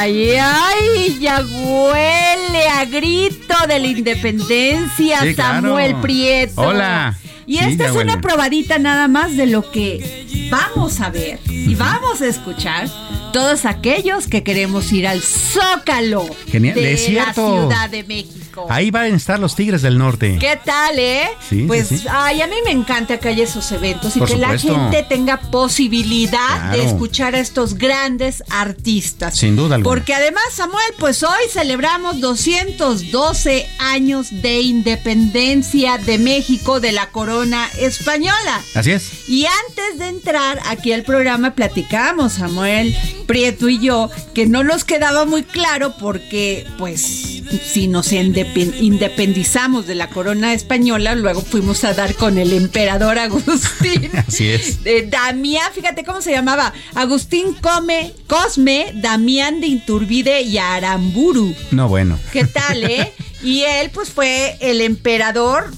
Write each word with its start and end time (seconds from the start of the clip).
Ay, 0.00 0.32
ay, 0.38 1.18
ya 1.20 1.40
huele 1.40 2.68
a 2.68 2.84
grito 2.84 3.54
de 3.68 3.78
la 3.78 3.86
independencia, 3.86 5.20
Sí, 5.22 5.34
claro. 5.34 5.68
Samuel 5.68 5.96
Prieto. 5.96 6.60
Hola. 6.60 7.16
Y 7.46 7.58
Sí, 7.58 7.64
esta 7.64 7.86
es 7.86 7.92
huele. 7.92 8.12
una 8.12 8.20
probadita 8.20 8.78
nada 8.78 9.08
más 9.08 9.36
de 9.36 9.46
lo 9.46 9.70
que 9.70 10.48
vamos 10.50 11.00
a 11.00 11.10
ver 11.10 11.40
y 11.48 11.74
vamos 11.74 12.20
a 12.22 12.26
escuchar 12.28 12.88
todos 13.32 13.64
aquellos 13.64 14.26
que 14.28 14.42
queremos 14.42 14.92
ir 14.92 15.06
al 15.06 15.20
Zócalo 15.20 16.24
Genial, 16.50 16.74
de 16.76 16.96
cierto. 16.96 17.54
la 17.54 17.60
Ciudad 17.62 17.90
de 17.90 18.04
México. 18.04 18.39
Ahí 18.68 18.90
van 18.90 19.12
a 19.12 19.16
estar 19.16 19.38
los 19.38 19.54
Tigres 19.54 19.82
del 19.82 19.98
Norte. 19.98 20.36
¿Qué 20.38 20.58
tal, 20.64 20.98
eh? 20.98 21.28
Sí, 21.48 21.64
pues, 21.66 21.88
sí, 21.88 21.98
sí. 21.98 22.06
ay, 22.10 22.42
a 22.42 22.46
mí 22.46 22.56
me 22.64 22.70
encanta 22.70 23.18
que 23.18 23.28
haya 23.28 23.44
esos 23.44 23.70
eventos 23.72 24.16
y 24.16 24.20
que 24.20 24.26
supuesto. 24.32 24.68
la 24.72 24.80
gente 24.80 25.02
tenga 25.08 25.40
posibilidad 25.40 26.72
de 26.72 26.84
escuchar 26.84 27.34
a 27.34 27.40
estos 27.40 27.74
grandes 27.74 28.42
artistas. 28.50 29.36
Sin 29.36 29.56
duda 29.56 29.76
alguna. 29.76 29.94
Porque 29.94 30.14
además, 30.14 30.44
Samuel, 30.52 30.94
pues 30.98 31.22
hoy 31.22 31.48
celebramos 31.50 32.20
212 32.20 33.68
años 33.78 34.28
de 34.30 34.60
independencia 34.60 35.98
de 35.98 36.18
México 36.18 36.80
de 36.80 36.92
la 36.92 37.10
corona 37.10 37.68
española. 37.78 38.62
Así 38.74 38.92
es. 38.92 39.28
Y 39.28 39.46
antes 39.46 39.98
de 39.98 40.08
entrar 40.08 40.60
aquí 40.66 40.92
al 40.92 41.02
programa 41.02 41.54
platicamos, 41.54 42.34
Samuel 42.34 42.96
Prieto 43.26 43.68
y 43.68 43.78
yo, 43.78 44.10
que 44.34 44.46
no 44.46 44.64
nos 44.64 44.84
quedaba 44.84 45.24
muy 45.24 45.42
claro 45.42 45.94
porque, 45.98 46.66
pues, 46.78 47.39
si 47.58 47.88
nos 47.88 48.12
indepen- 48.12 48.74
independizamos 48.80 49.86
de 49.86 49.94
la 49.94 50.08
corona 50.08 50.52
española, 50.54 51.14
luego 51.14 51.40
fuimos 51.42 51.84
a 51.84 51.94
dar 51.94 52.14
con 52.14 52.38
el 52.38 52.52
emperador 52.52 53.18
Agustín. 53.18 54.10
Así 54.28 54.48
es. 54.48 54.82
de 54.84 55.02
Damián, 55.02 55.70
fíjate 55.74 56.04
cómo 56.04 56.20
se 56.22 56.30
llamaba, 56.32 56.72
Agustín 56.94 57.54
Come, 57.60 58.12
Cosme, 58.26 58.92
Damián 58.94 59.60
de 59.60 59.66
Inturbide 59.68 60.42
y 60.42 60.58
Aramburu. 60.58 61.54
No, 61.70 61.88
bueno. 61.88 62.18
¿Qué 62.32 62.44
tal, 62.44 62.84
eh? 62.84 63.12
Y 63.42 63.62
él, 63.62 63.90
pues, 63.94 64.10
fue 64.10 64.58
el 64.60 64.82
emperador 64.82 65.70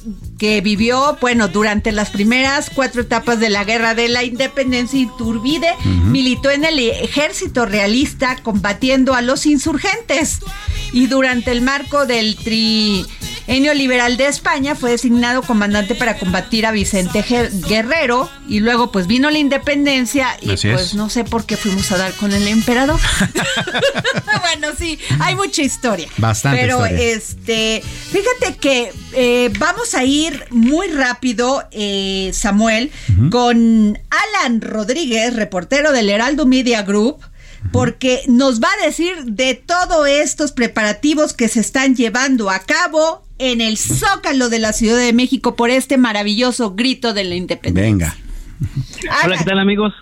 que 0.42 0.60
vivió, 0.60 1.18
bueno, 1.20 1.46
durante 1.46 1.92
las 1.92 2.10
primeras 2.10 2.68
cuatro 2.68 3.02
etapas 3.02 3.38
de 3.38 3.48
la 3.48 3.62
Guerra 3.62 3.94
de 3.94 4.08
la 4.08 4.24
Independencia 4.24 4.98
Iturbide, 4.98 5.72
militó 5.84 6.50
en 6.50 6.64
el 6.64 6.80
ejército 6.80 7.64
realista 7.64 8.36
combatiendo 8.42 9.14
a 9.14 9.22
los 9.22 9.46
insurgentes. 9.46 10.40
Y 10.92 11.06
durante 11.06 11.52
el 11.52 11.62
marco 11.62 12.06
del 12.06 12.34
trienio 12.34 13.72
liberal 13.72 14.16
de 14.16 14.26
España 14.26 14.74
fue 14.74 14.90
designado 14.90 15.42
comandante 15.42 15.94
para 15.94 16.18
combatir 16.18 16.66
a 16.66 16.72
Vicente 16.72 17.24
Guerrero. 17.68 18.28
Y 18.48 18.58
luego, 18.58 18.90
pues, 18.90 19.06
vino 19.06 19.30
la 19.30 19.38
independencia 19.38 20.36
y, 20.40 20.50
Así 20.50 20.68
es. 20.68 20.74
pues, 20.74 20.94
no 20.94 21.08
sé 21.08 21.22
por 21.22 21.46
qué 21.46 21.56
fuimos 21.56 21.92
a 21.92 21.98
dar 21.98 22.12
con 22.14 22.32
el 22.32 22.48
emperador. 22.48 22.98
bueno, 24.40 24.74
sí, 24.76 24.98
hay 25.20 25.36
mucha 25.36 25.62
historia. 25.62 26.08
Bastante 26.16 26.60
Pero 26.60 26.84
historia. 26.84 27.14
este, 27.14 27.82
fíjate 28.10 28.56
que 28.56 28.92
eh, 29.12 29.52
vamos 29.56 29.94
a 29.94 30.04
ir 30.04 30.31
muy 30.50 30.88
rápido, 30.88 31.64
eh, 31.70 32.30
Samuel, 32.32 32.90
con 33.30 33.98
Alan 34.10 34.60
Rodríguez, 34.60 35.34
reportero 35.34 35.92
del 35.92 36.10
Heraldo 36.10 36.46
Media 36.46 36.82
Group. 36.82 37.20
Porque 37.70 38.22
nos 38.26 38.60
va 38.60 38.66
a 38.80 38.86
decir 38.86 39.24
de 39.24 39.54
todos 39.54 40.08
estos 40.08 40.50
preparativos 40.50 41.32
que 41.32 41.48
se 41.48 41.60
están 41.60 41.94
llevando 41.94 42.50
a 42.50 42.58
cabo 42.58 43.22
en 43.38 43.60
el 43.60 43.78
Zócalo 43.78 44.48
de 44.48 44.58
la 44.58 44.72
Ciudad 44.72 44.98
de 44.98 45.12
México 45.12 45.54
por 45.54 45.70
este 45.70 45.96
maravilloso 45.96 46.74
grito 46.74 47.14
de 47.14 47.22
la 47.22 47.36
independencia. 47.36 47.82
Venga. 47.90 48.16
Hola, 49.24 49.38
¿qué 49.38 49.44
tal 49.44 49.60
amigos? 49.60 49.92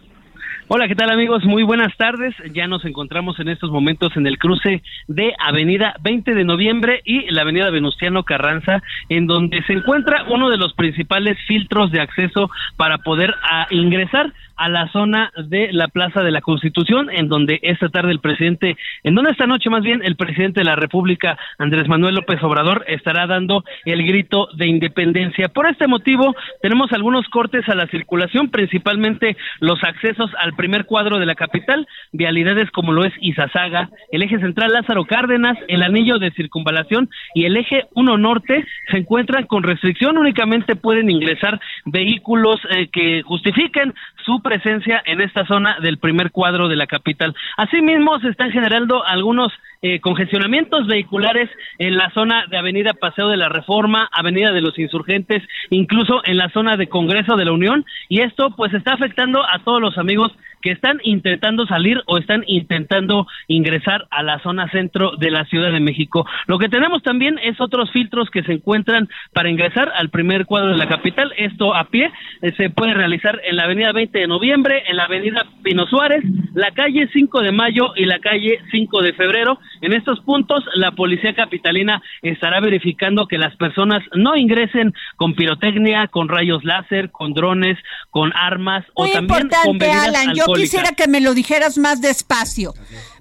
Hola, 0.72 0.86
¿qué 0.86 0.94
tal 0.94 1.10
amigos? 1.10 1.44
Muy 1.44 1.64
buenas 1.64 1.96
tardes. 1.96 2.32
Ya 2.54 2.68
nos 2.68 2.84
encontramos 2.84 3.40
en 3.40 3.48
estos 3.48 3.72
momentos 3.72 4.16
en 4.16 4.24
el 4.28 4.38
cruce 4.38 4.84
de 5.08 5.34
Avenida 5.40 5.96
20 6.00 6.32
de 6.32 6.44
Noviembre 6.44 7.02
y 7.04 7.28
la 7.32 7.42
Avenida 7.42 7.70
Venustiano 7.70 8.22
Carranza, 8.22 8.80
en 9.08 9.26
donde 9.26 9.64
se 9.64 9.72
encuentra 9.72 10.26
uno 10.28 10.48
de 10.48 10.58
los 10.58 10.72
principales 10.74 11.36
filtros 11.48 11.90
de 11.90 12.00
acceso 12.00 12.52
para 12.76 12.98
poder 12.98 13.34
ingresar 13.70 14.32
a 14.60 14.68
la 14.68 14.92
zona 14.92 15.32
de 15.48 15.72
la 15.72 15.88
Plaza 15.88 16.22
de 16.22 16.30
la 16.30 16.42
Constitución, 16.42 17.08
en 17.10 17.28
donde 17.28 17.60
esta 17.62 17.88
tarde 17.88 18.12
el 18.12 18.20
presidente, 18.20 18.76
en 19.02 19.14
donde 19.14 19.30
esta 19.30 19.46
noche 19.46 19.70
más 19.70 19.82
bien 19.82 20.02
el 20.04 20.16
presidente 20.16 20.60
de 20.60 20.66
la 20.66 20.76
República, 20.76 21.38
Andrés 21.56 21.88
Manuel 21.88 22.16
López 22.16 22.42
Obrador, 22.42 22.84
estará 22.86 23.26
dando 23.26 23.64
el 23.86 24.06
grito 24.06 24.48
de 24.54 24.66
independencia. 24.66 25.48
Por 25.48 25.66
este 25.66 25.86
motivo, 25.86 26.36
tenemos 26.60 26.92
algunos 26.92 27.26
cortes 27.28 27.66
a 27.70 27.74
la 27.74 27.86
circulación, 27.86 28.50
principalmente 28.50 29.34
los 29.60 29.82
accesos 29.82 30.30
al 30.38 30.52
primer 30.52 30.84
cuadro 30.84 31.18
de 31.18 31.24
la 31.24 31.36
capital, 31.36 31.88
vialidades 32.12 32.70
como 32.70 32.92
lo 32.92 33.06
es 33.06 33.14
Izazaga, 33.18 33.88
el 34.12 34.22
eje 34.22 34.40
central 34.40 34.72
Lázaro 34.74 35.06
Cárdenas, 35.06 35.56
el 35.68 35.82
anillo 35.82 36.18
de 36.18 36.32
circunvalación 36.32 37.08
y 37.34 37.46
el 37.46 37.56
eje 37.56 37.86
1 37.94 38.18
norte 38.18 38.66
se 38.90 38.98
encuentran 38.98 39.46
con 39.46 39.62
restricción, 39.62 40.18
únicamente 40.18 40.76
pueden 40.76 41.08
ingresar 41.08 41.58
vehículos 41.86 42.60
eh, 42.68 42.88
que 42.92 43.22
justifiquen 43.22 43.94
su 44.24 44.40
presencia 44.42 45.02
en 45.06 45.20
esta 45.20 45.46
zona 45.46 45.78
del 45.80 45.98
primer 45.98 46.30
cuadro 46.30 46.68
de 46.68 46.76
la 46.76 46.86
capital. 46.86 47.34
Asimismo, 47.56 48.18
se 48.20 48.28
están 48.28 48.50
generando 48.50 49.04
algunos 49.04 49.52
eh, 49.82 50.00
congestionamientos 50.00 50.86
vehiculares 50.86 51.48
en 51.78 51.96
la 51.96 52.10
zona 52.10 52.44
de 52.50 52.58
Avenida 52.58 52.92
Paseo 52.92 53.28
de 53.28 53.38
la 53.38 53.48
Reforma, 53.48 54.08
Avenida 54.12 54.52
de 54.52 54.60
los 54.60 54.78
Insurgentes, 54.78 55.42
incluso 55.70 56.20
en 56.24 56.36
la 56.36 56.50
zona 56.50 56.76
de 56.76 56.88
Congreso 56.88 57.36
de 57.36 57.46
la 57.46 57.52
Unión, 57.52 57.86
y 58.08 58.20
esto 58.20 58.50
pues 58.56 58.74
está 58.74 58.92
afectando 58.92 59.42
a 59.42 59.60
todos 59.64 59.80
los 59.80 59.96
amigos 59.96 60.32
que 60.60 60.70
están 60.70 60.98
intentando 61.02 61.66
salir 61.66 62.02
o 62.06 62.18
están 62.18 62.44
intentando 62.46 63.26
ingresar 63.48 64.06
a 64.10 64.22
la 64.22 64.38
zona 64.40 64.70
centro 64.70 65.12
de 65.16 65.30
la 65.30 65.44
Ciudad 65.46 65.72
de 65.72 65.80
México. 65.80 66.26
Lo 66.46 66.58
que 66.58 66.68
tenemos 66.68 67.02
también 67.02 67.38
es 67.42 67.60
otros 67.60 67.90
filtros 67.92 68.30
que 68.30 68.42
se 68.42 68.52
encuentran 68.52 69.08
para 69.32 69.50
ingresar 69.50 69.90
al 69.94 70.10
primer 70.10 70.46
cuadro 70.46 70.72
de 70.72 70.76
la 70.76 70.88
capital. 70.88 71.32
Esto 71.36 71.74
a 71.74 71.84
pie 71.84 72.10
eh, 72.42 72.52
se 72.56 72.70
puede 72.70 72.94
realizar 72.94 73.40
en 73.44 73.56
la 73.56 73.64
avenida 73.64 73.92
20 73.92 74.18
de 74.18 74.26
noviembre, 74.26 74.82
en 74.86 74.96
la 74.96 75.04
avenida 75.04 75.46
Pino 75.62 75.86
Suárez, 75.86 76.22
la 76.54 76.70
calle 76.72 77.08
5 77.12 77.40
de 77.40 77.52
mayo 77.52 77.92
y 77.96 78.04
la 78.04 78.18
calle 78.18 78.58
5 78.70 79.02
de 79.02 79.12
febrero. 79.14 79.58
En 79.80 79.92
estos 79.92 80.20
puntos, 80.20 80.64
la 80.74 80.92
policía 80.92 81.34
capitalina 81.34 82.02
estará 82.22 82.60
verificando 82.60 83.26
que 83.26 83.38
las 83.38 83.56
personas 83.56 84.02
no 84.14 84.36
ingresen 84.36 84.92
con 85.16 85.34
pirotecnia, 85.34 86.08
con 86.08 86.28
rayos 86.28 86.64
láser, 86.64 87.10
con 87.10 87.32
drones, 87.32 87.78
con 88.10 88.32
armas 88.34 88.84
o 88.94 89.06
también 89.06 89.48
con 89.64 89.78
bebidas 89.78 90.08
Alan, 90.08 90.34
yo 90.34 90.44
quisiera 90.54 90.90
que 90.96 91.08
me 91.08 91.20
lo 91.20 91.34
dijeras 91.34 91.78
más 91.78 92.00
despacio 92.00 92.74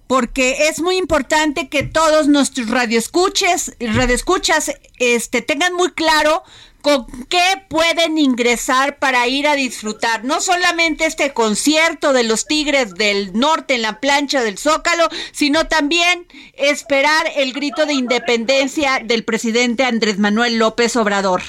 porque 0.09 0.69
es 0.69 0.81
muy 0.81 0.97
importante 0.97 1.69
que 1.69 1.83
todos 1.83 2.27
nuestros 2.27 2.67
radioescuches, 2.67 3.77
radioescuchas 3.79 4.75
este, 4.97 5.43
tengan 5.43 5.75
muy 5.75 5.91
claro 5.91 6.41
con 6.81 7.05
qué 7.29 7.63
pueden 7.69 8.17
ingresar 8.17 8.99
para 8.99 9.27
ir 9.27 9.47
a 9.47 9.55
disfrutar 9.55 10.23
no 10.23 10.39
solamente 10.39 11.05
este 11.05 11.33
concierto 11.33 12.13
de 12.13 12.23
los 12.23 12.45
Tigres 12.45 12.95
del 12.95 13.33
Norte 13.33 13.75
en 13.75 13.81
la 13.81 13.99
plancha 13.99 14.41
del 14.41 14.57
Zócalo, 14.57 15.03
sino 15.31 15.65
también 15.65 16.25
esperar 16.57 17.25
el 17.35 17.53
grito 17.53 17.85
de 17.85 17.93
independencia 17.93 19.01
del 19.03 19.23
presidente 19.23 19.83
Andrés 19.83 20.19
Manuel 20.19 20.57
López 20.57 20.95
Obrador. 20.95 21.41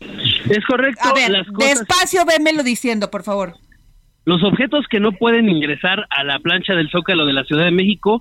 Es 0.00 0.64
correcto. 0.66 1.02
A 1.06 1.12
ver, 1.12 1.44
despacio 1.58 2.24
vémelo 2.24 2.62
diciendo, 2.62 3.10
por 3.10 3.22
favor. 3.22 3.54
Los 4.24 4.42
objetos 4.44 4.86
que 4.90 5.00
no 5.00 5.12
pueden 5.12 5.48
ingresar 5.48 6.06
a 6.10 6.22
la 6.22 6.38
plancha 6.38 6.74
del 6.74 6.90
Zócalo 6.90 7.24
de 7.24 7.32
la 7.32 7.44
Ciudad 7.44 7.64
de 7.64 7.70
México 7.70 8.20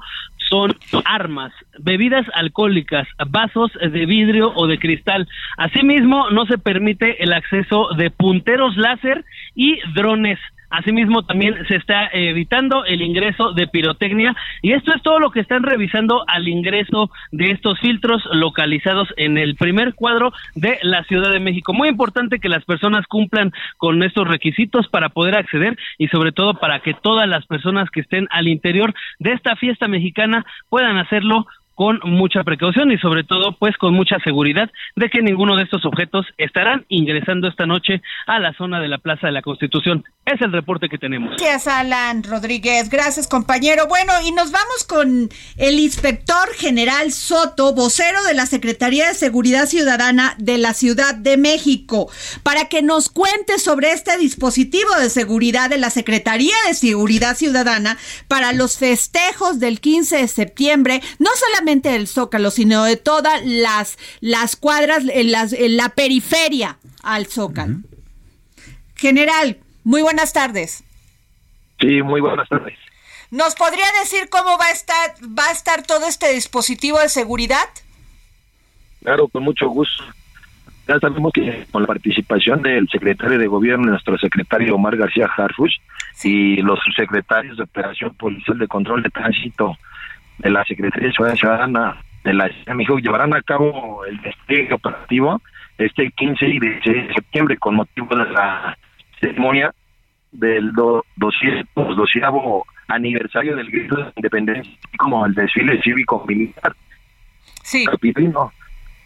son 0.49 0.73
armas, 1.05 1.51
bebidas 1.79 2.25
alcohólicas, 2.33 3.07
vasos 3.27 3.71
de 3.79 4.05
vidrio 4.05 4.51
o 4.55 4.67
de 4.67 4.79
cristal. 4.79 5.27
Asimismo, 5.57 6.29
no 6.31 6.45
se 6.45 6.57
permite 6.57 7.23
el 7.23 7.33
acceso 7.33 7.89
de 7.97 8.09
punteros 8.11 8.75
láser 8.77 9.25
y 9.55 9.79
drones. 9.93 10.39
Asimismo, 10.69 11.23
también 11.23 11.55
se 11.67 11.75
está 11.75 12.09
evitando 12.11 12.83
el 12.83 13.01
ingreso 13.01 13.53
de 13.53 13.67
pirotecnia 13.67 14.35
y 14.61 14.73
esto 14.73 14.93
es 14.93 15.01
todo 15.01 15.19
lo 15.19 15.31
que 15.31 15.39
están 15.39 15.63
revisando 15.63 16.23
al 16.27 16.47
ingreso 16.47 17.09
de 17.31 17.51
estos 17.51 17.79
filtros 17.79 18.21
localizados 18.33 19.07
en 19.15 19.37
el 19.37 19.55
primer 19.55 19.95
cuadro 19.95 20.33
de 20.55 20.77
la 20.81 21.03
Ciudad 21.05 21.31
de 21.31 21.39
México. 21.39 21.73
Muy 21.73 21.87
importante 21.87 22.39
que 22.39 22.49
las 22.49 22.65
personas 22.65 23.07
cumplan 23.07 23.53
con 23.77 24.03
estos 24.03 24.27
requisitos 24.27 24.87
para 24.89 25.09
poder 25.09 25.37
acceder 25.37 25.77
y 25.97 26.09
sobre 26.09 26.33
todo 26.33 26.55
para 26.55 26.81
que 26.81 26.93
todas 26.93 27.29
las 27.29 27.45
personas 27.45 27.89
que 27.89 28.01
estén 28.01 28.27
al 28.31 28.47
interior 28.47 28.93
de 29.19 29.31
esta 29.31 29.55
fiesta 29.55 29.87
mexicana 29.87 30.45
puedan 30.69 30.97
hacerlo 30.97 31.45
con 31.77 31.99
mucha 32.05 32.43
precaución 32.43 32.91
y 32.91 32.97
sobre 32.97 33.23
todo 33.23 33.55
pues 33.59 33.77
con 33.77 33.93
mucha 33.93 34.17
seguridad 34.23 34.67
de 34.95 35.11
que 35.11 35.21
ninguno 35.21 35.55
de 35.55 35.61
estos 35.61 35.85
objetos 35.85 36.25
estarán 36.39 36.85
ingresando 36.89 37.47
esta 37.47 37.67
noche 37.67 38.01
a 38.25 38.39
la 38.39 38.51
zona 38.53 38.79
de 38.79 38.87
la 38.87 38.97
Plaza 38.97 39.27
de 39.27 39.33
la 39.33 39.43
Constitución. 39.43 40.03
Es 40.25 40.41
el 40.41 40.51
reporte 40.51 40.89
que 40.89 40.97
tenemos. 40.97 41.35
Gracias, 41.37 41.67
Alan 41.67 42.23
Rodríguez. 42.23 42.89
Gracias, 42.89 43.27
compañero. 43.27 43.85
Bueno, 43.87 44.11
y 44.25 44.31
nos 44.31 44.51
vamos 44.51 44.85
con 44.89 45.29
el 45.57 45.79
inspector 45.79 46.51
general 46.55 47.11
Soto, 47.11 47.75
vocero 47.75 48.23
de 48.23 48.33
la 48.33 48.47
Secretaría 48.47 49.09
de 49.09 49.13
Seguridad 49.13 49.67
Ciudadana 49.67 50.33
de 50.39 50.57
la 50.57 50.73
Ciudad 50.73 51.13
de 51.13 51.37
México, 51.37 52.09
para 52.41 52.65
que 52.69 52.81
nos 52.81 53.09
cuente 53.09 53.59
sobre 53.59 53.91
este 53.91 54.17
dispositivo 54.17 54.89
de 54.99 55.11
seguridad 55.11 55.69
de 55.69 55.77
la 55.77 55.91
Secretaría 55.91 56.55
de 56.67 56.73
Seguridad 56.73 57.37
Ciudadana 57.37 57.99
para 58.27 58.51
los 58.51 58.79
festejos 58.79 59.59
del 59.59 59.79
15 59.79 60.17
de 60.17 60.27
septiembre, 60.27 61.01
no 61.19 61.29
solamente 61.35 61.66
del 61.75 62.07
Zócalo, 62.07 62.49
sino 62.49 62.85
de 62.85 62.95
todas 62.95 63.45
las, 63.45 63.97
las 64.21 64.55
cuadras, 64.55 65.03
en, 65.09 65.31
las, 65.31 65.53
en 65.53 65.75
la 65.77 65.89
periferia 65.89 66.77
al 67.03 67.27
Zócalo. 67.27 67.79
General, 68.95 69.57
muy 69.83 70.01
buenas 70.01 70.33
tardes. 70.33 70.83
Sí, 71.79 72.01
muy 72.01 72.21
buenas 72.21 72.47
tardes. 72.49 72.77
¿Nos 73.29 73.55
podría 73.55 73.85
decir 73.99 74.29
cómo 74.29 74.57
va 74.57 74.67
a 74.67 74.71
estar, 74.71 75.15
va 75.37 75.47
a 75.47 75.51
estar 75.51 75.85
todo 75.85 76.07
este 76.07 76.31
dispositivo 76.33 76.99
de 76.99 77.09
seguridad? 77.09 77.67
Claro, 79.03 79.27
con 79.27 79.43
mucho 79.43 79.67
gusto. 79.67 80.03
Ya 80.87 80.97
sabemos 80.99 81.33
que 81.33 81.67
con 81.69 81.81
la 81.81 81.87
participación 81.87 82.61
del 82.61 82.87
secretario 82.89 83.37
de 83.37 83.47
gobierno, 83.47 83.91
nuestro 83.91 84.17
secretario 84.17 84.75
Omar 84.75 84.95
García 84.95 85.29
Harfuch, 85.35 85.73
y 86.23 86.57
los 86.61 86.79
subsecretarios 86.79 87.57
de 87.57 87.63
Operación 87.63 88.15
Policial 88.15 88.57
de 88.57 88.67
Control 88.67 89.03
de 89.03 89.09
Tránsito 89.09 89.77
de 90.39 90.49
la 90.49 90.63
Secretaría 90.65 91.07
de 91.07 91.13
Seguridad 91.13 91.37
Ciudadana 91.37 92.03
de 92.23 92.33
la 92.33 92.47
Ciudad 92.47 92.65
de 92.65 92.73
México 92.73 92.97
llevarán 92.99 93.33
a 93.33 93.41
cabo 93.41 94.05
el 94.05 94.21
despliegue 94.21 94.73
operativo 94.73 95.41
este 95.77 96.11
15 96.11 96.47
y 96.47 96.59
16 96.59 97.07
de 97.07 97.13
septiembre 97.13 97.57
con 97.57 97.75
motivo 97.75 98.15
de 98.15 98.25
la 98.31 98.77
ceremonia 99.19 99.73
del 100.31 100.73
do, 100.73 101.05
doceavo 101.15 102.65
aniversario 102.87 103.55
del 103.55 103.69
grito 103.69 103.95
de 103.95 104.11
independencia 104.15 104.73
como 104.97 105.25
el 105.25 105.33
desfile 105.33 105.81
cívico 105.81 106.23
militar 106.27 106.73
sí. 107.63 107.85
capitino. 107.85 108.51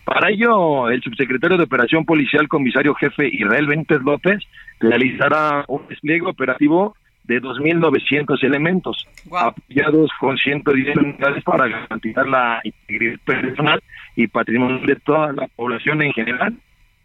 Para 0.03 0.29
ello, 0.29 0.89
el 0.89 1.01
subsecretario 1.01 1.57
de 1.57 1.63
Operación 1.63 2.05
Policial, 2.05 2.47
comisario 2.47 2.95
jefe 2.95 3.29
Israel 3.31 3.67
Benítez 3.67 4.01
López, 4.01 4.39
realizará 4.79 5.63
un 5.67 5.87
despliegue 5.87 6.25
operativo 6.25 6.95
de 7.23 7.41
2.900 7.41 8.43
elementos, 8.43 9.07
apoyados 9.31 10.09
con 10.19 10.37
110 10.37 10.97
unidades 10.97 11.43
para 11.43 11.67
garantizar 11.67 12.27
la 12.27 12.61
integridad 12.63 13.19
personal 13.25 13.81
y 14.15 14.27
patrimonio 14.27 14.85
de 14.85 14.95
toda 14.97 15.31
la 15.33 15.47
población 15.47 16.01
en 16.01 16.13
general, 16.13 16.55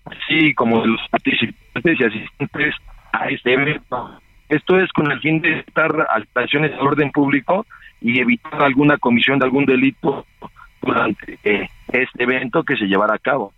así 0.04 0.54
como 0.54 0.80
de 0.80 0.88
los 0.88 1.00
participantes 1.10 2.00
y 2.00 2.04
asistentes 2.04 2.74
a 3.12 3.28
este 3.28 3.52
evento. 3.52 4.20
Esto 4.48 4.78
es 4.78 4.90
con 4.92 5.10
el 5.10 5.20
fin 5.20 5.40
de 5.40 5.52
evitar 5.52 6.06
alteraciones 6.10 6.72
de 6.72 6.78
orden 6.78 7.10
público 7.10 7.66
y 8.00 8.20
evitar 8.20 8.62
alguna 8.62 8.96
comisión 8.98 9.38
de 9.38 9.46
algún 9.46 9.66
delito 9.66 10.24
durante 10.82 11.38
eh, 11.42 11.68
este 11.88 12.22
evento 12.22 12.62
que 12.62 12.76
se 12.76 12.86
llevará 12.86 13.14
a 13.14 13.18
cabo. 13.18 13.52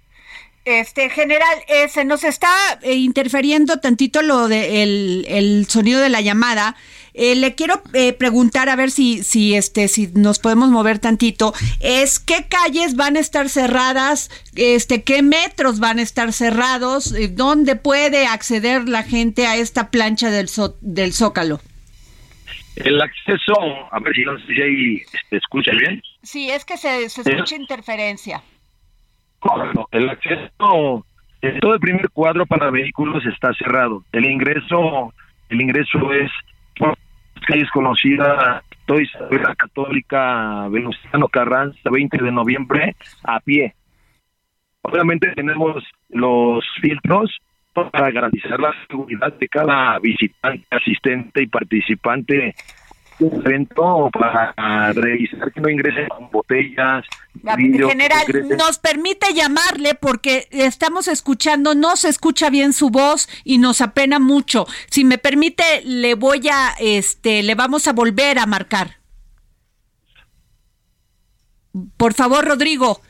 Este 0.69 1.09
general, 1.09 1.56
eh, 1.67 1.88
se 1.88 2.05
nos 2.05 2.25
está 2.25 2.50
eh, 2.82 2.93
interfiriendo 2.93 3.79
tantito 3.79 4.20
lo 4.20 4.49
de 4.49 4.82
el, 4.82 5.67
sonido 5.67 5.99
de 5.99 6.11
la 6.11 6.20
llamada. 6.20 6.76
Eh, 7.15 7.37
le 7.37 7.55
quiero 7.55 7.82
preguntar 8.19 8.69
a 8.69 8.76
ver 8.76 8.91
si, 8.91 9.25
si 9.25 9.55
este, 9.55 9.88
si 9.88 10.09
nos 10.09 10.38
podemos 10.38 10.69
mover 10.69 10.99
tantito. 10.99 11.55
Es 11.81 12.19
qué 12.19 12.49
calles 12.50 12.97
van 12.97 13.17
a 13.17 13.20
estar 13.20 13.49
cerradas, 13.49 14.31
este, 14.56 15.05
qué 15.05 15.23
metros 15.23 15.79
van 15.81 16.00
a 16.00 16.03
estar 16.03 16.35
cerrados, 16.35 17.15
dónde 17.31 17.75
puede 17.75 18.26
acceder 18.26 18.91
la 18.91 19.05
gente 19.05 19.47
a 19.47 19.56
esta 19.56 19.91
plancha 19.91 20.31
del 20.31 20.50
del 20.82 21.15
Zócalo. 21.15 21.61
El 22.76 23.00
acceso, 23.00 23.55
a 23.91 23.99
ver 24.00 24.12
si 24.15 24.62
ahí 24.62 25.03
se 25.31 25.37
escucha 25.38 25.70
bien. 25.73 26.03
Sí, 26.23 26.50
es 26.50 26.67
que 26.67 26.76
se, 26.76 27.09
se 27.09 27.23
escucha 27.23 27.56
interferencia. 27.56 28.43
El 29.90 30.10
acceso 30.10 31.04
todo 31.60 31.74
el 31.74 31.80
primer 31.80 32.10
cuadro 32.10 32.46
para 32.46 32.70
vehículos 32.70 33.24
está 33.26 33.52
cerrado. 33.54 34.04
El 34.12 34.26
ingreso, 34.26 35.12
el 35.48 35.60
ingreso 35.60 36.12
es 36.12 36.30
por 36.76 36.96
calles 37.46 37.70
conocidas, 37.70 38.62
Católica, 39.56 40.68
Venustiano 40.68 41.28
Carranza, 41.28 41.90
20 41.90 42.22
de 42.22 42.32
noviembre, 42.32 42.96
a 43.22 43.38
pie. 43.40 43.74
Obviamente 44.82 45.30
tenemos 45.34 45.84
los 46.08 46.64
filtros 46.80 47.38
para 47.74 48.10
garantizar 48.10 48.58
la 48.58 48.72
seguridad 48.88 49.32
de 49.34 49.48
cada 49.48 49.98
visitante, 49.98 50.66
asistente 50.70 51.42
y 51.42 51.46
participante 51.46 52.54
evento 53.20 54.10
para 54.13 54.93
revisar 54.93 55.53
que 55.53 55.60
no 55.60 55.69
ingresen 55.69 56.08
botellas. 56.31 57.05
General, 57.43 58.27
nos 58.56 58.79
permite 58.79 59.32
llamarle 59.34 59.94
porque 59.94 60.48
estamos 60.51 61.08
escuchando, 61.08 61.75
no 61.75 61.96
se 61.96 62.08
escucha 62.08 62.51
bien 62.51 62.72
su 62.72 62.91
voz 62.91 63.29
y 63.44 63.58
nos 63.58 63.81
apena 63.81 64.19
mucho. 64.19 64.67
Si 64.91 65.05
me 65.05 65.19
permite, 65.19 65.82
le 65.84 66.15
voy 66.15 66.48
a, 66.48 66.75
este, 66.81 67.43
le 67.43 67.55
vamos 67.55 67.87
a 67.89 67.93
volver 67.93 68.39
a 68.39 68.46
marcar. 68.46 68.98
Por 71.96 72.15
favor, 72.15 72.44
Rodrigo. 72.44 73.01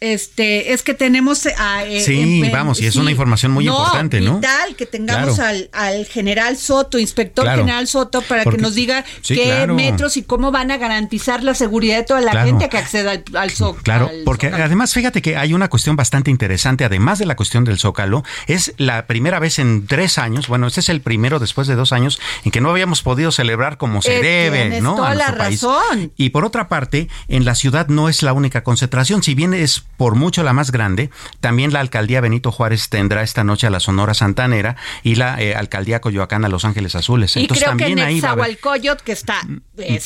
Este, 0.00 0.72
es 0.72 0.82
que 0.82 0.94
tenemos 0.94 1.46
a, 1.58 1.84
eh, 1.84 2.00
sí, 2.00 2.42
vamos, 2.50 2.80
y 2.80 2.86
es 2.86 2.96
una 2.96 3.10
información 3.10 3.52
muy 3.52 3.68
importante, 3.68 4.20
¿no? 4.20 4.36
Vital 4.36 4.74
que 4.74 4.86
tengamos 4.86 5.38
al, 5.38 5.68
al, 5.72 6.06
general 6.06 6.56
Soto, 6.56 6.98
inspector 6.98 7.46
general 7.46 7.86
Soto, 7.86 8.22
para 8.22 8.44
que 8.44 8.56
nos 8.56 8.74
diga 8.74 9.04
qué 9.22 9.66
metros 9.66 10.16
y 10.16 10.22
cómo 10.22 10.50
van 10.50 10.70
a 10.70 10.78
garantizar 10.78 11.44
la 11.44 11.54
seguridad 11.54 11.98
de 11.98 12.04
toda 12.04 12.20
la 12.20 12.44
gente 12.44 12.68
que 12.68 12.78
acceda 12.78 13.12
al, 13.12 13.24
al 13.34 13.50
Zócalo. 13.50 13.82
Claro, 13.82 14.10
porque 14.24 14.46
además 14.48 14.94
fíjate 14.94 15.20
que 15.20 15.36
hay 15.36 15.52
una 15.52 15.68
cuestión 15.68 15.96
bastante 15.96 16.30
interesante, 16.30 16.84
además 16.84 17.18
de 17.18 17.26
la 17.26 17.36
cuestión 17.36 17.64
del 17.64 17.78
Zócalo, 17.78 18.24
es 18.46 18.72
la 18.78 19.06
primera 19.06 19.38
vez 19.38 19.58
en 19.58 19.86
tres 19.86 20.16
años, 20.16 20.48
bueno, 20.48 20.66
este 20.66 20.80
es 20.80 20.88
el 20.88 21.02
primero 21.02 21.38
después 21.38 21.66
de 21.66 21.74
dos 21.74 21.92
años 21.92 22.20
en 22.44 22.52
que 22.52 22.60
no 22.60 22.70
habíamos 22.70 23.02
podido 23.02 23.32
celebrar 23.32 23.76
como 23.76 24.00
se 24.00 24.22
debe, 24.22 24.80
¿no? 24.80 24.96
Toda 24.96 25.14
la 25.14 25.30
razón. 25.30 26.12
Y 26.16 26.30
por 26.30 26.44
otra 26.44 26.68
parte, 26.68 27.08
en 27.28 27.44
la 27.44 27.54
ciudad 27.54 27.88
no 27.88 28.08
es 28.08 28.22
la 28.22 28.32
única 28.32 28.62
concentración, 28.64 29.22
si 29.22 29.34
bien 29.34 29.52
es 29.52 29.84
por 30.00 30.14
mucho 30.14 30.42
la 30.42 30.54
más 30.54 30.72
grande. 30.72 31.10
También 31.40 31.74
la 31.74 31.80
alcaldía 31.80 32.22
Benito 32.22 32.50
Juárez 32.50 32.88
tendrá 32.88 33.22
esta 33.22 33.44
noche 33.44 33.66
a 33.66 33.70
la 33.70 33.80
Sonora 33.80 34.14
Santanera 34.14 34.76
y 35.02 35.16
la 35.16 35.38
eh, 35.38 35.54
alcaldía 35.54 36.00
Coyoacán 36.00 36.42
a 36.46 36.48
Los 36.48 36.64
Ángeles 36.64 36.94
Azules. 36.94 37.36
Y 37.36 37.46
creo 37.46 37.76
que 37.76 37.94
Nezahualcóyotl, 37.94 39.04
que 39.04 39.12
está 39.12 39.42
mm, 39.42 39.60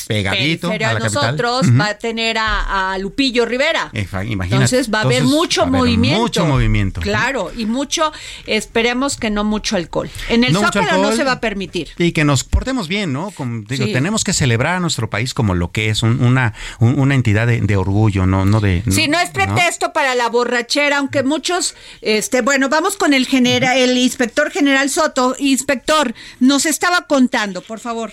pegadito 0.08 0.68
a, 0.68 0.98
nosotros, 0.98 1.68
va 1.80 1.90
a 1.90 1.94
tener 1.98 2.38
a, 2.40 2.96
Lupillo 2.98 3.46
Rivera. 3.46 3.92
Entonces 3.92 4.92
va 4.92 4.98
a 4.98 5.02
haber 5.02 5.22
mucho 5.22 5.64
movimiento. 5.64 6.20
Mucho 6.20 6.44
movimiento. 6.44 7.00
Claro, 7.00 7.52
y 7.56 7.64
mucho, 7.64 8.12
esperemos 8.46 9.16
que 9.16 9.30
no 9.30 9.44
mucho 9.44 9.76
alcohol. 9.76 10.10
En 10.28 10.42
el 10.42 10.54
Zócalo 10.54 11.00
no 11.00 11.12
se 11.12 11.22
va 11.22 11.32
a 11.32 11.40
permitir. 11.40 11.90
Y 11.98 12.10
que 12.10 12.24
nos 12.24 12.42
portemos 12.42 12.88
bien, 12.88 13.12
¿no? 13.12 13.32
digo, 13.68 13.84
tenemos 13.92 14.24
que 14.24 14.32
celebrar 14.32 14.74
a 14.74 14.80
nuestro 14.80 15.08
país 15.08 15.34
como 15.34 15.54
lo 15.54 15.70
que 15.70 15.88
es 15.88 16.02
una, 16.02 16.52
una 16.80 17.14
entidad 17.14 17.46
de, 17.46 17.76
orgullo, 17.76 18.26
no, 18.26 18.44
no 18.44 18.60
de. 18.60 18.82
Sí, 18.90 19.06
no 19.06 19.20
es 19.20 19.30
pretexto 19.30 19.83
para 19.92 20.14
la 20.14 20.28
borrachera, 20.28 20.98
aunque 20.98 21.22
muchos, 21.22 21.76
este, 22.00 22.42
bueno, 22.42 22.68
vamos 22.68 22.96
con 22.96 23.14
el 23.14 23.26
general, 23.26 23.76
el 23.76 23.96
inspector 23.98 24.50
general 24.50 24.88
Soto. 24.88 25.34
Inspector, 25.38 26.14
nos 26.40 26.66
estaba 26.66 27.06
contando, 27.06 27.60
por 27.60 27.80
favor. 27.80 28.12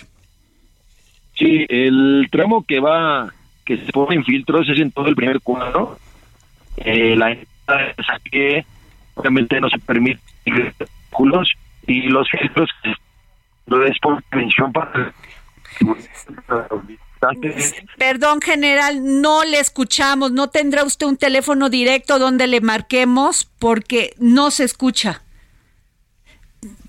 Sí, 1.36 1.66
el 1.68 2.28
tramo 2.30 2.64
que 2.64 2.80
va, 2.80 3.32
que 3.64 3.78
se 3.78 3.92
pone 3.92 4.16
en 4.16 4.24
filtros 4.24 4.68
es 4.68 4.78
en 4.78 4.92
todo 4.92 5.08
el 5.08 5.16
primer 5.16 5.40
cuadro. 5.40 5.98
Eh, 6.76 7.16
la 7.16 7.36
que 8.30 8.64
obviamente 9.14 9.60
no 9.60 9.68
se 9.68 9.78
permite 9.78 10.20
y 11.86 12.02
los 12.02 12.30
filtros 12.30 12.70
lo 13.66 13.84
es 13.84 13.98
por 13.98 14.22
prevención 14.24 14.72
para 14.72 15.12
Perdón, 17.98 18.40
general, 18.40 19.20
no 19.20 19.44
le 19.44 19.60
escuchamos. 19.60 20.32
¿No 20.32 20.48
tendrá 20.50 20.84
usted 20.84 21.06
un 21.06 21.16
teléfono 21.16 21.68
directo 21.70 22.18
donde 22.18 22.46
le 22.46 22.60
marquemos? 22.60 23.48
Porque 23.58 24.14
no 24.18 24.50
se 24.50 24.64
escucha. 24.64 25.22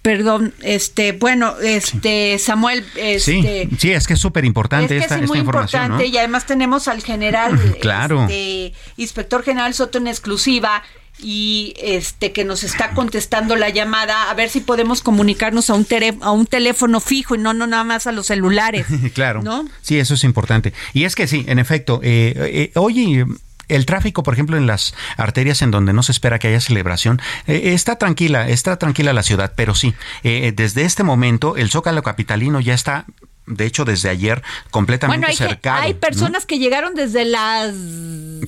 Perdón, 0.02 0.54
este, 0.62 1.14
bueno, 1.14 1.56
este, 1.64 2.38
Samuel, 2.38 2.86
este, 2.98 3.20
sí, 3.20 3.70
sí, 3.80 3.92
es 3.94 4.06
que 4.06 4.16
es 4.16 4.20
súper 4.20 4.44
importante 4.44 4.98
esta, 4.98 5.18
es 5.18 5.30
muy 5.30 5.40
importante 5.40 6.08
y 6.08 6.18
además 6.18 6.46
tenemos 6.46 6.90
al 6.90 7.02
general, 7.02 7.58
claro. 7.82 8.24
este, 8.24 8.74
inspector 8.98 9.44
general 9.44 9.74
Soto 9.74 10.00
en 10.00 10.08
exclusiva 10.08 10.84
y 11.24 11.74
este 11.82 12.34
que 12.34 12.44
nos 12.44 12.64
está 12.64 12.92
contestando 12.92 13.56
la 13.56 13.70
llamada, 13.70 14.30
a 14.30 14.34
ver 14.34 14.50
si 14.50 14.60
podemos 14.60 15.02
comunicarnos 15.02 15.70
a 15.70 15.74
un 15.74 15.88
a 16.22 16.32
un 16.32 16.46
teléfono 16.46 17.00
fijo 17.00 17.36
y 17.36 17.38
no 17.38 17.54
no 17.54 17.68
nada 17.68 17.84
más 17.84 18.08
a 18.08 18.12
los 18.12 18.28
celulares. 18.28 18.86
claro. 19.14 19.42
¿no? 19.42 19.66
Sí, 19.82 19.98
eso 19.98 20.14
es 20.14 20.24
importante. 20.24 20.74
Y 20.94 21.06
es 21.06 21.16
que 21.16 21.28
sí, 21.28 21.46
en 21.48 21.60
efecto, 21.60 22.00
eh, 22.04 22.34
eh, 22.36 22.72
oye, 22.76 23.26
el 23.70 23.86
tráfico, 23.86 24.24
por 24.24 24.34
ejemplo, 24.34 24.58
en 24.58 24.68
las 24.68 24.94
arterias 25.18 25.62
en 25.62 25.72
donde 25.72 25.94
no 25.94 26.04
se 26.04 26.12
espera 26.12 26.40
que 26.40 26.50
haya 26.50 26.60
celebración, 26.60 27.22
eh, 27.48 27.74
está 27.74 27.96
tranquila, 27.98 28.50
está 28.50 28.78
tranquila 28.78 29.14
la 29.14 29.24
ciudad, 29.24 29.54
pero 29.56 29.74
sí, 29.76 29.94
desde 30.24 30.84
este 30.84 31.04
momento 31.04 31.56
el 31.56 31.70
Zócalo 31.70 32.04
Capitalino 32.04 32.60
ya 32.60 32.74
está 32.74 33.06
de 33.46 33.66
hecho 33.66 33.86
desde 33.86 34.10
ayer 34.10 34.42
completamente 34.72 35.26
bueno, 35.26 35.32
hay 35.32 35.36
cercado. 35.36 35.82
hay 35.82 35.94
personas 35.94 36.46
que 36.46 36.60
llegaron 36.60 36.96
desde 36.96 37.26
las 37.26 37.74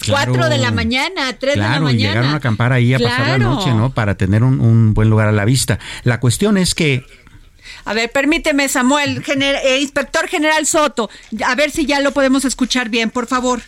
4 0.07 0.49
de 0.49 0.57
la 0.57 0.71
mañana, 0.71 1.33
3 1.37 1.55
de 1.55 1.59
la 1.59 1.79
mañana. 1.79 1.91
llegaron 1.91 2.29
a 2.31 2.35
acampar 2.35 2.71
ahí 2.73 2.93
a 2.93 2.99
pasar 2.99 3.27
la 3.27 3.37
noche, 3.37 3.73
¿no? 3.73 3.93
Para 3.93 4.15
tener 4.15 4.43
un, 4.43 4.93
buen 4.93 5.09
lugar 5.09 5.27
a 5.27 5.31
la 5.31 5.45
vista. 5.45 5.79
La 6.03 6.19
cuestión 6.19 6.57
es 6.57 6.75
que 6.75 7.05
a 7.83 7.93
ver, 7.93 8.11
permíteme, 8.11 8.67
Samuel, 8.67 9.23
eh, 9.27 9.79
inspector 9.81 10.27
general 10.27 10.65
Soto, 10.65 11.09
a 11.45 11.55
ver 11.55 11.71
si 11.71 11.85
ya 11.85 11.99
lo 11.99 12.11
podemos 12.11 12.45
escuchar 12.45 12.89
bien, 12.89 13.11
por 13.11 13.27
favor. 13.27 13.61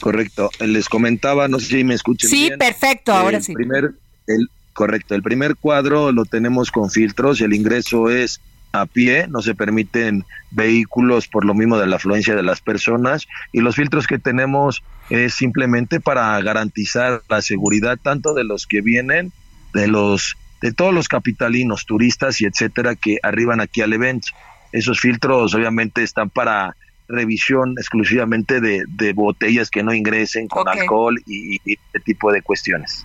Correcto, 0.00 0.50
les 0.58 0.88
comentaba, 0.88 1.48
no 1.48 1.60
sé 1.60 1.66
si 1.66 1.84
me 1.84 1.94
escuchan 1.94 2.28
sí, 2.28 2.50
perfecto, 2.58 3.12
ahora 3.12 3.40
sí. 3.40 3.54
Primer, 3.54 3.92
el, 4.26 4.50
correcto, 4.72 5.14
el 5.14 5.22
primer 5.22 5.56
cuadro 5.56 6.12
lo 6.12 6.24
tenemos 6.24 6.70
con 6.70 6.90
filtros, 6.90 7.40
el 7.40 7.54
ingreso 7.54 8.10
es 8.10 8.40
a 8.72 8.86
pie, 8.86 9.26
no 9.28 9.42
se 9.42 9.54
permiten 9.54 10.24
vehículos 10.50 11.28
por 11.28 11.44
lo 11.44 11.54
mismo 11.54 11.78
de 11.78 11.86
la 11.86 11.96
afluencia 11.96 12.34
de 12.34 12.42
las 12.42 12.60
personas 12.60 13.28
y 13.52 13.60
los 13.60 13.76
filtros 13.76 14.06
que 14.06 14.18
tenemos 14.18 14.82
es 15.10 15.34
simplemente 15.34 16.00
para 16.00 16.40
garantizar 16.40 17.22
la 17.28 17.42
seguridad 17.42 17.98
tanto 18.02 18.34
de 18.34 18.44
los 18.44 18.66
que 18.66 18.80
vienen, 18.80 19.32
de 19.74 19.88
los 19.88 20.36
de 20.62 20.72
todos 20.72 20.94
los 20.94 21.08
capitalinos, 21.08 21.86
turistas 21.86 22.40
y 22.40 22.46
etcétera 22.46 22.94
que 22.94 23.18
arriban 23.22 23.60
aquí 23.60 23.82
al 23.82 23.92
evento. 23.92 24.28
Esos 24.70 25.00
filtros 25.00 25.54
obviamente 25.54 26.02
están 26.02 26.30
para 26.30 26.76
revisión 27.08 27.74
exclusivamente 27.76 28.60
de, 28.60 28.84
de 28.88 29.12
botellas 29.12 29.70
que 29.70 29.82
no 29.82 29.92
ingresen 29.92 30.46
con 30.46 30.68
alcohol 30.68 31.20
y, 31.26 31.56
y 31.64 31.74
este 31.74 32.00
tipo 32.00 32.32
de 32.32 32.42
cuestiones. 32.42 33.04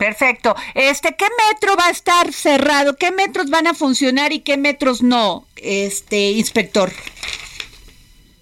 Perfecto. 0.00 0.56
Este, 0.74 1.14
¿qué 1.14 1.26
metro 1.52 1.76
va 1.76 1.88
a 1.88 1.90
estar 1.90 2.32
cerrado? 2.32 2.96
¿Qué 2.96 3.12
metros 3.12 3.50
van 3.50 3.66
a 3.66 3.74
funcionar 3.74 4.32
y 4.32 4.40
qué 4.40 4.56
metros 4.56 5.02
no, 5.02 5.46
este 5.56 6.30
inspector? 6.30 6.90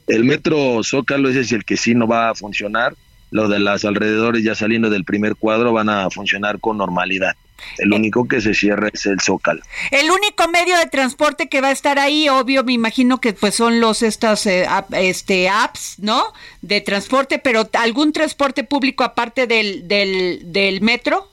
El 0.07 0.23
metro 0.25 0.85
Zócalo 0.85 1.29
ese 1.29 1.41
es 1.41 1.51
el 1.51 1.65
que 1.65 1.77
sí 1.77 1.97
no 1.97 2.07
va 2.07 2.31
a 2.31 2.37
funcionar. 2.37 2.95
Lo 3.33 3.49
de 3.49 3.59
las 3.59 3.85
alrededores 3.85 4.45
ya 4.45 4.55
saliendo 4.55 4.89
del 4.89 5.05
primer 5.05 5.35
cuadro 5.35 5.73
van 5.73 5.89
a 5.89 6.09
funcionar 6.11 6.61
con 6.61 6.79
normalidad. 6.79 7.35
El 7.79 7.93
eh, 7.93 7.97
único 7.97 8.29
que 8.29 8.41
se 8.41 8.55
cierra 8.55 8.91
es 8.93 9.05
el 9.07 9.21
Zócalo. 9.21 9.61
El 9.91 10.13
único 10.13 10.47
medio 10.47 10.79
de 10.79 10.87
transporte 10.87 11.49
que 11.49 11.61
va 11.61 11.69
a 11.69 11.73
estar 11.73 11.99
ahí, 11.99 12.29
obvio, 12.29 12.63
me 12.63 12.73
imagino 12.73 13.21
que 13.21 13.33
pues 13.33 13.57
son 13.57 13.81
los 13.81 14.05
estas 14.05 14.47
eh, 14.47 14.65
este 14.93 15.49
apps, 15.49 15.99
¿no? 15.99 16.33
De 16.63 16.81
transporte, 16.83 17.41
pero 17.41 17.69
algún 17.73 18.13
transporte 18.13 18.63
público 18.63 19.03
aparte 19.03 19.49
del 19.49 19.89
del, 19.89 20.53
del 20.53 20.83
metro. 20.83 21.28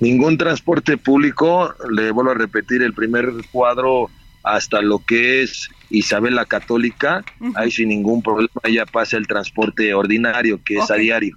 Ningún 0.00 0.38
transporte 0.38 0.96
público, 0.96 1.74
le 1.90 2.10
vuelvo 2.10 2.30
a 2.30 2.34
repetir, 2.34 2.82
el 2.82 2.94
primer 2.94 3.26
cuadro 3.52 4.10
hasta 4.42 4.80
lo 4.80 5.00
que 5.00 5.42
es 5.42 5.68
Isabel 5.90 6.36
la 6.36 6.46
Católica, 6.46 7.24
ahí 7.54 7.70
sin 7.70 7.88
ningún 7.88 8.22
problema 8.22 8.62
ya 8.72 8.86
pasa 8.86 9.16
el 9.16 9.26
transporte 9.26 9.92
ordinario, 9.92 10.60
que 10.64 10.76
es 10.76 10.90
a 10.90 10.94
diario. 10.94 11.36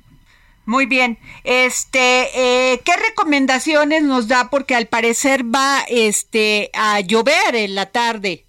Muy 0.66 0.86
bien. 0.86 1.18
Este, 1.44 2.28
eh, 2.36 2.82
¿qué 2.86 2.94
recomendaciones 3.10 4.04
nos 4.04 4.30
da? 4.30 4.50
Porque 4.50 4.76
al 4.76 4.88
parecer 4.88 5.44
va, 5.44 5.82
este, 5.90 6.70
a 6.74 7.02
llover 7.02 7.56
en 7.56 7.76
la 7.76 7.88
tarde. 7.88 8.46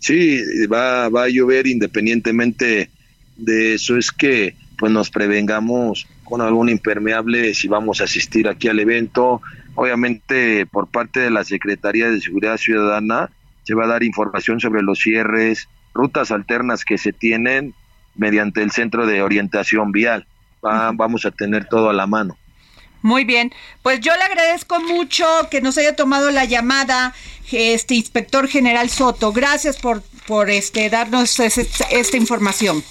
Sí, 0.00 0.40
va, 0.72 1.08
va 1.10 1.24
a 1.24 1.28
llover 1.28 1.66
independientemente 1.66 2.90
de 3.36 3.74
eso. 3.74 3.98
Es 3.98 4.10
que, 4.10 4.54
pues, 4.82 4.90
nos 4.90 5.10
prevengamos 5.10 6.08
con 6.24 6.40
algún 6.40 6.68
impermeable 6.68 7.54
si 7.54 7.68
vamos 7.68 8.00
a 8.00 8.04
asistir 8.04 8.48
aquí 8.48 8.66
al 8.66 8.80
evento. 8.80 9.40
Obviamente 9.76 10.66
por 10.66 10.88
parte 10.88 11.20
de 11.20 11.30
la 11.30 11.44
Secretaría 11.44 12.10
de 12.10 12.20
Seguridad 12.20 12.56
Ciudadana 12.56 13.30
se 13.62 13.74
va 13.74 13.84
a 13.84 13.86
dar 13.86 14.02
información 14.02 14.58
sobre 14.58 14.82
los 14.82 14.98
cierres, 14.98 15.68
rutas 15.94 16.32
alternas 16.32 16.84
que 16.84 16.98
se 16.98 17.12
tienen 17.12 17.74
mediante 18.16 18.60
el 18.60 18.72
Centro 18.72 19.06
de 19.06 19.22
Orientación 19.22 19.92
Vial. 19.92 20.26
vamos 20.60 21.26
a 21.26 21.30
tener 21.30 21.66
todo 21.66 21.88
a 21.88 21.92
la 21.92 22.08
mano. 22.08 22.36
Muy 23.02 23.22
bien, 23.22 23.52
pues 23.82 24.00
yo 24.00 24.12
le 24.16 24.22
agradezco 24.24 24.80
mucho 24.80 25.24
que 25.48 25.60
nos 25.60 25.78
haya 25.78 25.94
tomado 25.94 26.32
la 26.32 26.44
llamada, 26.44 27.14
este 27.52 27.94
inspector 27.94 28.48
general 28.48 28.90
Soto. 28.90 29.32
Gracias 29.32 29.76
por, 29.76 30.02
por 30.26 30.50
este 30.50 30.90
darnos 30.90 31.38
esta 31.38 32.16
información 32.16 32.82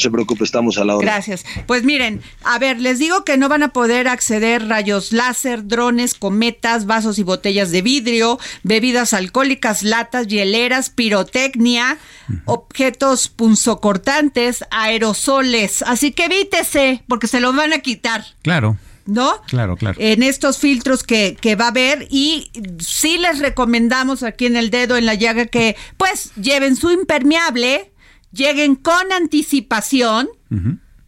se 0.00 0.10
preocupe, 0.10 0.44
estamos 0.44 0.78
a 0.78 0.84
la 0.84 0.96
hora. 0.96 1.04
Gracias. 1.04 1.44
Pues 1.66 1.84
miren, 1.84 2.20
a 2.44 2.58
ver, 2.58 2.80
les 2.80 2.98
digo 2.98 3.24
que 3.24 3.36
no 3.36 3.48
van 3.48 3.62
a 3.62 3.68
poder 3.68 4.08
acceder 4.08 4.66
rayos 4.68 5.12
láser, 5.12 5.66
drones, 5.66 6.14
cometas, 6.14 6.86
vasos 6.86 7.18
y 7.18 7.22
botellas 7.22 7.70
de 7.70 7.82
vidrio, 7.82 8.38
bebidas 8.62 9.12
alcohólicas, 9.12 9.82
latas, 9.82 10.26
hieleras, 10.26 10.90
pirotecnia, 10.90 11.98
objetos 12.44 13.28
punzocortantes, 13.28 14.64
aerosoles. 14.70 15.82
Así 15.82 16.12
que 16.12 16.24
evítese, 16.24 17.02
porque 17.08 17.26
se 17.26 17.40
los 17.40 17.54
van 17.54 17.72
a 17.72 17.78
quitar. 17.78 18.24
Claro. 18.42 18.76
¿no? 19.06 19.42
Claro, 19.46 19.76
claro. 19.76 19.96
En 20.00 20.22
estos 20.22 20.58
filtros 20.58 21.02
que, 21.02 21.36
que, 21.40 21.56
va 21.56 21.66
a 21.66 21.68
haber 21.68 22.06
y 22.10 22.50
sí 22.78 23.18
les 23.18 23.40
recomendamos 23.40 24.22
aquí 24.22 24.46
en 24.46 24.56
el 24.56 24.70
dedo, 24.70 24.96
en 24.96 25.06
la 25.06 25.14
llaga, 25.14 25.46
que 25.46 25.76
pues 25.96 26.32
lleven 26.36 26.76
su 26.76 26.92
impermeable, 26.92 27.89
lleguen 28.32 28.76
con 28.76 29.12
anticipación. 29.12 30.28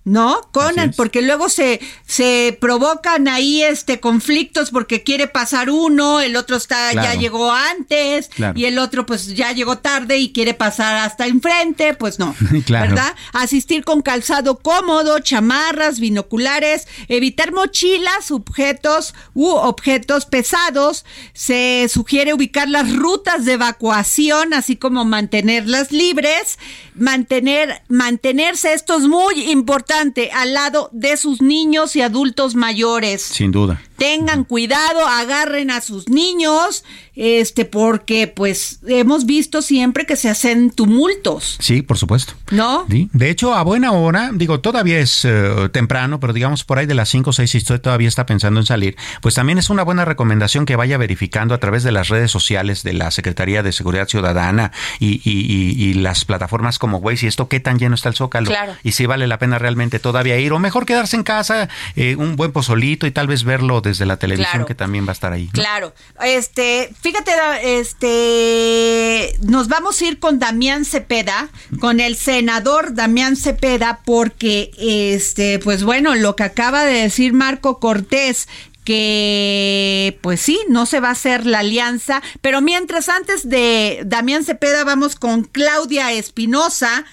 ¿No? 0.05 0.41
Conan, 0.51 0.93
porque 0.97 1.23
luego 1.23 1.49
se, 1.49 1.81
se 2.07 2.57
provocan 2.61 3.29
ahí 3.29 3.63
este 3.63 4.01
conflictos 4.01 4.71
porque 4.71 5.05
quiere 5.05 5.29
pasar 5.29 5.71
uno, 5.71 6.21
el 6.21 6.35
otro 6.35 6.57
está 6.57 6.93
ya 6.93 7.15
llegó 7.15 7.53
antes 7.53 8.31
y 8.57 8.65
el 8.65 8.79
otro 8.79 9.07
pues 9.07 9.29
ya 9.29 9.53
llegó 9.53 9.79
tarde 9.79 10.19
y 10.19 10.33
quiere 10.33 10.55
pasar 10.55 10.97
hasta 10.97 11.27
enfrente, 11.27 11.95
pues 11.95 12.19
no, 12.19 12.35
¿verdad? 12.69 13.15
Asistir 13.33 13.85
con 13.85 14.03
calzado 14.03 14.59
cómodo, 14.59 15.21
chamarras, 15.21 16.01
binoculares, 16.01 16.89
evitar 17.07 17.53
mochilas, 17.53 18.33
objetos 18.33 19.15
u 19.35 19.47
objetos 19.47 20.27
pesados, 20.27 21.05
se 21.33 21.89
sugiere 21.89 22.35
ubicar 22.35 22.69
las 22.69 22.93
rutas 22.93 23.45
de 23.45 23.53
evacuación, 23.53 24.53
así 24.53 24.75
como 24.75 25.05
mantenerlas 25.05 25.93
libres, 25.93 26.59
mantener 26.95 27.83
mantenerse 27.89 28.73
esto 28.73 28.97
es 28.97 29.05
muy 29.05 29.51
importante 29.51 29.92
al 30.33 30.55
lado 30.55 30.89
de 30.93 31.17
sus 31.17 31.43
niños 31.43 31.97
y 31.97 32.03
adultos 32.03 32.55
mayores. 32.55 33.23
Sin 33.23 33.53
duda. 33.53 33.81
Tengan 34.03 34.43
cuidado, 34.43 35.07
agarren 35.07 35.71
a 35.71 35.81
sus 35.81 36.09
niños, 36.09 36.83
este, 37.15 37.65
porque 37.65 38.27
pues 38.27 38.81
hemos 38.89 39.27
visto 39.27 39.63
siempre 39.63 40.07
que 40.07 40.17
se 40.17 40.29
hacen 40.29 40.73
tumultos. 40.73 41.57
Sí, 41.61 41.83
por 41.83 41.99
supuesto. 41.99 42.33
¿No? 42.51 42.85
De 42.89 43.31
hecho, 43.31 43.55
a 43.55 43.63
buena 43.63 43.93
hora, 43.93 44.31
digo, 44.35 44.59
todavía 44.59 44.99
es 44.99 45.25
eh, 45.25 45.69
temprano, 45.71 46.19
pero 46.19 46.33
digamos 46.33 46.65
por 46.65 46.81
ahí 46.81 46.87
de 46.87 46.97
las 46.97 47.11
5 47.11 47.31
o 47.31 47.33
6, 47.33 47.49
si 47.49 47.59
usted 47.59 47.81
todavía 47.81 48.09
está 48.09 48.27
pensando 48.27 48.59
en 48.59 48.67
salir, 48.67 48.97
pues 49.21 49.37
también 49.37 49.59
es 49.59 49.71
una 49.71 49.85
buena 49.85 50.05
recomendación 50.05 50.67
que 50.67 50.75
vaya 50.75 50.99
verificando 50.99 51.55
a 51.55 51.59
través 51.59 51.85
de 51.85 51.93
las 51.93 52.09
redes 52.09 52.33
sociales 52.33 52.83
de 52.83 52.95
la 52.95 53.13
Secretaría 53.13 53.63
de 53.63 53.71
Seguridad 53.71 54.09
Ciudadana 54.09 54.73
y, 54.99 55.21
y, 55.25 55.95
las 55.95 56.25
plataformas 56.25 56.81
como 56.81 56.99
Waze 56.99 57.27
y 57.27 57.29
esto, 57.29 57.47
qué 57.47 57.61
tan 57.61 57.79
lleno 57.79 57.95
está 57.95 58.09
el 58.09 58.17
Zócalo. 58.17 58.49
Claro. 58.49 58.75
Y 58.83 58.93
si 58.93 59.07
vale 59.07 59.29
la 59.29 59.39
pena 59.39 59.61
realmente 59.61 60.01
todavía 60.01 60.41
ir, 60.41 60.53
o 60.53 60.59
mejor 60.59 60.87
quedarse 60.87 61.15
en 61.15 61.23
casa, 61.23 61.69
eh, 61.95 62.17
un 62.17 62.35
buen 62.35 62.51
pozolito 62.51 63.07
y 63.07 63.13
tal 63.13 63.29
vez 63.29 63.45
verlo 63.45 63.81
desde 63.81 63.92
la 64.01 64.17
televisión 64.17 64.65
que 64.65 64.75
también 64.75 65.07
va 65.07 65.11
a 65.11 65.13
estar 65.13 65.33
ahí. 65.33 65.49
Claro. 65.53 65.95
Este, 66.23 66.93
fíjate, 67.01 67.33
este, 67.79 69.37
nos 69.43 69.69
vamos 69.69 70.01
a 70.01 70.05
ir 70.05 70.19
con 70.19 70.39
Damián 70.39 70.85
Cepeda, 70.85 71.49
con 71.81 72.01
el 72.01 72.17
senador 72.17 72.95
Damián 72.95 73.37
Cepeda, 73.37 74.01
porque, 74.05 74.71
este, 74.79 75.59
pues 75.59 75.85
bueno, 75.85 76.15
lo 76.15 76.37
que 76.37 76.45
acaba 76.45 76.85
de 76.85 77.03
decir 77.03 77.33
Marco 77.33 77.79
Cortés, 77.79 78.49
que 78.85 80.19
pues 80.23 80.41
sí, 80.41 80.59
no 80.69 80.87
se 80.87 81.01
va 81.01 81.09
a 81.09 81.13
hacer 81.13 81.47
la 81.47 81.61
alianza, 81.61 82.23
pero 82.41 82.61
mientras 82.61 83.09
antes 83.09 83.49
de 83.49 84.03
Damián 84.05 84.45
Cepeda 84.45 84.85
vamos 84.85 85.15
con 85.15 85.45
Claudia 85.45 86.13
Espinosa, 86.13 87.05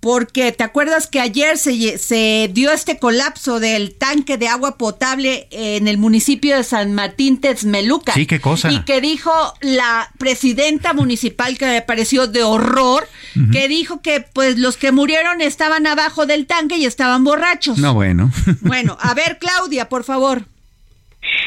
porque 0.00 0.52
te 0.52 0.62
acuerdas 0.62 1.08
que 1.08 1.20
ayer 1.20 1.58
se, 1.58 1.98
se, 1.98 2.50
dio 2.52 2.70
este 2.70 2.98
colapso 2.98 3.58
del 3.58 3.94
tanque 3.94 4.38
de 4.38 4.46
agua 4.46 4.78
potable 4.78 5.48
en 5.50 5.88
el 5.88 5.98
municipio 5.98 6.56
de 6.56 6.62
San 6.62 6.94
Martín 6.94 7.40
Texmeluca. 7.40 8.12
Sí, 8.14 8.26
qué 8.26 8.40
cosa. 8.40 8.70
Y 8.70 8.84
que 8.84 9.00
dijo 9.00 9.32
la 9.60 10.10
presidenta 10.18 10.92
municipal 10.92 11.58
que 11.58 11.66
me 11.66 11.82
pareció 11.82 12.28
de 12.28 12.44
horror, 12.44 13.08
que 13.52 13.68
dijo 13.68 14.00
que 14.00 14.20
pues 14.20 14.58
los 14.58 14.76
que 14.76 14.90
murieron 14.90 15.40
estaban 15.40 15.86
abajo 15.86 16.26
del 16.26 16.46
tanque 16.46 16.76
y 16.76 16.86
estaban 16.86 17.24
borrachos. 17.24 17.78
No, 17.78 17.94
bueno. 17.94 18.30
bueno, 18.60 18.96
a 19.00 19.14
ver, 19.14 19.38
Claudia, 19.38 19.88
por 19.88 20.04
favor. 20.04 20.44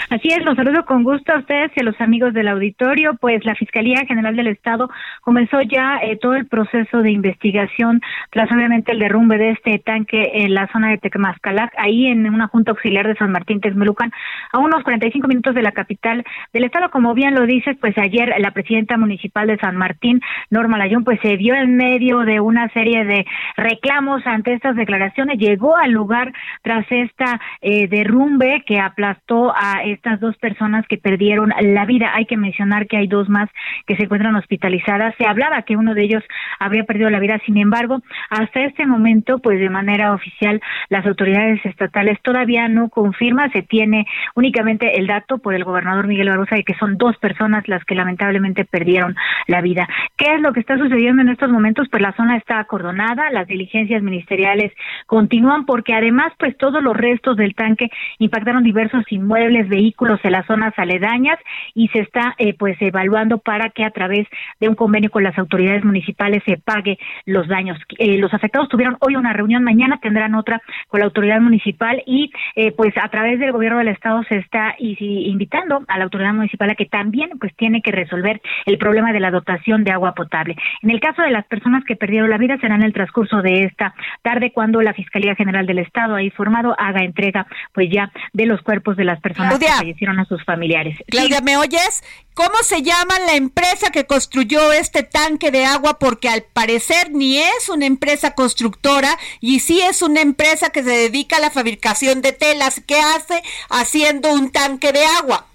Así 0.10 0.28
es, 0.28 0.44
los 0.44 0.56
saludo 0.56 0.86
con 0.86 1.04
gusto 1.04 1.32
a 1.34 1.40
ustedes 1.40 1.72
y 1.76 1.80
a 1.80 1.84
los 1.84 2.00
amigos 2.02 2.34
del 2.34 2.48
auditorio. 2.50 3.16
Pues 3.16 3.46
la 3.46 3.56
Fiscalía 3.56 4.06
General 4.08 4.36
del 4.36 4.48
Estado 4.48 4.90
comenzó 5.22 5.62
ya 5.62 6.00
eh, 6.04 6.18
todo 6.18 6.36
el 6.36 6.48
proceso 6.48 7.02
de 7.02 7.12
investigación 7.12 8.02
tras 8.30 8.52
obviamente 8.52 8.92
el 8.92 9.00
derrumbe 9.00 9.38
de 9.38 9.52
este 9.52 9.80
tanque 9.80 10.32
en 10.34 10.54
la 10.54 10.68
zona 10.72 10.90
de 10.90 10.98
Tecmascalac, 10.98 11.74
ahí 11.78 12.08
en 12.08 12.28
una 12.28 12.48
junta 12.48 12.72
auxiliar 12.72 13.08
de 13.08 13.16
San 13.16 13.32
Martín 13.32 13.62
Texmelucan, 13.62 14.12
a 14.52 14.60
unos 14.60 14.84
45 14.84 15.28
minutos 15.28 15.56
de 15.56 15.62
la 15.62 15.72
capital 15.72 16.24
del 16.54 16.66
Estado. 16.66 16.90
Como 16.92 17.14
bien 17.14 17.34
lo 17.34 17.46
dices, 17.46 17.78
pues 17.80 17.98
ayer 17.98 18.34
la 18.40 18.52
presidenta 18.52 18.98
municipal 18.98 19.48
de 19.48 19.58
San 19.60 19.78
Martín, 19.78 20.22
Norma 20.50 20.78
Layón, 20.78 21.04
pues 21.04 21.20
se 21.22 21.38
vio 21.38 21.56
en 21.56 21.78
medio 21.78 22.20
de 22.20 22.40
una 22.40 22.70
serie 22.70 23.06
de 23.06 23.26
reclamos 23.56 24.26
ante 24.26 24.54
estas 24.54 24.76
declaraciones, 24.76 25.38
llegó 25.38 25.78
al 25.78 25.92
lugar 25.92 26.34
tras 26.62 26.86
esta 26.90 27.40
eh, 27.62 27.88
derrumbe 27.88 28.64
que 28.66 28.80
aplastó 28.80 29.54
a 29.56 29.71
estas 29.84 30.20
dos 30.20 30.38
personas 30.38 30.86
que 30.88 30.98
perdieron 30.98 31.54
la 31.62 31.86
vida. 31.86 32.12
Hay 32.14 32.26
que 32.26 32.38
mencionar 32.38 32.88
que 32.88 32.98
hay 32.98 33.08
dos 33.08 33.30
más 33.30 33.50
que 33.88 33.96
se 33.96 34.04
encuentran 34.04 34.36
hospitalizadas. 34.36 35.16
Se 35.18 35.26
hablaba 35.26 35.62
que 35.64 35.78
uno 35.78 35.94
de 35.94 36.04
ellos 36.04 36.24
habría 36.60 36.84
perdido 36.84 37.10
la 37.10 37.20
vida. 37.20 37.40
Sin 37.46 37.58
embargo, 37.58 38.02
hasta 38.30 38.62
este 38.62 38.86
momento, 38.86 39.40
pues 39.40 39.60
de 39.60 39.70
manera 39.70 40.14
oficial, 40.14 40.62
las 40.90 41.06
autoridades 41.06 41.66
estatales 41.66 42.20
todavía 42.22 42.68
no 42.68 42.90
confirman. 42.90 43.52
Se 43.52 43.62
tiene 43.62 44.06
únicamente 44.36 44.98
el 44.98 45.08
dato 45.08 45.38
por 45.38 45.54
el 45.54 45.64
gobernador 45.64 46.08
Miguel 46.08 46.30
Barrosa 46.30 46.56
de 46.56 46.64
que 46.64 46.76
son 46.76 46.98
dos 46.98 47.18
personas 47.18 47.68
las 47.68 47.84
que 47.86 47.96
lamentablemente 47.96 48.66
perdieron 48.66 49.16
la 49.48 49.62
vida. 49.62 49.88
¿Qué 50.18 50.36
es 50.36 50.42
lo 50.42 50.54
que 50.54 50.60
está 50.60 50.78
sucediendo 50.78 51.22
en 51.22 51.30
estos 51.30 51.50
momentos? 51.50 51.88
Pues 51.90 52.02
la 52.02 52.14
zona 52.14 52.38
está 52.38 52.60
acordonada, 52.60 53.30
las 53.32 53.48
diligencias 53.48 54.02
ministeriales 54.02 54.72
continúan 55.06 55.66
porque 55.66 55.94
además, 55.94 56.34
pues 56.38 56.58
todos 56.58 56.82
los 56.84 56.96
restos 56.96 57.38
del 57.38 57.56
tanque 57.56 57.90
impactaron 58.20 58.64
diversos 58.64 59.04
inmuebles, 59.10 59.51
vehículos 59.68 60.20
en 60.24 60.32
las 60.32 60.46
zonas 60.46 60.74
aledañas 60.78 61.38
y 61.74 61.88
se 61.90 62.00
está 62.00 62.36
eh, 62.38 62.54
pues 62.54 62.78
evaluando 62.82 63.38
para 63.38 63.70
que 63.70 63.84
a 63.84 63.92
través 63.92 64.28
de 64.60 64.70
un 64.70 64.76
convenio 64.76 65.12
con 65.12 65.24
las 65.24 65.38
autoridades 65.38 65.84
municipales 65.84 66.44
se 66.46 66.58
pague 66.58 66.98
los 67.26 67.48
daños. 67.48 67.78
Eh, 67.98 68.18
los 68.18 68.34
afectados 68.34 68.70
tuvieron 68.70 68.98
hoy 69.00 69.16
una 69.16 69.34
reunión, 69.34 69.64
mañana 69.64 70.00
tendrán 70.02 70.36
otra 70.36 70.62
con 70.88 71.00
la 71.00 71.06
autoridad 71.06 71.42
municipal 71.42 72.02
y 72.06 72.32
eh, 72.56 72.72
pues 72.72 72.94
a 73.02 73.10
través 73.10 73.40
del 73.40 73.52
gobierno 73.52 73.80
del 73.80 73.90
estado 73.90 74.24
se 74.24 74.38
está 74.38 74.76
invitando 74.78 75.84
a 75.88 75.98
la 75.98 76.04
autoridad 76.04 76.34
municipal 76.34 76.70
a 76.70 76.76
que 76.76 76.86
también 76.86 77.32
pues 77.40 77.56
tiene 77.56 77.82
que 77.82 77.92
resolver 77.92 78.42
el 78.66 78.78
problema 78.78 79.14
de 79.14 79.20
la 79.20 79.32
dotación 79.32 79.84
de 79.84 79.92
agua 79.92 80.14
potable. 80.14 80.56
En 80.82 80.90
el 80.90 81.00
caso 81.00 81.22
de 81.22 81.32
las 81.32 81.46
personas 81.46 81.84
que 81.86 81.96
perdieron 81.96 82.30
la 82.30 82.38
vida 82.38 82.58
será 82.60 82.76
en 82.76 82.84
el 82.84 82.94
transcurso 82.94 83.42
de 83.42 83.64
esta 83.64 83.94
tarde 84.22 84.52
cuando 84.52 84.82
la 84.82 84.94
Fiscalía 84.94 85.36
General 85.36 85.66
del 85.66 85.80
Estado 85.80 86.16
ha 86.16 86.24
informado 86.24 86.76
haga 86.78 87.04
entrega 87.04 87.48
pues 87.74 87.90
ya 87.90 88.12
de 88.34 88.46
los 88.46 88.62
cuerpos 88.62 88.98
de 88.98 89.06
las 89.06 89.20
personas 89.20 89.41
que 89.60 89.68
fallecieron 89.68 90.20
a 90.20 90.26
sus 90.26 90.44
familiares. 90.44 90.98
Claudia, 91.08 91.42
¿me 91.42 91.58
oyes? 91.58 92.04
¿Cómo 92.34 92.56
se 92.64 92.82
llama 92.82 93.20
la 93.26 93.36
empresa 93.36 93.92
que 93.92 94.06
construyó 94.06 94.72
este 94.72 95.04
tanque 95.04 95.52
de 95.52 95.66
agua? 95.66 96.00
Porque 96.00 96.30
al 96.30 96.44
parecer 96.44 97.12
ni 97.12 97.38
es 97.38 97.70
una 97.70 97.86
empresa 97.86 98.36
constructora 98.36 99.18
y 99.42 99.60
sí 99.60 99.82
es 99.82 100.02
una 100.02 100.22
empresa 100.22 100.70
que 100.70 100.84
se 100.84 100.90
dedica 100.90 101.38
a 101.38 101.42
la 101.42 101.52
fabricación 101.52 102.22
de 102.22 102.32
telas. 102.32 102.82
¿Qué 102.88 103.00
hace 103.00 103.44
haciendo 103.70 104.32
un 104.34 104.52
tanque 104.52 104.92
de 104.92 105.06
agua? 105.06 105.48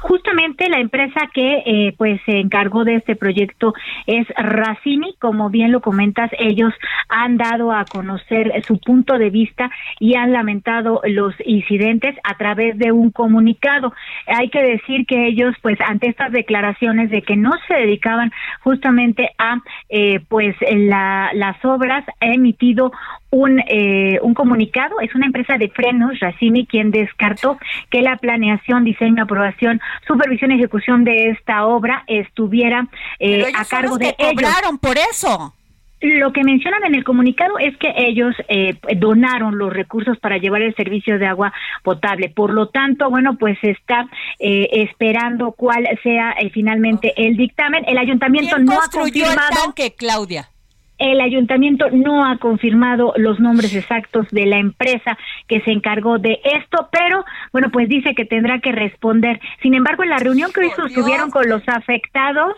Justamente 0.00 0.68
la 0.68 0.80
empresa 0.80 1.20
que 1.32 1.62
eh, 1.64 1.94
pues 1.96 2.20
se 2.26 2.38
encargó 2.38 2.84
de 2.84 2.96
este 2.96 3.16
proyecto 3.16 3.74
es 4.06 4.26
Racini, 4.36 5.14
como 5.18 5.50
bien 5.50 5.72
lo 5.72 5.80
comentas, 5.80 6.30
ellos 6.38 6.72
han 7.08 7.36
dado 7.36 7.72
a 7.72 7.84
conocer 7.84 8.62
su 8.66 8.78
punto 8.78 9.18
de 9.18 9.30
vista 9.30 9.70
y 9.98 10.14
han 10.14 10.32
lamentado 10.32 11.00
los 11.04 11.34
incidentes 11.44 12.16
a 12.24 12.36
través 12.36 12.78
de 12.78 12.92
un 12.92 13.10
comunicado. 13.10 13.92
Hay 14.26 14.48
que 14.48 14.62
decir 14.62 15.06
que 15.06 15.26
ellos 15.26 15.54
pues 15.62 15.78
ante 15.80 16.08
estas 16.08 16.32
declaraciones 16.32 17.10
de 17.10 17.22
que 17.22 17.36
no 17.36 17.52
se 17.68 17.74
dedicaban 17.74 18.32
justamente 18.60 19.30
a 19.38 19.58
eh, 19.88 20.20
pues 20.28 20.56
la, 20.70 21.30
las 21.34 21.62
obras 21.64 22.04
ha 22.20 22.26
emitido 22.26 22.92
un, 23.32 23.60
eh, 23.66 24.18
un 24.22 24.34
comunicado, 24.34 25.00
es 25.00 25.14
una 25.14 25.26
empresa 25.26 25.56
de 25.56 25.70
frenos, 25.70 26.20
Racini, 26.20 26.66
quien 26.66 26.90
descartó 26.90 27.58
que 27.90 28.02
la 28.02 28.18
planeación, 28.18 28.84
diseño, 28.84 29.24
aprobación, 29.24 29.80
supervisión 30.06 30.52
y 30.52 30.56
ejecución 30.56 31.02
de 31.02 31.30
esta 31.30 31.66
obra 31.66 32.04
estuviera 32.06 32.86
eh, 33.18 33.50
a 33.56 33.64
cargo 33.64 33.96
de 33.96 34.14
ellos. 34.18 34.42
cobraron 34.42 34.78
por 34.78 34.98
eso. 34.98 35.54
Lo 36.02 36.32
que 36.32 36.42
mencionan 36.42 36.84
en 36.84 36.96
el 36.96 37.04
comunicado 37.04 37.58
es 37.60 37.76
que 37.76 37.94
ellos 37.96 38.34
eh, 38.48 38.76
donaron 38.96 39.56
los 39.56 39.72
recursos 39.72 40.18
para 40.18 40.36
llevar 40.36 40.60
el 40.60 40.74
servicio 40.74 41.16
de 41.18 41.26
agua 41.26 41.52
potable. 41.84 42.28
Por 42.28 42.52
lo 42.52 42.68
tanto, 42.68 43.08
bueno, 43.08 43.38
pues 43.38 43.56
está 43.62 44.08
eh, 44.40 44.68
esperando 44.72 45.52
cuál 45.52 45.86
sea 46.02 46.32
eh, 46.32 46.50
finalmente 46.50 47.14
el 47.16 47.36
dictamen. 47.36 47.84
El 47.86 47.98
ayuntamiento 47.98 48.58
no 48.58 48.72
ha 48.72 48.88
confirmado. 48.88 49.48
El 49.52 49.62
tanque, 49.62 49.94
Claudia? 49.96 50.48
El 50.98 51.20
ayuntamiento 51.20 51.90
no 51.90 52.24
ha 52.24 52.38
confirmado 52.38 53.12
los 53.16 53.40
nombres 53.40 53.74
exactos 53.74 54.28
de 54.30 54.46
la 54.46 54.58
empresa 54.58 55.18
que 55.48 55.60
se 55.62 55.72
encargó 55.72 56.18
de 56.18 56.40
esto, 56.44 56.88
pero 56.92 57.24
bueno, 57.52 57.70
pues 57.72 57.88
dice 57.88 58.14
que 58.14 58.24
tendrá 58.24 58.60
que 58.60 58.72
responder. 58.72 59.40
Sin 59.62 59.74
embargo, 59.74 60.02
en 60.04 60.10
la 60.10 60.18
reunión 60.18 60.52
que 60.52 60.60
hoy 60.60 60.70
sostuvieron 60.76 61.30
con 61.30 61.48
los 61.48 61.62
afectados, 61.68 62.54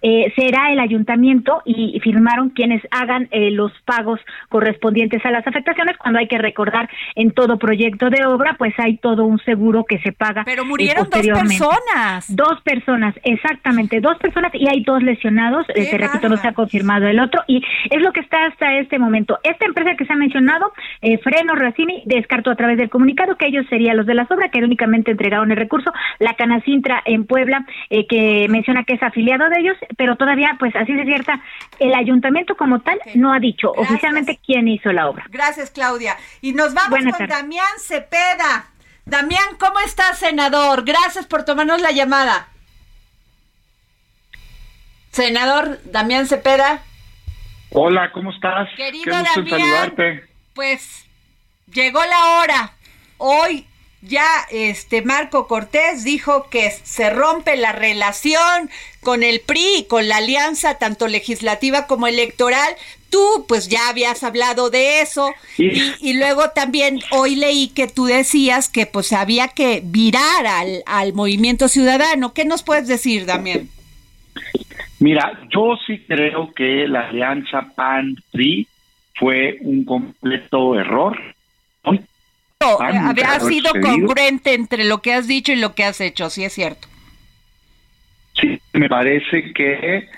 eh, 0.00 0.32
será 0.36 0.72
el 0.72 0.80
ayuntamiento 0.80 1.62
y 1.64 2.00
firmaron 2.00 2.50
quienes 2.50 2.82
hagan 2.90 3.28
eh, 3.30 3.50
los 3.50 3.72
pagos 3.84 4.20
correspondientes 4.48 5.24
a 5.26 5.30
las 5.30 5.46
afectaciones. 5.46 5.96
Cuando 5.98 6.18
hay 6.18 6.28
que 6.28 6.38
recordar 6.38 6.88
en 7.14 7.32
todo 7.32 7.58
proyecto 7.58 8.10
de 8.10 8.24
obra, 8.24 8.54
pues 8.58 8.74
hay 8.78 8.96
todo 8.98 9.24
un 9.24 9.38
seguro 9.40 9.84
que 9.84 9.98
se 9.98 10.12
paga. 10.12 10.44
Pero 10.44 10.64
murieron 10.64 11.08
dos 11.10 11.20
personas. 11.20 12.34
Dos 12.34 12.60
personas, 12.62 13.14
exactamente, 13.22 14.00
dos 14.00 14.16
personas 14.18 14.52
y 14.54 14.68
hay 14.68 14.82
dos 14.82 15.02
lesionados. 15.02 15.66
Te 15.66 15.98
repito, 15.98 16.28
no 16.28 16.36
se 16.36 16.48
ha 16.48 16.52
confirmado 16.52 17.06
el 17.06 17.20
otro. 17.20 17.42
Y 17.46 17.62
Es 17.90 18.00
lo 18.00 18.12
que 18.12 18.20
está 18.20 18.46
hasta 18.46 18.78
este 18.78 18.98
momento. 18.98 19.38
Esta 19.42 19.66
empresa 19.66 19.96
que 19.96 20.04
se 20.04 20.12
ha 20.12 20.16
mencionado, 20.16 20.72
eh, 21.00 21.18
Freno 21.18 21.54
Racini, 21.54 22.02
descartó 22.06 22.50
a 22.50 22.56
través 22.56 22.76
del 22.78 22.90
comunicado 22.90 23.36
que 23.36 23.46
ellos 23.46 23.66
serían 23.68 23.96
los 23.96 24.06
de 24.06 24.14
la 24.14 24.26
obra, 24.30 24.50
que 24.50 24.58
únicamente 24.58 25.10
entregaron 25.10 25.50
el 25.50 25.56
recurso. 25.56 25.92
La 26.18 26.34
Canacintra 26.34 27.02
en 27.04 27.26
Puebla, 27.26 27.66
eh, 27.90 28.06
que 28.06 28.46
menciona 28.48 28.84
que 28.84 28.94
es 28.94 29.02
afiliado 29.02 29.48
de 29.48 29.60
ellos, 29.60 29.76
pero 29.96 30.16
todavía, 30.16 30.56
pues 30.58 30.74
así 30.76 30.92
de 30.92 31.04
cierta, 31.04 31.40
el 31.78 31.94
ayuntamiento 31.94 32.56
como 32.56 32.80
tal 32.80 32.98
no 33.14 33.32
ha 33.32 33.38
dicho 33.38 33.70
oficialmente 33.70 34.38
quién 34.44 34.68
hizo 34.68 34.92
la 34.92 35.08
obra. 35.08 35.26
Gracias, 35.30 35.70
Claudia. 35.70 36.16
Y 36.40 36.52
nos 36.52 36.74
vamos 36.74 37.00
con 37.16 37.26
Damián 37.26 37.78
Cepeda. 37.78 38.66
Damián, 39.04 39.56
¿cómo 39.58 39.80
estás, 39.80 40.18
senador? 40.18 40.84
Gracias 40.84 41.26
por 41.26 41.44
tomarnos 41.44 41.80
la 41.80 41.90
llamada. 41.90 42.48
Senador 45.10 45.78
Damián 45.84 46.26
Cepeda. 46.26 46.82
Hola, 47.74 48.12
¿cómo 48.12 48.30
estás? 48.30 48.68
Querido 48.76 49.12
Damián, 49.12 49.48
saludarte. 49.48 50.24
Pues 50.54 51.06
llegó 51.72 52.00
la 52.04 52.36
hora. 52.36 52.72
Hoy 53.16 53.66
ya 54.02 54.26
este 54.50 55.00
Marco 55.00 55.46
Cortés 55.46 56.04
dijo 56.04 56.50
que 56.50 56.70
se 56.70 57.08
rompe 57.08 57.56
la 57.56 57.72
relación 57.72 58.68
con 59.00 59.22
el 59.22 59.40
PRI, 59.40 59.86
con 59.88 60.08
la 60.08 60.18
alianza 60.18 60.76
tanto 60.76 61.08
legislativa 61.08 61.86
como 61.86 62.06
electoral. 62.06 62.74
Tú 63.08 63.46
pues 63.48 63.68
ya 63.68 63.88
habías 63.88 64.22
hablado 64.22 64.68
de 64.68 65.00
eso 65.00 65.32
y, 65.56 66.14
luego 66.14 66.50
también 66.50 67.00
hoy 67.10 67.36
leí 67.36 67.68
que 67.68 67.86
tú 67.86 68.06
decías 68.06 68.68
que 68.68 68.86
pues 68.86 69.12
había 69.12 69.48
que 69.48 69.82
virar 69.84 70.46
al, 70.46 70.82
al 70.86 71.12
movimiento 71.12 71.68
ciudadano. 71.68 72.34
¿Qué 72.34 72.44
nos 72.44 72.62
puedes 72.62 72.86
decir, 72.86 73.26
Damián? 73.26 73.68
Mira, 75.02 75.32
yo 75.50 75.76
sí 75.84 75.98
creo 76.06 76.54
que 76.54 76.86
la 76.86 77.08
alianza 77.08 77.72
PAN-PRI 77.74 78.68
fue 79.16 79.58
un 79.62 79.84
completo 79.84 80.78
error. 80.78 81.18
había 82.60 83.40
sido 83.40 83.72
congruente 83.80 84.54
entre 84.54 84.84
lo 84.84 85.02
que 85.02 85.12
has 85.12 85.26
dicho 85.26 85.50
y 85.50 85.56
lo 85.56 85.74
que 85.74 85.82
has 85.82 86.00
hecho, 86.00 86.30
sí 86.30 86.44
es 86.44 86.52
cierto. 86.52 86.86
Sí, 88.40 88.60
me 88.74 88.88
parece 88.88 89.52
que... 89.52 90.08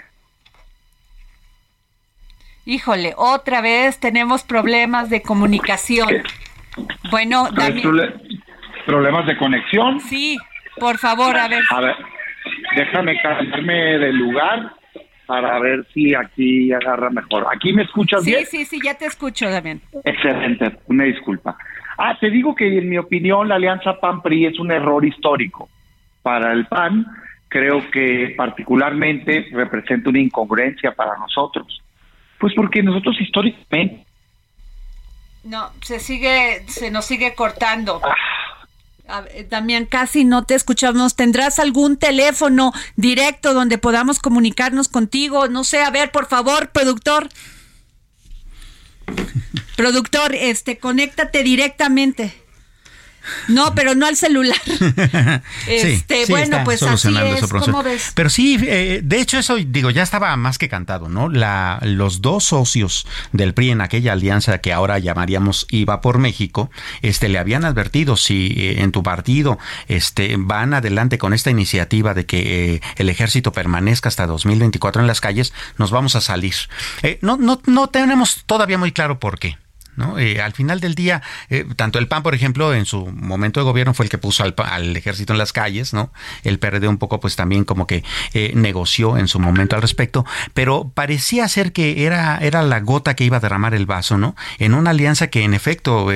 Híjole, 2.67 3.15
otra 3.17 3.63
vez 3.63 3.99
tenemos 3.99 4.43
problemas 4.43 5.09
de 5.09 5.23
comunicación. 5.23 6.11
Bueno, 7.11 7.49
¿Problemas 8.85 9.27
de 9.27 9.39
conexión? 9.39 9.99
Sí, 10.01 10.37
por 10.79 10.99
favor, 10.99 11.39
a 11.39 11.49
ver. 11.49 11.63
A 11.71 11.81
ver, 11.81 11.97
déjame 12.77 13.21
cambiarme 13.21 13.99
de 13.99 14.13
lugar 14.13 14.73
para 15.27 15.59
ver 15.59 15.87
si 15.93 16.15
aquí 16.15 16.73
agarra 16.73 17.11
mejor. 17.11 17.47
¿Aquí 17.55 17.73
me 17.73 17.83
escuchas 17.83 18.25
bien? 18.25 18.45
Sí, 18.47 18.59
sí, 18.59 18.65
sí, 18.65 18.81
ya 18.85 18.95
te 18.95 19.07
escucho, 19.07 19.49
Damián. 19.49 19.81
Excelente, 20.05 20.77
me 20.89 21.05
disculpa. 21.05 21.57
Ah, 21.97 22.17
te 22.19 22.31
digo 22.31 22.55
que 22.55 22.79
en 22.79 22.89
mi 22.89 22.99
opinión 22.99 23.49
la 23.49 23.55
alianza 23.55 23.99
PAN-PRI 24.01 24.47
es 24.47 24.59
un 24.59 24.73
error 24.73 25.05
histórico. 25.05 25.69
Para 26.23 26.53
el 26.53 26.67
PAN, 26.67 27.07
creo 27.49 27.91
que 27.91 28.35
particularmente 28.37 29.47
representa 29.53 30.11
una 30.11 30.21
incongruencia 30.21 30.93
para 30.93 31.17
nosotros. 31.19 31.83
Pues 32.39 32.53
porque 32.55 32.83
nosotros 32.83 33.17
históricamente... 33.21 34.05
No, 35.45 35.71
se 35.83 36.01
sigue, 36.01 36.63
se 36.67 36.91
nos 36.91 37.05
sigue 37.05 37.35
cortando. 37.35 38.01
Ah, 38.03 38.15
también 39.49 39.87
casi 39.87 40.25
no 40.25 40.45
te 40.45 40.55
escuchamos. 40.55 41.17
¿Tendrás 41.17 41.59
algún 41.59 41.97
teléfono 41.97 42.73
directo 42.97 43.55
donde 43.55 43.79
podamos 43.79 44.19
comunicarnos 44.19 44.89
contigo? 44.89 45.49
No 45.49 45.65
sé, 45.65 45.83
a 45.83 45.91
ver, 45.91 46.11
por 46.11 46.27
favor, 46.27 46.71
productor. 46.71 47.29
productor, 49.77 50.35
este, 50.35 50.79
conéctate 50.79 51.43
directamente. 51.43 52.44
No, 53.49 53.75
pero 53.75 53.95
no 53.95 54.07
al 54.07 54.17
celular. 54.17 54.61
este, 55.69 56.27
bueno, 56.29 56.63
pues 56.65 56.83
así 56.83 57.15
es. 57.17 57.47
¿Cómo 57.47 57.83
ves? 57.83 58.13
Pero 58.15 58.31
sí, 58.31 58.59
eh, 58.63 59.01
de 59.03 59.21
hecho 59.21 59.39
eso 59.39 59.57
digo 59.57 59.91
ya 59.91 60.03
estaba 60.03 60.35
más 60.37 60.59
que 60.59 60.69
cantado, 60.69 61.09
¿no? 61.09 61.29
La, 61.29 61.79
los 61.83 62.21
dos 62.21 62.45
socios 62.45 63.07
del 63.33 63.55
PRI 63.55 63.71
en 63.71 63.81
aquella 63.81 64.13
alianza 64.13 64.59
que 64.59 64.73
ahora 64.73 64.99
llamaríamos 64.99 65.67
IVA 65.71 66.01
por 66.01 66.19
México, 66.19 66.71
este, 67.03 67.29
le 67.29 67.39
habían 67.39 67.65
advertido 67.65 68.17
si 68.17 68.55
eh, 68.57 68.83
en 68.83 68.93
tu 68.93 69.03
partido, 69.03 69.59
este, 69.89 70.37
van 70.39 70.75
adelante 70.75 71.19
con 71.19 71.33
esta 71.33 71.51
iniciativa 71.51 72.15
de 72.15 72.27
que 72.27 72.75
eh, 72.75 72.83
el 72.97 73.09
ejército 73.09 73.53
permanezca 73.53 74.09
hasta 74.09 74.27
2024 74.27 75.03
en 75.03 75.09
las 75.09 75.21
calles, 75.21 75.53
nos 75.79 75.91
vamos 75.91 76.17
a 76.17 76.21
salir. 76.21 76.55
no, 77.21 77.37
no, 77.37 77.61
no 77.67 77.89
tenemos 77.89 78.45
todavía 78.47 78.79
muy 78.79 78.93
claro 78.93 79.19
por 79.19 79.39
qué. 79.39 79.57
¿No? 79.97 80.19
Eh, 80.19 80.41
al 80.41 80.53
final 80.53 80.81
del 80.81 80.95
día, 80.95 81.23
eh, 81.51 81.65
tanto 81.77 81.99
el 81.99 82.09
PAN, 82.09 82.23
por 82.23 82.35
ejemplo, 82.35 82.75
en 82.75 82.85
su 82.85 83.07
momento 83.07 83.61
de 83.61 83.65
gobierno 83.65 83.95
fue 83.95 84.07
el 84.07 84.11
que 84.11 84.19
puso 84.19 84.43
al, 84.45 84.55
al, 84.59 84.97
ejército 84.97 85.33
en 85.33 85.39
las 85.39 85.53
calles, 85.53 85.93
¿no? 85.93 86.13
El 86.43 86.59
PRD 86.59 86.89
un 86.89 86.99
poco, 86.99 87.21
pues 87.21 87.37
también 87.37 87.65
como 87.65 87.87
que 87.87 88.05
eh, 88.33 88.53
negoció 88.55 89.17
en 89.17 89.29
su 89.29 89.39
momento 89.39 89.77
al 89.77 89.83
respecto, 89.83 90.25
pero 90.53 90.91
parecía 90.95 91.49
ser 91.49 91.73
que 91.73 92.05
era, 92.05 92.39
era 92.39 92.63
la 92.63 92.81
gota 92.81 93.15
que 93.15 93.25
iba 93.25 93.39
a 93.39 93.41
derramar 93.41 93.75
el 93.75 93.87
vaso, 93.87 94.19
¿no? 94.19 94.37
En 94.59 94.75
una 94.75 94.91
alianza 94.91 95.29
que 95.29 95.43
en 95.43 95.55
efecto 95.55 96.11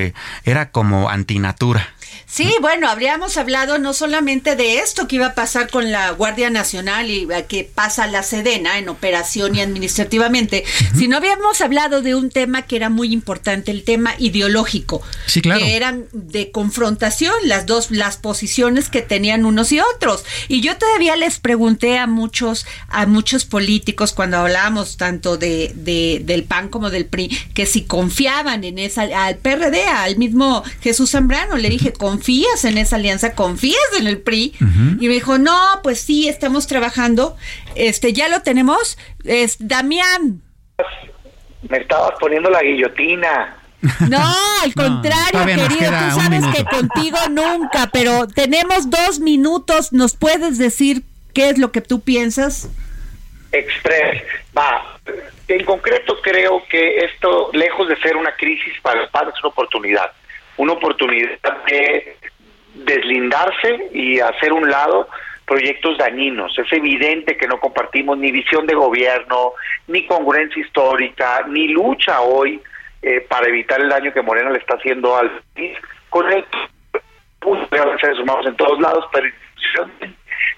era 0.45 0.71
como 0.71 1.09
antinatura. 1.09 1.89
Sí, 2.27 2.55
bueno, 2.61 2.89
habríamos 2.89 3.37
hablado 3.37 3.79
no 3.79 3.95
solamente 3.95 4.57
de 4.57 4.79
esto 4.79 5.09
que 5.09 5.17
iba 5.17 5.27
a 5.27 5.35
pasar 5.35 5.71
con 5.71 5.91
la 5.91 6.11
Guardia 6.11 6.51
Nacional 6.51 7.11
y 7.11 7.27
eh, 7.31 7.47
que 7.49 7.65
pasa 7.65 8.07
la 8.07 8.23
Sedena 8.23 8.79
en 8.79 8.89
operación 8.89 9.55
y 9.55 9.61
administrativamente, 9.61 10.65
sino 10.97 11.17
habíamos 11.17 11.61
hablado 11.61 12.03
de 12.03 12.15
un 12.15 12.31
tema 12.31 12.63
que 12.63 12.77
era 12.77 12.91
muy 12.91 13.13
importante, 13.13 13.71
el 13.71 13.85
tema 13.85 14.15
ideológico, 14.19 15.03
sí, 15.27 15.41
claro. 15.41 15.61
que 15.61 15.77
eran 15.77 16.07
de 16.13 16.51
confrontación 16.51 17.35
las 17.45 17.67
dos 17.67 17.91
las 17.91 18.17
posiciones 18.17 18.89
que 18.89 19.03
tenían 19.03 19.45
unos 19.45 19.73
y 19.73 19.81
otros. 19.81 20.25
Y 20.49 20.61
yo 20.61 20.77
todavía 20.77 21.17
les 21.17 21.39
pregunté 21.39 21.99
a 21.99 22.07
muchos 22.07 22.67
a 22.89 23.07
muchos 23.07 23.45
políticos 23.45 24.13
cuando 24.13 24.39
hablábamos 24.39 24.97
tanto 24.97 25.37
de, 25.37 25.73
de 25.75 26.23
del 26.25 26.45
PAN 26.45 26.69
como 26.69 26.91
del 26.91 27.07
PRI 27.07 27.29
que 27.55 27.67
si 27.67 27.83
confiaban 27.83 28.65
en 28.65 28.79
esa 28.79 29.03
al 29.03 29.37
PRD, 29.37 29.85
al 29.85 30.17
mismo 30.17 30.63
Jesús 30.81 31.11
Zambrano, 31.11 31.57
le 31.57 31.69
dije, 31.69 31.93
¿confías 32.09 32.65
en 32.65 32.79
esa 32.79 32.97
alianza? 32.97 33.35
¿Confías 33.35 33.77
en 33.99 34.07
el 34.07 34.23
PRI? 34.23 34.55
Y 34.99 35.09
me 35.09 35.15
dijo, 35.15 35.37
no, 35.37 35.59
pues 35.83 36.01
sí, 36.01 36.27
estamos 36.27 36.67
trabajando. 36.67 37.37
Este, 37.75 38.15
ya 38.15 38.29
lo 38.29 38.41
tenemos. 38.41 38.97
Es 39.25 39.57
Damián. 39.61 40.41
Me 41.69 41.79
estabas 41.79 42.13
poniendo 42.19 42.49
la 42.51 42.63
guillotina. 42.63 43.57
No, 44.11 44.19
al 44.65 44.75
contrario, 44.75 45.47
querido, 45.47 45.93
tú 45.93 46.21
sabes 46.21 46.45
que 46.53 46.65
contigo 46.65 47.17
nunca, 47.31 47.89
pero 47.93 48.27
tenemos 48.27 48.91
dos 48.91 49.21
minutos, 49.21 49.93
¿nos 49.93 50.17
puedes 50.17 50.59
decir 50.59 51.05
qué 51.33 51.51
es 51.51 51.59
lo 51.59 51.71
que 51.71 51.81
tú 51.81 52.01
piensas? 52.01 52.71
Express, 53.53 54.25
va, 54.57 54.99
en 55.47 55.65
concreto 55.65 56.21
creo 56.21 56.65
que 56.69 57.05
esto, 57.05 57.51
lejos 57.53 57.89
de 57.89 57.97
ser 58.01 58.17
una 58.17 58.35
crisis 58.35 58.75
para 58.83 59.03
el 59.03 59.09
PAN, 59.11 59.29
es 59.29 59.41
una 59.45 59.51
oportunidad 59.51 60.11
una 60.59 60.75
oportunidad 60.75 61.39
de 61.67 62.17
deslindarse 62.75 63.89
y 63.93 64.21
hacer 64.21 64.53
un 64.53 64.71
lado 64.71 65.09
proyectos 65.47 65.97
dañinos. 65.97 66.57
Es 66.59 66.71
evidente 66.73 67.37
que 67.37 67.49
no 67.49 67.59
compartimos 67.59 68.19
ni 68.19 68.31
visión 68.31 68.67
de 68.67 68.75
gobierno, 68.75 69.53
ni 69.87 70.07
congruencia 70.07 70.61
histórica, 70.63 71.45
ni 71.49 71.69
lucha 71.69 72.21
hoy 72.21 72.61
eh, 73.01 73.25
para 73.29 73.49
evitar 73.49 73.81
el 73.81 73.89
daño 73.89 74.13
que 74.13 74.21
Morena 74.21 74.51
le 74.51 74.59
está 74.59 74.77
haciendo 74.77 75.17
al 75.17 75.31
país. 75.55 75.79
Con 76.11 76.31
el 76.31 76.45
seres 78.01 78.19
humanos 78.19 78.47
en 78.47 78.57
todos 78.57 78.79
lados, 78.81 79.07
pero 79.13 79.29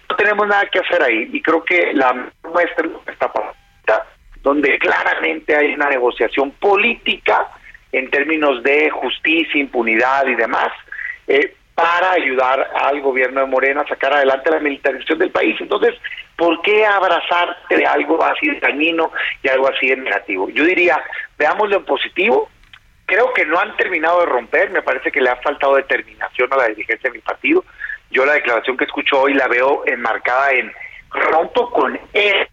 no 0.09 0.17
tenemos 0.17 0.47
nada 0.49 0.67
que 0.67 0.81
hacer 0.81 1.03
ahí. 1.03 1.31
Y 1.33 1.41
creo 1.41 1.63
que 1.65 1.93
la 1.95 2.31
muestra 2.43 2.89
está 3.07 3.31
donde 4.43 4.79
claramente 4.79 5.55
hay 5.55 5.75
una 5.75 5.89
negociación 5.89 6.51
política 6.53 7.47
en 7.93 8.11
términos 8.11 8.63
de 8.63 8.91
justicia, 8.91 9.61
impunidad 9.61 10.27
y 10.27 10.35
demás, 10.35 10.69
eh, 11.27 11.55
para 11.75 12.13
ayudar 12.13 12.71
al 12.75 13.01
gobierno 13.01 13.41
de 13.41 13.47
Morena 13.47 13.81
a 13.81 13.89
sacar 13.89 14.13
adelante 14.13 14.51
la 14.51 14.61
militarización 14.61 15.19
del 15.19 15.31
país. 15.31 15.57
Entonces, 15.61 15.95
¿por 16.37 16.61
qué 16.63 16.85
abrazarte 16.85 17.77
de 17.77 17.87
algo 17.87 18.23
así 18.23 18.49
de 18.49 18.61
dañino 18.61 19.11
y 19.43 19.49
algo 19.49 19.69
así 19.69 19.89
de 19.89 19.97
negativo? 19.97 20.51
Yo 20.51 20.65
diría, 20.65 21.03
veámoslo 21.39 21.77
en 21.77 21.85
positivo. 21.85 22.51
Creo 23.07 23.33
que 23.33 23.47
no 23.47 23.59
han 23.59 23.77
terminado 23.77 24.21
de 24.21 24.27
romper, 24.27 24.71
me 24.71 24.83
parece 24.83 25.11
que 25.11 25.21
le 25.21 25.31
ha 25.31 25.37
faltado 25.37 25.77
determinación 25.77 26.53
a 26.53 26.57
la 26.57 26.69
dirigencia 26.69 27.11
de 27.11 27.17
mi 27.17 27.23
partido. 27.23 27.65
Yo 28.11 28.27
la 28.27 28.35
declaración 28.35 28.77
que 28.77 28.85
escucho 28.85 29.21
hoy 29.21 29.35
la 29.35 29.49
veo 29.49 29.83
enmarcada 29.87 30.51
en 30.53 30.73
rompo 31.11 31.71
con 31.71 31.99
él. 32.13 32.49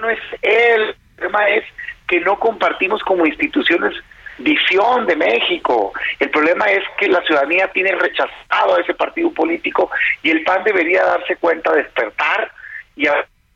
No 0.00 0.10
es 0.10 0.18
él, 0.42 0.82
el 0.82 0.96
tema 1.16 1.48
es 1.48 1.64
que 2.08 2.20
no 2.20 2.38
compartimos 2.38 3.02
como 3.02 3.26
instituciones 3.26 3.94
visión 4.38 5.06
de 5.06 5.16
México. 5.16 5.92
El 6.18 6.30
problema 6.30 6.66
es 6.66 6.82
que 6.98 7.08
la 7.08 7.20
ciudadanía 7.22 7.70
tiene 7.72 7.92
rechazado 7.92 8.76
a 8.76 8.80
ese 8.80 8.94
partido 8.94 9.30
político 9.32 9.90
y 10.22 10.30
el 10.30 10.44
PAN 10.44 10.64
debería 10.64 11.04
darse 11.04 11.36
cuenta, 11.36 11.72
despertar 11.72 12.50
y 12.96 13.06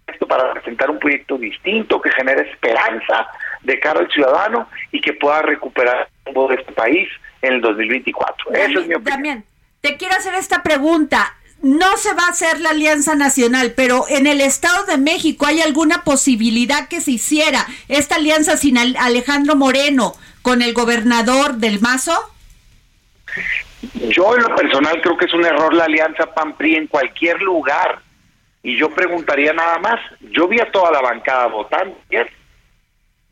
esto 0.07 0.27
para 0.27 0.53
presentar 0.53 0.91
un 0.91 0.99
proyecto 0.99 1.39
distinto 1.39 2.01
que 2.01 2.11
genere 2.11 2.51
esperanza 2.51 3.27
de 3.63 3.79
cara 3.81 4.01
al 4.01 4.11
ciudadano 4.11 4.69
y 4.91 5.01
que 5.01 5.13
pueda 5.15 5.43
recuperar 5.43 6.09
el 6.27 6.35
de 6.35 6.55
este 6.57 6.73
país 6.73 7.09
en 7.41 7.55
el 7.55 7.61
2024. 7.61 8.53
Eso 8.53 8.81
es 8.81 8.87
mi 8.89 8.95
opinión. 8.95 9.03
Damián, 9.05 9.45
te 9.81 9.97
quiero 9.97 10.15
hacer 10.17 10.35
esta 10.35 10.63
pregunta. 10.63 11.35
No 11.63 11.97
se 11.97 12.13
va 12.15 12.25
a 12.27 12.31
hacer 12.31 12.61
la 12.61 12.71
Alianza 12.71 13.15
Nacional, 13.15 13.73
pero 13.77 14.05
en 14.09 14.27
el 14.27 14.41
Estado 14.41 14.85
de 14.87 14.99
México 14.99 15.47
hay 15.47 15.61
alguna 15.61 16.03
posibilidad 16.03 16.89
que 16.89 17.01
se 17.01 17.13
hiciera 17.13 17.65
esta 17.87 18.17
alianza 18.17 18.57
sin 18.57 18.79
Al- 18.79 18.97
Alejandro 18.99 19.55
Moreno 19.55 20.15
con 20.43 20.63
el 20.63 20.75
gobernador 20.75 21.55
del 21.55 21.81
Mazo. 21.81 22.19
Yo 23.95 24.37
en 24.37 24.43
lo 24.43 24.55
personal 24.55 25.01
creo 25.01 25.17
que 25.17 25.27
es 25.27 25.35
un 25.35 25.45
error 25.45 25.73
la 25.75 25.85
alianza 25.85 26.27
PAN-PRI 26.35 26.77
en 26.77 26.87
cualquier 26.87 27.41
lugar. 27.41 28.01
Y 28.63 28.77
yo 28.77 28.91
preguntaría 28.91 29.53
nada 29.53 29.79
más, 29.79 30.01
yo 30.21 30.47
vi 30.47 30.61
a 30.61 30.71
toda 30.71 30.93
la 30.93 31.01
bancada 31.01 31.47
votando. 31.47 31.97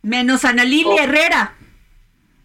Menos 0.03 0.45
Ana 0.45 0.65
Lili 0.65 0.97
Herrera. 0.99 1.55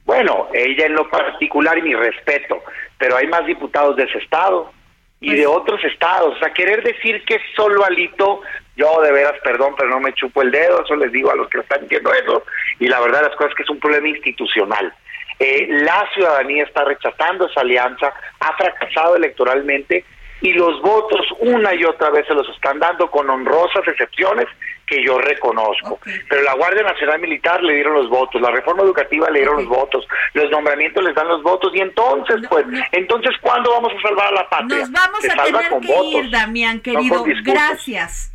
Bueno, 0.05 0.47
ella 0.53 0.85
en 0.85 0.93
lo 0.93 1.09
particular 1.09 1.77
y 1.79 1.81
mi 1.81 1.95
respeto, 1.95 2.61
pero 2.99 3.17
hay 3.17 3.27
más 3.27 3.45
diputados 3.47 3.95
de 3.95 4.03
ese 4.03 4.19
estado 4.19 4.71
y 5.19 5.33
de 5.33 5.47
otros 5.47 5.83
estados. 5.83 6.35
O 6.35 6.39
sea, 6.39 6.53
querer 6.53 6.83
decir 6.83 7.23
que 7.25 7.35
es 7.35 7.41
solo 7.55 7.83
Alito, 7.83 8.41
yo 8.75 9.01
de 9.01 9.11
veras, 9.11 9.39
perdón, 9.43 9.73
pero 9.77 9.89
no 9.89 9.99
me 9.99 10.13
chupo 10.13 10.41
el 10.41 10.51
dedo, 10.51 10.83
eso 10.83 10.95
les 10.95 11.11
digo 11.11 11.31
a 11.31 11.35
los 11.35 11.49
que 11.49 11.59
están 11.59 11.81
diciendo 11.81 12.11
eso. 12.13 12.43
Y 12.79 12.87
la 12.87 12.99
verdad 12.99 13.21
de 13.21 13.29
las 13.29 13.35
cosas 13.37 13.51
es 13.51 13.57
que 13.57 13.63
es 13.63 13.69
un 13.69 13.79
problema 13.79 14.07
institucional. 14.09 14.93
Eh, 15.39 15.67
la 15.69 16.07
ciudadanía 16.13 16.63
está 16.63 16.83
rechazando 16.85 17.47
esa 17.47 17.61
alianza, 17.61 18.13
ha 18.39 18.53
fracasado 18.57 19.15
electoralmente 19.15 20.05
y 20.41 20.53
los 20.53 20.81
votos 20.81 21.25
una 21.39 21.73
y 21.73 21.83
otra 21.85 22.09
vez 22.09 22.27
se 22.27 22.33
los 22.33 22.47
están 22.49 22.79
dando 22.79 23.09
con 23.09 23.29
honrosas 23.29 23.87
excepciones 23.87 24.45
que 24.85 25.03
yo 25.03 25.17
reconozco. 25.17 25.99
Pero 26.29 26.43
la 26.43 26.53
Guardia 26.53 26.83
Nacional 26.83 27.19
Militar 27.19 27.63
le 27.63 27.73
dieron 27.73 27.95
los 27.95 28.09
votos, 28.09 28.41
la 28.41 28.51
reforma 28.51 28.83
educativa 28.83 29.29
le 29.29 29.39
dieron 29.39 29.57
los 29.57 29.67
votos, 29.67 30.07
los 30.33 30.49
nombramientos 30.51 31.03
les 31.03 31.15
dan 31.15 31.27
los 31.27 31.41
votos 31.41 31.71
y 31.73 31.79
entonces, 31.79 32.41
pues, 32.49 32.65
entonces 32.91 33.31
¿cuándo 33.41 33.71
vamos 33.71 33.93
a 33.97 34.01
salvar 34.07 34.27
a 34.27 34.35
la 34.35 34.49
patria? 34.49 34.79
Nos 34.79 34.91
vamos 34.91 35.19
Se 35.21 35.31
a 35.31 35.43
tener 35.43 35.69
con 35.69 35.81
que 35.81 35.87
votos, 35.87 36.25
ir, 36.25 36.29
Damián, 36.29 36.79
querido. 36.79 37.23
Gracias. 37.43 38.34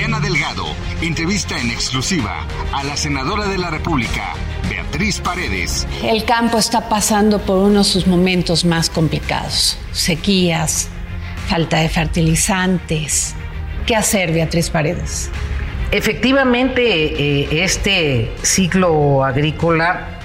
Adriana 0.00 0.20
Delgado 0.20 0.64
entrevista 1.02 1.60
en 1.60 1.70
exclusiva 1.70 2.46
a 2.72 2.82
la 2.84 2.96
senadora 2.96 3.46
de 3.48 3.58
la 3.58 3.68
República, 3.68 4.32
Beatriz 4.66 5.20
Paredes. 5.20 5.86
El 6.02 6.24
campo 6.24 6.56
está 6.56 6.88
pasando 6.88 7.38
por 7.38 7.58
uno 7.58 7.80
de 7.80 7.84
sus 7.84 8.06
momentos 8.06 8.64
más 8.64 8.88
complicados. 8.88 9.76
Sequías, 9.92 10.88
falta 11.48 11.80
de 11.80 11.90
fertilizantes. 11.90 13.34
¿Qué 13.84 13.94
hacer, 13.94 14.32
Beatriz 14.32 14.70
Paredes? 14.70 15.28
Efectivamente, 15.90 17.42
eh, 17.42 17.62
este 17.62 18.32
ciclo 18.40 19.22
agrícola 19.22 20.18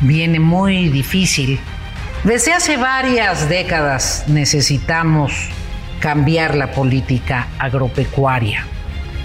viene 0.00 0.40
muy 0.40 0.88
difícil. 0.88 1.60
Desde 2.24 2.52
hace 2.52 2.76
varias 2.76 3.48
décadas 3.48 4.24
necesitamos 4.26 5.32
cambiar 6.00 6.56
la 6.56 6.72
política 6.72 7.46
agropecuaria. 7.60 8.66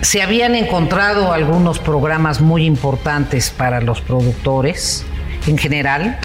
Se 0.01 0.21
habían 0.21 0.55
encontrado 0.55 1.33
algunos 1.33 1.79
programas 1.79 2.41
muy 2.41 2.65
importantes 2.65 3.49
para 3.49 3.81
los 3.81 4.01
productores 4.01 5.05
en 5.47 5.57
general, 5.57 6.19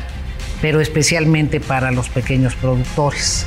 pero 0.61 0.81
especialmente 0.81 1.61
para 1.61 1.91
los 1.91 2.09
pequeños 2.09 2.55
productores. 2.55 3.47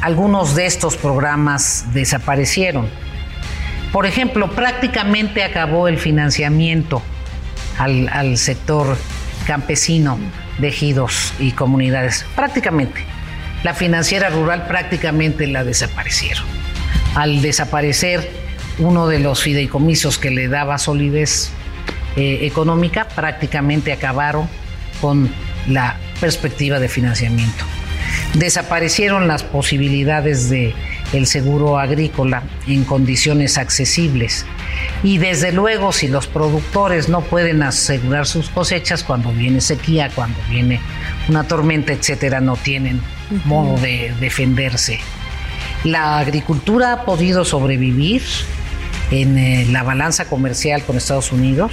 Algunos 0.00 0.54
de 0.54 0.66
estos 0.66 0.96
programas 0.96 1.86
desaparecieron. 1.92 2.88
Por 3.92 4.06
ejemplo, 4.06 4.50
prácticamente 4.50 5.42
acabó 5.42 5.88
el 5.88 5.98
financiamiento 5.98 7.02
al, 7.78 8.08
al 8.08 8.36
sector 8.36 8.96
campesino 9.46 10.18
de 10.58 10.68
ejidos 10.68 11.32
y 11.38 11.52
comunidades. 11.52 12.26
Prácticamente. 12.34 13.04
La 13.62 13.74
financiera 13.74 14.28
rural 14.28 14.66
prácticamente 14.66 15.46
la 15.46 15.64
desaparecieron. 15.64 16.44
Al 17.16 17.40
desaparecer 17.40 18.30
uno 18.78 19.08
de 19.08 19.20
los 19.20 19.42
fideicomisos 19.42 20.18
que 20.18 20.30
le 20.30 20.48
daba 20.48 20.76
solidez 20.76 21.50
eh, 22.14 22.40
económica, 22.42 23.08
prácticamente 23.08 23.90
acabaron 23.90 24.46
con 25.00 25.30
la 25.66 25.96
perspectiva 26.20 26.78
de 26.78 26.88
financiamiento. 26.88 27.64
Desaparecieron 28.34 29.28
las 29.28 29.42
posibilidades 29.42 30.50
de 30.50 30.74
el 31.14 31.26
seguro 31.26 31.78
agrícola 31.78 32.42
en 32.66 32.84
condiciones 32.84 33.56
accesibles. 33.56 34.44
Y 35.02 35.16
desde 35.16 35.52
luego, 35.52 35.92
si 35.92 36.08
los 36.08 36.26
productores 36.26 37.08
no 37.08 37.22
pueden 37.22 37.62
asegurar 37.62 38.26
sus 38.26 38.50
cosechas 38.50 39.02
cuando 39.02 39.32
viene 39.32 39.62
sequía, 39.62 40.10
cuando 40.14 40.38
viene 40.50 40.80
una 41.30 41.44
tormenta, 41.44 41.94
etcétera, 41.94 42.42
no 42.42 42.56
tienen 42.56 43.00
modo 43.46 43.78
de 43.78 44.12
defenderse. 44.20 45.00
La 45.86 46.18
agricultura 46.18 46.92
ha 46.92 47.04
podido 47.04 47.44
sobrevivir 47.44 48.20
en 49.12 49.38
eh, 49.38 49.66
la 49.70 49.84
balanza 49.84 50.24
comercial 50.24 50.82
con 50.82 50.96
Estados 50.96 51.30
Unidos 51.30 51.70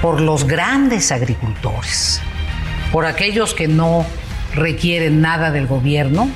por 0.00 0.22
los 0.22 0.46
grandes 0.46 1.12
agricultores, 1.12 2.22
por 2.90 3.04
aquellos 3.04 3.52
que 3.52 3.68
no 3.68 4.06
requieren 4.54 5.20
nada 5.20 5.50
del 5.50 5.66
gobierno 5.66 6.30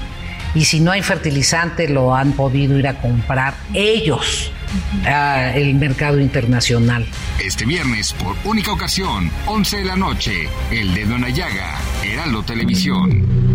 y 0.55 0.67
si 0.67 0.81
no 0.81 0.91
hay 0.91 1.01
fertilizante 1.01 1.89
lo 1.89 2.15
han 2.15 2.33
podido 2.33 2.79
ir 2.79 2.87
a 2.87 3.01
comprar 3.01 3.55
ellos 3.73 4.53
el 5.07 5.75
mercado 5.77 6.21
internacional. 6.21 7.07
Este 7.43 7.65
viernes, 7.65 8.13
por 8.13 8.37
única 8.45 8.71
ocasión, 8.71 9.31
11 9.47 9.79
de 9.79 9.85
la 9.85 9.97
noche, 9.97 10.47
El 10.71 10.93
Dedo 10.93 11.15
en 11.15 11.23
la 11.23 11.31
Llaga, 11.31 11.79
Heraldo 12.05 12.43
Televisión. 12.43 13.52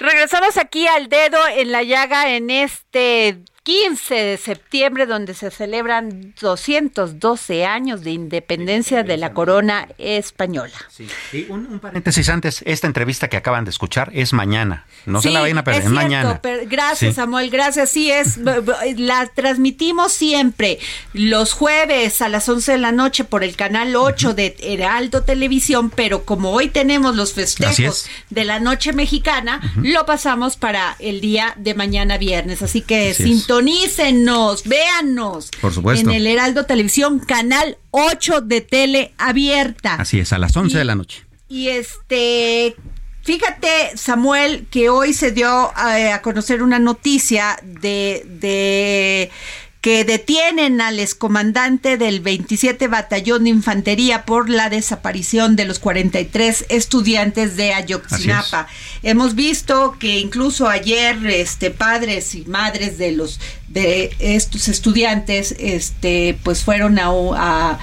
Regresamos 0.00 0.56
aquí 0.56 0.86
al 0.86 1.10
dedo 1.10 1.36
en 1.46 1.72
la 1.72 1.82
llaga 1.82 2.34
en 2.34 2.48
este 2.48 3.42
15 3.70 4.14
de 4.16 4.36
septiembre, 4.36 5.06
donde 5.06 5.32
se 5.32 5.48
celebran 5.52 6.34
212 6.40 7.64
años 7.64 8.02
de 8.02 8.10
independencia 8.10 9.04
de 9.04 9.16
la 9.16 9.32
corona 9.32 9.86
española. 9.96 10.74
Sí. 10.88 11.06
Y 11.32 11.46
un, 11.48 11.78
paréntesis 11.78 12.28
antes, 12.30 12.62
esta 12.66 12.88
entrevista 12.88 13.28
que 13.28 13.36
acaban 13.36 13.64
de 13.64 13.70
escuchar 13.70 14.10
es 14.12 14.32
mañana. 14.32 14.86
No 15.06 15.22
se 15.22 15.30
la 15.30 15.38
vayan 15.38 15.58
a 15.58 15.62
perder, 15.62 15.84
es, 15.84 15.88
mañana. 15.88 16.40
gracias, 16.66 17.14
Samuel, 17.14 17.48
gracias. 17.48 17.90
Sí, 17.90 18.10
es, 18.10 18.38
la 18.96 19.26
transmitimos 19.32 20.12
siempre 20.12 20.80
los 21.12 21.52
jueves 21.52 22.22
a 22.22 22.28
las 22.28 22.48
11 22.48 22.72
de 22.72 22.78
la 22.78 22.90
noche 22.90 23.22
por 23.22 23.44
el 23.44 23.54
canal 23.54 23.94
8 23.94 24.34
de 24.34 24.56
Heraldo 24.58 25.22
Televisión, 25.22 25.90
pero 25.90 26.24
como 26.24 26.50
hoy 26.50 26.70
tenemos 26.70 27.14
los 27.14 27.34
festejos 27.34 28.08
de 28.30 28.44
la 28.44 28.58
noche 28.58 28.92
mexicana, 28.92 29.60
lo 29.76 30.04
pasamos 30.06 30.56
para 30.56 30.96
el 30.98 31.20
día 31.20 31.54
de 31.56 31.74
mañana 31.74 32.18
viernes. 32.18 32.62
Así 32.62 32.80
que 32.80 33.14
sintonícenos, 33.60 34.64
véannos. 34.64 35.50
Por 35.60 35.72
supuesto. 35.72 36.08
En 36.08 36.16
el 36.16 36.26
Heraldo 36.26 36.64
Televisión, 36.66 37.18
canal 37.20 37.78
8 37.90 38.40
de 38.42 38.60
tele 38.60 39.12
abierta. 39.18 39.94
Así 39.94 40.20
es, 40.20 40.32
a 40.32 40.38
las 40.38 40.56
11 40.56 40.78
de 40.78 40.84
la 40.84 40.94
noche. 40.94 41.24
Y 41.48 41.68
este, 41.68 42.76
Fíjate, 43.22 43.96
Samuel, 43.96 44.66
que 44.70 44.88
hoy 44.88 45.12
se 45.12 45.30
dio 45.30 45.70
eh, 45.94 46.10
a 46.10 46.22
conocer 46.22 46.62
una 46.62 46.78
noticia 46.78 47.58
de, 47.62 48.24
de 48.26 49.30
que 49.80 50.04
detienen 50.04 50.82
al 50.82 50.98
excomandante 50.98 51.96
del 51.96 52.20
27 52.20 52.86
Batallón 52.88 53.44
de 53.44 53.50
Infantería 53.50 54.26
por 54.26 54.50
la 54.50 54.68
desaparición 54.68 55.56
de 55.56 55.64
los 55.64 55.78
43 55.78 56.66
estudiantes 56.68 57.56
de 57.56 57.72
Ayotzinapa. 57.72 58.66
Hemos 59.02 59.34
visto 59.34 59.96
que 59.98 60.18
incluso 60.18 60.68
ayer 60.68 61.26
este 61.26 61.70
padres 61.70 62.34
y 62.34 62.44
madres 62.44 62.98
de 62.98 63.12
los 63.12 63.40
de 63.68 64.14
estos 64.18 64.68
estudiantes 64.68 65.54
este 65.58 66.36
pues 66.42 66.64
fueron 66.64 66.98
a 66.98 67.78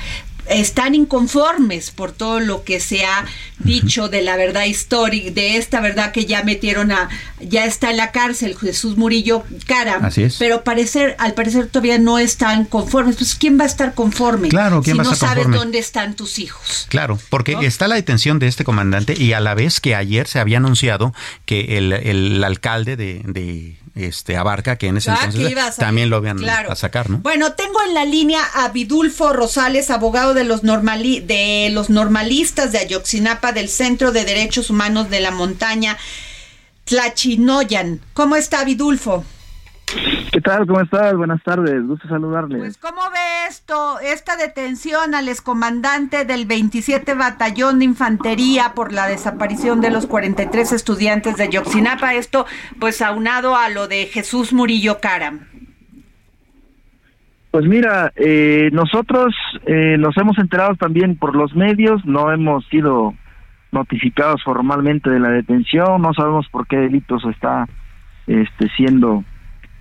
están 0.50 0.96
inconformes 0.96 1.92
por 1.92 2.12
todo 2.12 2.40
lo 2.40 2.64
que 2.64 2.80
se 2.80 3.06
ha 3.06 3.26
dicho 3.60 4.10
de 4.10 4.22
la 4.22 4.38
verdad 4.38 4.66
histórica, 4.66 5.32
de 5.32 5.58
esta 5.58 5.82
verdad 5.82 6.12
que 6.12 6.26
ya 6.26 6.44
metieron 6.44 6.92
a, 6.92 7.10
ya 7.40 7.66
está 7.66 7.92
en 7.92 7.98
la 7.98 8.12
cárcel 8.12 8.58
Jesús 8.58 8.98
Murillo 8.98 9.44
Cara. 9.66 10.00
Así 10.02 10.24
es. 10.24 10.38
Pero 10.38 10.64
parecer, 10.64 11.16
al 11.20 11.34
parecer 11.34 11.68
todavía 11.68 11.98
no 11.98 12.20
están 12.20 12.66
conformes. 12.66 13.16
Pues 13.16 13.36
¿quién 13.36 13.60
va 13.60 13.64
a 13.64 13.68
estar 13.68 13.94
conforme? 13.94 14.50
Claro, 14.50 14.82
¿quién 14.82 14.96
si 14.96 14.98
va 14.98 15.04
no 15.04 15.10
a 15.12 15.14
estar 15.14 15.30
sabes 15.30 15.50
dónde 15.50 15.80
están 15.80 16.16
tus 16.16 16.40
hijos. 16.40 16.88
Claro, 16.90 17.20
porque 17.30 17.58
está 17.62 17.88
la 17.88 17.96
detención 17.96 18.40
de 18.40 18.48
este 18.48 18.64
comandante 18.64 19.14
y 19.18 19.34
a 19.34 19.40
la 19.40 19.56
vez 19.56 19.80
que 19.80 19.96
ayer 19.96 20.28
se 20.28 20.40
había 20.40 20.58
anunciado 20.58 21.14
que 21.46 21.78
el, 21.78 21.94
el 21.94 22.44
alcalde 22.44 22.96
de 22.96 23.78
este 23.98 24.38
Abarca, 24.38 24.78
que 24.78 24.88
en 24.88 24.98
ese 24.98 25.12
ah, 25.12 25.20
entonces 25.24 25.76
también 25.78 26.10
lo 26.10 26.18
habían 26.18 26.38
a 26.48 26.76
sacar, 26.76 27.10
¿no? 27.10 27.20
Bueno, 27.20 27.54
tengo 27.54 27.82
en 27.88 27.94
la 27.94 28.06
línea 28.06 28.42
a 28.54 28.70
Vidulfo 28.70 29.34
Rosales, 29.34 29.90
abogado 29.90 30.34
de 30.34 30.44
los 30.44 30.64
normali 30.64 31.20
de 31.20 31.70
los 31.72 31.90
normalistas 31.90 32.72
de 32.72 32.80
Ayotzinapa 32.80 33.52
del 33.52 33.70
Centro 33.70 34.12
de 34.12 34.26
Derechos 34.26 34.70
Humanos 34.70 35.10
de 35.10 35.20
la 35.20 35.32
Montaña 35.32 35.98
Tlachinoyan. 36.86 38.02
¿Cómo 38.14 38.36
está 38.36 38.64
Vidulfo? 38.64 39.26
¿Qué 40.32 40.42
tal? 40.42 40.68
¿Cómo 40.68 40.82
estás? 40.82 41.16
Buenas 41.16 41.42
tardes, 41.44 41.86
gusto 41.88 42.08
saludarle. 42.10 42.60
Pues, 42.60 42.78
¿cómo 42.78 43.02
ve 43.10 43.48
esto, 43.48 44.00
esta 44.00 44.36
detención 44.36 45.16
al 45.16 45.30
excomandante 45.30 46.26
del 46.26 46.46
27 46.46 47.14
Batallón 47.14 47.80
de 47.80 47.86
Infantería 47.86 48.74
por 48.76 48.92
la 48.92 49.08
desaparición 49.08 49.80
de 49.80 49.90
los 49.90 50.06
43 50.06 50.74
estudiantes 50.74 51.38
de 51.38 51.50
Yoxinapa? 51.50 52.16
Esto, 52.16 52.46
pues, 52.80 53.02
aunado 53.02 53.56
a 53.56 53.70
lo 53.70 53.88
de 53.88 54.06
Jesús 54.08 54.52
Murillo 54.52 55.00
Caram. 55.00 55.48
Pues 57.52 57.66
mira, 57.66 58.12
eh, 58.18 58.70
nosotros 58.74 59.34
eh, 59.66 59.96
nos 59.98 60.16
hemos 60.18 60.38
enterado 60.38 60.76
también 60.76 61.18
por 61.18 61.34
los 61.34 61.56
medios, 61.56 62.06
no 62.06 62.32
hemos 62.32 62.68
sido 62.68 63.14
notificados 63.72 64.44
formalmente 64.44 65.10
de 65.10 65.20
la 65.20 65.30
detención, 65.30 66.02
no 66.02 66.14
sabemos 66.14 66.48
por 66.50 66.68
qué 66.68 66.78
delitos 66.78 67.24
está 67.26 67.66
este, 68.28 68.70
siendo 68.76 69.24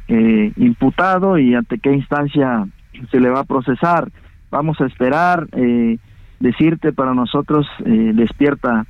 eh, 0.09 0.53
imputado 0.57 1.39
y 1.39 1.55
ante 1.55 1.79
qué 1.79 1.93
instancia 1.93 2.67
se 3.11 3.21
le 3.21 3.31
va 3.31 3.41
a 3.41 3.45
procesar. 3.45 4.11
Vamos 4.51 4.81
a 4.81 4.87
esperar. 4.87 5.47
Eh, 5.53 5.99
decirte 6.41 6.93
para 6.93 7.15
nosotros 7.15 7.67
eh, 7.85 8.13
despierta 8.15 8.87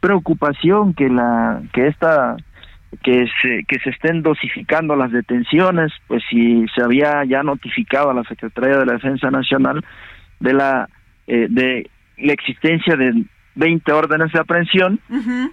preocupación 0.00 0.94
que 0.94 1.08
la 1.08 1.62
que 1.72 1.86
esta 1.86 2.36
que 3.02 3.26
se 3.40 3.64
que 3.66 3.78
se 3.80 3.90
estén 3.90 4.22
dosificando 4.22 4.94
las 4.94 5.10
detenciones, 5.10 5.92
pues 6.06 6.22
si 6.30 6.66
se 6.74 6.82
había 6.82 7.24
ya 7.24 7.42
notificado 7.42 8.10
a 8.10 8.14
la 8.14 8.24
Secretaría 8.24 8.78
de 8.78 8.86
la 8.86 8.92
Defensa 8.94 9.30
Nacional 9.30 9.84
de 10.40 10.52
la 10.52 10.88
eh, 11.26 11.46
de 11.48 11.90
la 12.18 12.32
existencia 12.32 12.96
de 12.96 13.24
20 13.56 13.92
órdenes 13.92 14.32
de 14.32 14.40
aprehensión 14.40 15.00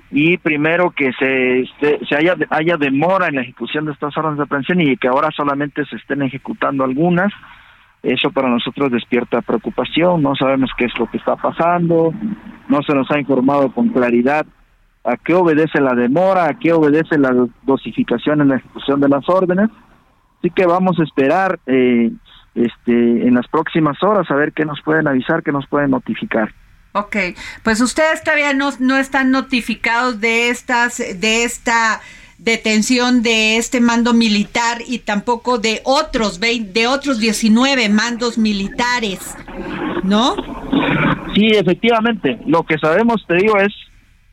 y 0.10 0.38
primero 0.38 0.92
que 0.92 1.12
se, 1.14 1.66
se, 1.80 2.16
haya, 2.16 2.36
haya 2.50 2.78
demora 2.78 3.28
en 3.28 3.36
la 3.36 3.42
ejecución 3.42 3.86
de 3.86 3.92
estas 3.92 4.16
órdenes 4.18 4.38
de 4.38 4.44
aprehensión 4.44 4.82
y 4.82 4.98
que 4.98 5.08
ahora 5.08 5.30
solamente 5.36 5.86
se 5.86 5.98
estén 5.98 6.22
ejecutando 6.22 6.84
algunas. 6.84 7.32
Eso 8.02 8.32
para 8.32 8.50
nosotros 8.50 8.92
despierta 8.92 9.42
preocupación, 9.42 10.24
no 10.24 10.36
sabemos 10.36 10.72
qué 10.76 10.86
es 10.86 10.98
lo 10.98 11.06
que 11.06 11.18
está 11.18 11.36
pasando, 11.36 12.12
no 12.68 12.82
se 12.82 12.96
nos 12.96 13.10
ha 13.12 13.20
informado 13.20 13.72
con 13.72 13.90
claridad 13.90 14.46
a 15.04 15.18
qué 15.18 15.34
obedece 15.36 15.80
la 15.80 15.94
demora, 15.94 16.46
a 16.46 16.54
qué 16.56 16.74
obedece 16.74 17.18
la 17.18 17.48
dosificación 17.64 18.42
en 18.42 18.50
la 18.50 18.56
ejecución 18.56 19.00
de 19.00 19.10
las 19.10 19.28
órdenes. 19.30 19.70
Así 20.40 20.50
que 20.50 20.66
vamos 20.66 21.00
a 21.00 21.04
esperar 21.04 21.60
eh, 21.68 22.12
este, 22.56 23.28
en 23.28 23.36
las 23.36 23.48
próximas 23.48 24.02
horas 24.02 24.30
a 24.32 24.36
ver 24.36 24.54
qué 24.54 24.66
nos 24.66 24.82
pueden 24.82 25.08
avisar, 25.08 25.44
qué 25.44 25.52
nos 25.52 25.68
pueden 25.68 25.92
notificar. 25.92 26.52
Ok, 26.94 27.16
pues 27.64 27.80
ustedes 27.80 28.24
todavía 28.24 28.54
no, 28.54 28.72
no 28.80 28.98
están 28.98 29.32
notificados 29.32 30.20
de 30.20 30.50
estas, 30.50 30.98
de 30.98 31.44
esta 31.44 32.02
detención 32.38 33.22
de 33.22 33.58
este 33.58 33.80
mando 33.80 34.14
militar 34.14 34.80
y 34.86 35.00
tampoco 35.00 35.58
de 35.58 35.80
otros 35.86 36.40
de 36.40 36.88
otros 36.88 37.20
19 37.20 37.88
mandos 37.90 38.38
militares, 38.38 39.38
¿no? 40.04 40.36
Sí, 41.36 41.48
efectivamente. 41.48 42.40
Lo 42.46 42.64
que 42.64 42.78
sabemos, 42.78 43.24
te 43.28 43.36
digo, 43.36 43.58
es 43.58 43.74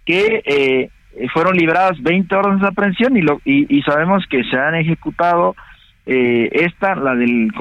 que 0.05 0.43
eh, 0.45 0.91
fueron 1.33 1.57
libradas 1.57 2.03
20 2.03 2.35
órdenes 2.35 2.63
de 2.63 2.69
aprehensión 2.69 3.17
y, 3.17 3.21
lo, 3.21 3.41
y, 3.45 3.83
sabemos 3.83 4.25
que 4.29 4.43
se 4.45 4.57
han 4.57 4.75
ejecutado 4.75 5.55
eh, 6.07 6.49
esta, 6.53 6.95
la 6.95 7.15
del 7.15 7.53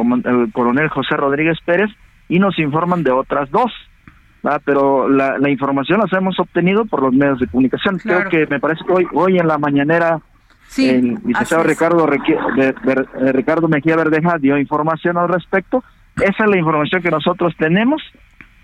coronel 0.53 0.87
José 0.87 1.17
Rodríguez 1.17 1.57
Pérez, 1.65 1.89
y 2.29 2.39
nos 2.39 2.57
informan 2.57 3.03
de 3.03 3.11
otras 3.11 3.51
dos 3.51 3.71
pero 4.63 5.09
la, 5.09 5.37
la, 5.37 5.49
información 5.49 5.99
las 5.99 6.13
hemos 6.13 6.39
obtenido 6.39 6.85
por 6.85 7.01
los 7.01 7.13
medios 7.13 7.39
de 7.39 7.47
comunicación. 7.47 7.97
Creo 7.97 8.29
que 8.29 8.47
me 8.47 8.59
parece 8.59 8.83
que 8.85 8.93
hoy, 8.93 9.07
hoy 9.13 9.37
en 9.37 9.47
la 9.47 9.57
mañanera 9.57 10.19
el 10.77 11.17
licenciado 11.25 11.63
Ricardo, 11.63 12.05
de, 12.07 12.73
de, 12.73 13.31
Ricardo 13.31 13.67
Mejía 13.67 13.95
Verdeja 13.95 14.37
dio 14.37 14.57
información 14.57 15.17
al 15.17 15.29
respecto. 15.29 15.83
Esa 16.17 16.43
es 16.43 16.49
la 16.49 16.57
información 16.57 17.01
que 17.01 17.11
nosotros 17.11 17.53
tenemos 17.57 18.01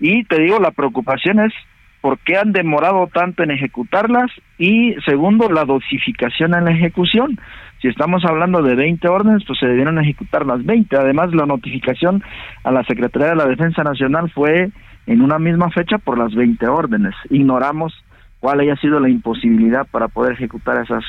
y 0.00 0.24
te 0.24 0.40
digo, 0.40 0.58
la 0.58 0.70
preocupación 0.70 1.40
es 1.40 1.52
por 2.00 2.18
qué 2.18 2.36
han 2.36 2.52
demorado 2.52 3.08
tanto 3.12 3.42
en 3.42 3.50
ejecutarlas 3.50 4.30
y 4.58 4.94
segundo, 5.06 5.48
la 5.50 5.64
dosificación 5.64 6.54
en 6.54 6.66
la 6.66 6.72
ejecución. 6.72 7.40
Si 7.80 7.88
estamos 7.88 8.24
hablando 8.24 8.62
de 8.62 8.74
20 8.74 9.08
órdenes, 9.08 9.44
pues 9.46 9.58
se 9.58 9.66
debieron 9.66 9.98
ejecutar 9.98 10.44
las 10.44 10.64
20. 10.64 10.96
Además, 10.96 11.34
la 11.34 11.46
notificación 11.46 12.22
a 12.62 12.70
la 12.70 12.84
Secretaría 12.84 13.28
de 13.28 13.36
la 13.36 13.46
Defensa 13.46 13.82
Nacional 13.82 14.30
fue 14.30 14.70
en 15.06 15.22
una 15.22 15.38
misma 15.38 15.70
fecha 15.70 15.98
por 15.98 16.18
las 16.18 16.34
20 16.34 16.66
órdenes. 16.68 17.14
Ignoramos 17.30 17.92
cuál 18.40 18.60
haya 18.60 18.76
sido 18.76 19.00
la 19.00 19.08
imposibilidad 19.08 19.86
para 19.86 20.08
poder 20.08 20.32
ejecutar 20.32 20.82
esas 20.82 21.04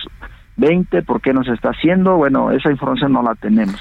20, 0.58 1.04
por 1.04 1.22
qué 1.22 1.34
no 1.34 1.44
se 1.44 1.52
está 1.52 1.70
haciendo. 1.70 2.16
Bueno, 2.16 2.52
esa 2.52 2.72
información 2.72 3.14
no 3.14 3.24
la 3.24 3.36
tenemos. 3.36 3.80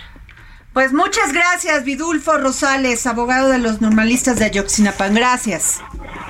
Pues 0.72 0.92
muchas 0.92 1.32
gracias, 1.32 1.84
Vidulfo 1.84 2.36
Rosales, 2.36 3.06
abogado 3.06 3.48
de 3.48 3.58
los 3.58 3.80
normalistas 3.80 4.40
de 4.40 4.46
Ayoxinapan. 4.46 5.14
Gracias. 5.14 5.80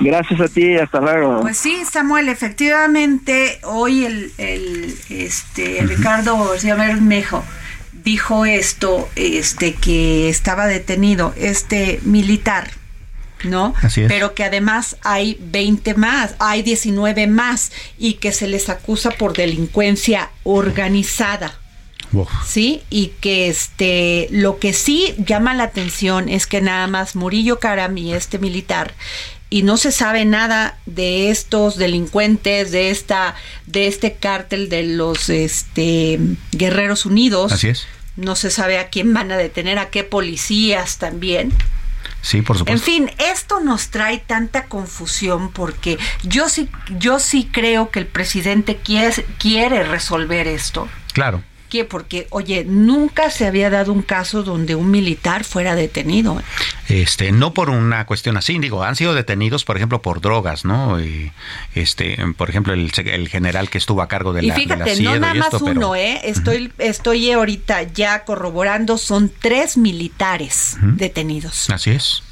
Gracias 0.00 0.38
a 0.38 0.48
ti, 0.48 0.76
hasta 0.76 1.00
luego. 1.00 1.40
Pues 1.40 1.56
sí, 1.56 1.82
Samuel, 1.86 2.28
efectivamente, 2.28 3.58
hoy 3.62 4.04
el, 4.04 4.32
el 4.36 4.94
este, 5.08 5.82
Ricardo 5.86 6.36
García 6.46 6.74
Bermejo 6.74 7.42
dijo 8.04 8.44
esto, 8.44 9.08
este, 9.16 9.72
que 9.72 10.28
estaba 10.28 10.66
detenido, 10.66 11.32
este 11.38 12.00
militar 12.04 12.68
¿no? 13.44 13.74
Así 13.82 14.02
es. 14.02 14.08
Pero 14.08 14.34
que 14.34 14.44
además 14.44 14.96
hay 15.02 15.38
20 15.40 15.94
más, 15.94 16.34
hay 16.38 16.62
19 16.62 17.26
más 17.26 17.72
y 17.98 18.14
que 18.14 18.32
se 18.32 18.46
les 18.46 18.68
acusa 18.68 19.10
por 19.10 19.34
delincuencia 19.34 20.30
organizada. 20.42 21.58
Sí, 22.46 22.82
y 22.90 23.08
que 23.20 23.48
este 23.48 24.28
lo 24.30 24.60
que 24.60 24.72
sí 24.72 25.16
llama 25.18 25.52
la 25.52 25.64
atención 25.64 26.28
es 26.28 26.46
que 26.46 26.60
nada 26.60 26.86
más 26.86 27.16
Murillo 27.16 27.58
Karam 27.58 27.98
y 27.98 28.12
este 28.14 28.38
militar 28.38 28.94
y 29.50 29.62
no 29.62 29.76
se 29.76 29.92
sabe 29.92 30.24
nada 30.24 30.78
de 30.86 31.30
estos 31.30 31.76
delincuentes 31.76 32.70
de 32.72 32.90
esta 32.90 33.34
de 33.66 33.86
este 33.86 34.14
cártel 34.14 34.68
de 34.68 34.82
los 34.82 35.28
este 35.28 36.18
Guerreros 36.52 37.06
Unidos. 37.06 37.52
Así 37.52 37.68
es. 37.68 37.86
No 38.16 38.36
se 38.36 38.50
sabe 38.50 38.78
a 38.78 38.88
quién 38.88 39.12
van 39.12 39.32
a 39.32 39.36
detener, 39.36 39.78
a 39.78 39.90
qué 39.90 40.04
policías 40.04 40.98
también. 40.98 41.52
Sí, 42.24 42.40
por 42.40 42.56
supuesto. 42.56 42.72
En 42.72 42.82
fin, 42.82 43.10
esto 43.18 43.60
nos 43.60 43.90
trae 43.90 44.16
tanta 44.16 44.64
confusión 44.64 45.52
porque 45.52 45.98
yo 46.22 46.48
sí, 46.48 46.70
yo 46.98 47.18
sí 47.18 47.50
creo 47.52 47.90
que 47.90 47.98
el 47.98 48.06
presidente 48.06 48.78
quiere, 48.78 49.26
quiere 49.38 49.84
resolver 49.84 50.46
esto. 50.46 50.88
Claro. 51.12 51.42
¿Qué? 51.74 51.84
Porque, 51.84 52.28
oye, 52.30 52.64
nunca 52.64 53.30
se 53.30 53.48
había 53.48 53.68
dado 53.68 53.92
un 53.92 54.02
caso 54.02 54.44
donde 54.44 54.76
un 54.76 54.92
militar 54.92 55.42
fuera 55.42 55.74
detenido. 55.74 56.40
Este, 56.88 57.32
no 57.32 57.52
por 57.52 57.68
una 57.68 58.06
cuestión 58.06 58.36
así, 58.36 58.56
digo, 58.60 58.84
han 58.84 58.94
sido 58.94 59.12
detenidos, 59.12 59.64
por 59.64 59.76
ejemplo, 59.76 60.00
por 60.00 60.20
drogas, 60.20 60.64
¿no? 60.64 61.00
Y, 61.00 61.32
este, 61.74 62.16
por 62.36 62.48
ejemplo, 62.48 62.74
el, 62.74 62.92
el 63.06 63.28
general 63.28 63.70
que 63.70 63.78
estuvo 63.78 64.02
a 64.02 64.06
cargo 64.06 64.32
de 64.32 64.44
y 64.44 64.46
la 64.46 64.54
fíjate, 64.54 64.94
de 64.94 65.02
la 65.02 65.14
no 65.14 65.18
nada 65.18 65.32
esto, 65.32 65.50
más 65.50 65.62
uno, 65.62 65.72
pero- 65.72 65.96
¿eh? 65.96 66.20
Estoy, 66.22 66.72
estoy 66.78 67.32
ahorita 67.32 67.82
ya 67.92 68.22
corroborando, 68.24 68.96
son 68.96 69.32
tres 69.36 69.76
militares 69.76 70.76
detenidos, 70.80 71.70
Así 71.70 71.90
es. 71.90 72.22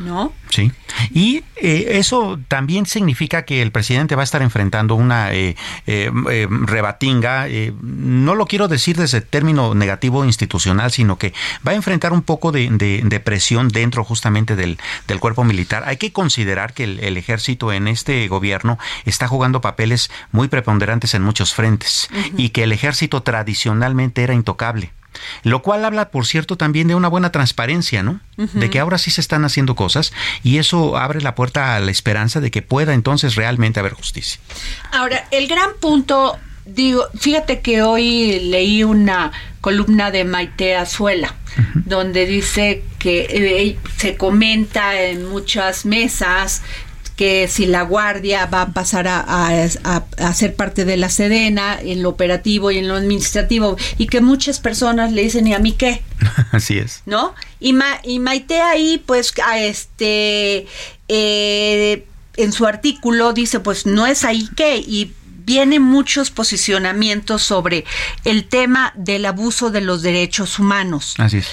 ¿No? 0.00 0.32
Sí. 0.48 0.72
Y 1.12 1.44
eh, 1.56 1.92
eso 1.98 2.38
también 2.48 2.86
significa 2.86 3.44
que 3.44 3.62
el 3.62 3.70
presidente 3.70 4.16
va 4.16 4.22
a 4.22 4.24
estar 4.24 4.42
enfrentando 4.42 4.94
una 4.96 5.32
eh, 5.32 5.56
eh, 5.86 6.10
eh, 6.30 6.48
rebatinga, 6.50 7.46
eh, 7.48 7.72
no 7.82 8.34
lo 8.34 8.46
quiero 8.46 8.66
decir 8.66 8.96
desde 8.96 9.20
término 9.20 9.74
negativo 9.74 10.24
institucional, 10.24 10.90
sino 10.90 11.16
que 11.18 11.32
va 11.66 11.72
a 11.72 11.74
enfrentar 11.76 12.12
un 12.12 12.22
poco 12.22 12.50
de, 12.50 12.68
de- 12.70 13.02
de 13.04 13.20
presión 13.20 13.68
dentro 13.68 14.02
justamente 14.04 14.56
del, 14.56 14.78
del 15.06 15.20
cuerpo 15.20 15.44
militar. 15.44 15.84
Hay 15.86 15.96
que 15.98 16.12
considerar 16.12 16.72
que 16.74 16.84
el, 16.84 16.98
el 17.00 17.16
ejército 17.16 17.72
en 17.72 17.86
este 17.86 18.26
gobierno 18.28 18.78
está 19.04 19.28
jugando 19.28 19.60
papeles 19.60 20.10
muy 20.32 20.48
preponderantes 20.48 21.14
en 21.14 21.22
muchos 21.22 21.54
frentes 21.54 22.08
y 22.36 22.48
que 22.50 22.64
el 22.64 22.72
ejército 22.72 23.22
tradicionalmente 23.22 24.22
era 24.22 24.34
intocable. 24.34 24.92
Lo 25.42 25.62
cual 25.62 25.84
habla, 25.84 26.10
por 26.10 26.26
cierto, 26.26 26.56
también 26.56 26.88
de 26.88 26.94
una 26.94 27.08
buena 27.08 27.32
transparencia, 27.32 28.02
¿no? 28.02 28.20
De 28.36 28.70
que 28.70 28.78
ahora 28.78 28.96
sí 28.96 29.10
se 29.10 29.20
están 29.20 29.44
haciendo 29.44 29.74
cosas 29.74 30.14
y 30.42 30.56
eso 30.56 30.96
abre 30.96 31.20
la 31.20 31.34
puerta 31.34 31.76
a 31.76 31.80
la 31.80 31.90
esperanza 31.90 32.40
de 32.40 32.50
que 32.50 32.62
pueda 32.62 32.94
entonces 32.94 33.34
realmente 33.34 33.80
haber 33.80 33.92
justicia. 33.92 34.40
Ahora, 34.92 35.26
el 35.30 35.46
gran 35.46 35.70
punto, 35.78 36.38
digo, 36.64 37.04
fíjate 37.18 37.60
que 37.60 37.82
hoy 37.82 38.40
leí 38.40 38.82
una 38.82 39.32
columna 39.60 40.10
de 40.10 40.24
Maite 40.24 40.74
Azuela, 40.74 41.34
donde 41.74 42.24
dice 42.24 42.82
que 42.98 43.26
eh, 43.28 43.78
se 43.98 44.16
comenta 44.16 44.98
en 45.02 45.28
muchas 45.28 45.84
mesas 45.84 46.62
que 47.20 47.48
si 47.48 47.66
la 47.66 47.82
Guardia 47.82 48.46
va 48.46 48.62
a 48.62 48.68
pasar 48.72 49.06
a, 49.06 49.20
a- 49.20 49.52
a- 49.84 50.04
a 50.16 50.32
ser 50.32 50.56
parte 50.56 50.86
de 50.86 50.96
la 50.96 51.10
Sedena 51.10 51.78
en 51.78 52.02
lo 52.02 52.08
operativo 52.08 52.70
y 52.70 52.78
en 52.78 52.88
lo 52.88 52.94
administrativo, 52.94 53.76
y 53.98 54.06
que 54.06 54.22
muchas 54.22 54.58
personas 54.58 55.12
le 55.12 55.20
dicen, 55.20 55.46
¿y 55.46 55.52
a 55.52 55.58
mí 55.58 55.72
qué? 55.72 56.00
Así 56.50 56.78
es. 56.78 57.02
¿no? 57.04 57.34
Y, 57.60 57.74
Ma- 57.74 58.00
y 58.04 58.20
Maite 58.20 58.62
ahí, 58.62 59.02
pues, 59.04 59.34
a 59.44 59.58
este, 59.58 60.66
eh, 61.08 62.06
en 62.38 62.52
su 62.52 62.64
artículo 62.66 63.34
dice, 63.34 63.60
pues, 63.60 63.84
no 63.84 64.06
es 64.06 64.24
ahí 64.24 64.48
que, 64.56 64.78
y 64.78 65.12
vienen 65.44 65.82
muchos 65.82 66.30
posicionamientos 66.30 67.42
sobre 67.42 67.84
el 68.24 68.48
tema 68.48 68.94
del 68.96 69.26
abuso 69.26 69.70
de 69.70 69.82
los 69.82 70.00
derechos 70.00 70.58
humanos. 70.58 71.16
Así 71.18 71.36
es. 71.36 71.48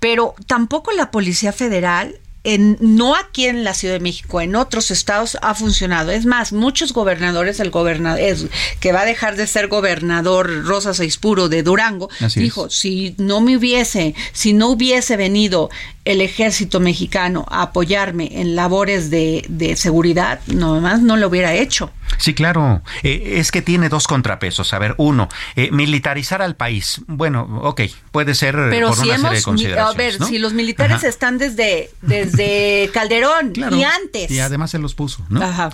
Pero 0.00 0.34
tampoco 0.48 0.90
la 0.90 1.12
Policía 1.12 1.52
Federal, 1.52 2.16
en, 2.44 2.76
no 2.80 3.14
aquí 3.14 3.46
en 3.46 3.62
la 3.64 3.72
Ciudad 3.74 3.94
de 3.94 4.00
México, 4.00 4.40
en 4.40 4.56
otros 4.56 4.90
estados 4.90 5.38
ha 5.42 5.54
funcionado. 5.54 6.10
Es 6.10 6.26
más, 6.26 6.52
muchos 6.52 6.92
gobernadores, 6.92 7.60
el 7.60 7.70
gobernador 7.70 8.20
es- 8.20 8.46
que 8.80 8.92
va 8.92 9.02
a 9.02 9.04
dejar 9.04 9.36
de 9.36 9.46
ser 9.46 9.68
gobernador 9.68 10.64
Rosa 10.64 10.92
Saispuro 10.94 11.48
de 11.48 11.62
Durango, 11.62 12.10
Así 12.20 12.40
dijo, 12.40 12.68
si 12.70 13.14
no 13.18 13.40
me 13.40 13.56
hubiese, 13.56 14.14
si 14.32 14.52
no 14.52 14.68
hubiese 14.70 15.16
venido 15.16 15.70
el 16.04 16.20
ejército 16.20 16.80
mexicano 16.80 17.46
a 17.48 17.62
apoyarme 17.62 18.40
en 18.40 18.56
labores 18.56 19.08
de, 19.10 19.44
de 19.48 19.76
seguridad, 19.76 20.40
no 20.48 20.80
más 20.80 21.00
no 21.00 21.16
lo 21.16 21.28
hubiera 21.28 21.54
hecho. 21.54 21.92
Sí, 22.18 22.34
claro. 22.34 22.82
Eh, 23.02 23.34
es 23.36 23.50
que 23.52 23.62
tiene 23.62 23.88
dos 23.88 24.06
contrapesos. 24.06 24.74
A 24.74 24.78
ver, 24.78 24.94
uno, 24.98 25.28
eh, 25.56 25.70
militarizar 25.70 26.42
al 26.42 26.56
país. 26.56 27.00
Bueno, 27.06 27.60
ok, 27.62 27.82
puede 28.10 28.34
ser 28.34 28.54
eh, 28.56 28.66
Pero 28.70 28.88
por 28.88 28.96
si 28.96 29.08
una 29.08 29.16
serie 29.18 29.68
de 29.68 29.72
hemos, 29.78 29.90
a 29.90 29.96
ver, 29.96 30.20
¿no? 30.20 30.26
si 30.26 30.38
los 30.38 30.52
militares 30.52 30.96
Ajá. 30.98 31.08
están 31.08 31.38
desde, 31.38 31.90
desde 32.02 32.90
Calderón 32.94 33.52
Claro. 33.52 33.76
y 33.76 33.84
antes. 33.84 34.30
Y 34.30 34.40
además 34.40 34.70
se 34.72 34.78
los 34.78 34.94
puso, 34.94 35.24
¿no? 35.28 35.42
Ajá. 35.42 35.70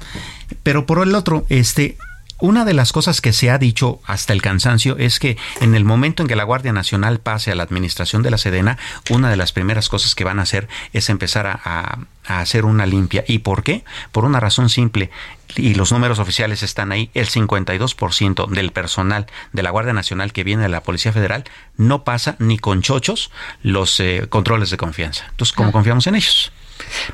Pero 0.62 0.86
por 0.86 1.02
el 1.02 1.14
otro, 1.14 1.44
este, 1.48 1.96
una 2.40 2.64
de 2.64 2.72
las 2.74 2.92
cosas 2.92 3.20
que 3.20 3.32
se 3.32 3.50
ha 3.50 3.58
dicho 3.58 4.00
hasta 4.04 4.32
el 4.32 4.42
cansancio 4.42 4.96
es 4.98 5.18
que 5.18 5.36
en 5.60 5.74
el 5.74 5.84
momento 5.84 6.22
en 6.22 6.28
que 6.28 6.36
la 6.36 6.44
Guardia 6.44 6.72
Nacional 6.72 7.18
pase 7.18 7.50
a 7.50 7.54
la 7.54 7.64
administración 7.64 8.22
de 8.22 8.30
la 8.30 8.38
Sedena, 8.38 8.78
una 9.10 9.28
de 9.30 9.36
las 9.36 9.52
primeras 9.52 9.88
cosas 9.88 10.14
que 10.14 10.24
van 10.24 10.38
a 10.38 10.42
hacer 10.42 10.68
es 10.92 11.08
empezar 11.10 11.46
a, 11.46 11.60
a- 11.64 11.98
a 12.26 12.40
hacer 12.40 12.64
una 12.66 12.84
limpia. 12.84 13.24
¿Y 13.26 13.38
por 13.38 13.62
qué? 13.62 13.84
Por 14.12 14.24
una 14.26 14.38
razón 14.38 14.68
simple. 14.68 15.10
Y 15.56 15.74
los 15.74 15.92
números 15.92 16.18
oficiales 16.18 16.62
están 16.62 16.92
ahí. 16.92 17.10
El 17.14 17.26
52% 17.28 18.46
del 18.48 18.70
personal 18.70 19.26
de 19.54 19.62
la 19.62 19.70
Guardia 19.70 19.94
Nacional 19.94 20.32
que 20.34 20.44
viene 20.44 20.62
de 20.64 20.68
la 20.68 20.82
Policía 20.82 21.12
Federal 21.12 21.44
no 21.78 22.04
pasa 22.04 22.36
ni 22.38 22.58
con 22.58 22.82
chochos 22.82 23.30
los 23.62 23.98
eh, 24.00 24.26
controles 24.28 24.68
de 24.70 24.76
confianza. 24.76 25.24
Entonces, 25.30 25.54
¿cómo 25.56 25.72
confiamos 25.72 26.06
en 26.06 26.16
ellos? 26.16 26.52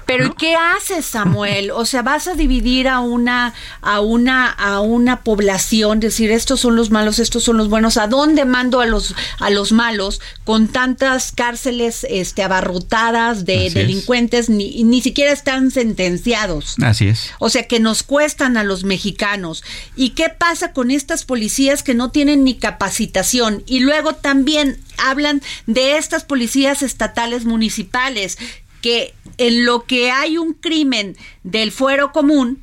Pero 0.07 0.27
¿y 0.27 0.31
¿qué 0.37 0.55
haces, 0.55 1.07
Samuel? 1.07 1.71
O 1.71 1.85
sea, 1.85 2.03
vas 2.03 2.29
a 2.29 2.35
dividir 2.35 2.89
a 2.89 3.01
una 3.01 3.55
a 3.81 4.01
una 4.01 4.51
a 4.51 4.81
una 4.81 5.23
población, 5.23 6.01
decir 6.01 6.31
estos 6.31 6.61
son 6.61 6.77
los 6.77 6.91
malos, 6.91 7.19
estos 7.19 7.45
son 7.45 7.57
los 7.57 7.69
buenos. 7.69 7.97
¿A 7.97 8.07
dónde 8.07 8.45
mando 8.45 8.81
a 8.81 8.87
los 8.87 9.15
a 9.39 9.51
los 9.51 9.73
malos 9.73 10.21
con 10.45 10.69
tantas 10.69 11.33
cárceles 11.33 12.07
este 12.09 12.43
abarrotadas 12.43 13.45
de 13.45 13.67
Así 13.67 13.75
delincuentes 13.75 14.49
ni 14.49 14.83
ni 14.85 15.01
siquiera 15.01 15.33
están 15.33 15.71
sentenciados? 15.71 16.77
Así 16.83 17.09
es. 17.09 17.31
O 17.39 17.49
sea, 17.49 17.67
que 17.67 17.81
nos 17.81 18.03
cuestan 18.03 18.57
a 18.57 18.65
los 18.65 18.85
mexicanos. 18.85 19.63
¿Y 19.97 20.11
qué 20.11 20.29
pasa 20.29 20.73
con 20.73 20.91
estas 20.91 21.25
policías 21.25 21.83
que 21.83 21.95
no 21.95 22.11
tienen 22.11 22.45
ni 22.45 22.55
capacitación? 22.55 23.63
Y 23.67 23.81
luego 23.81 24.15
también 24.15 24.79
hablan 24.99 25.43
de 25.67 25.97
estas 25.97 26.25
policías 26.25 26.83
estatales 26.83 27.45
municipales, 27.45 28.39
que 28.85 29.15
en 29.39 29.65
lo 29.65 29.85
que 29.85 30.11
hay 30.11 30.37
un 30.37 30.53
crimen 30.53 31.17
del 31.43 31.73
fuero 31.73 32.13
común, 32.13 32.59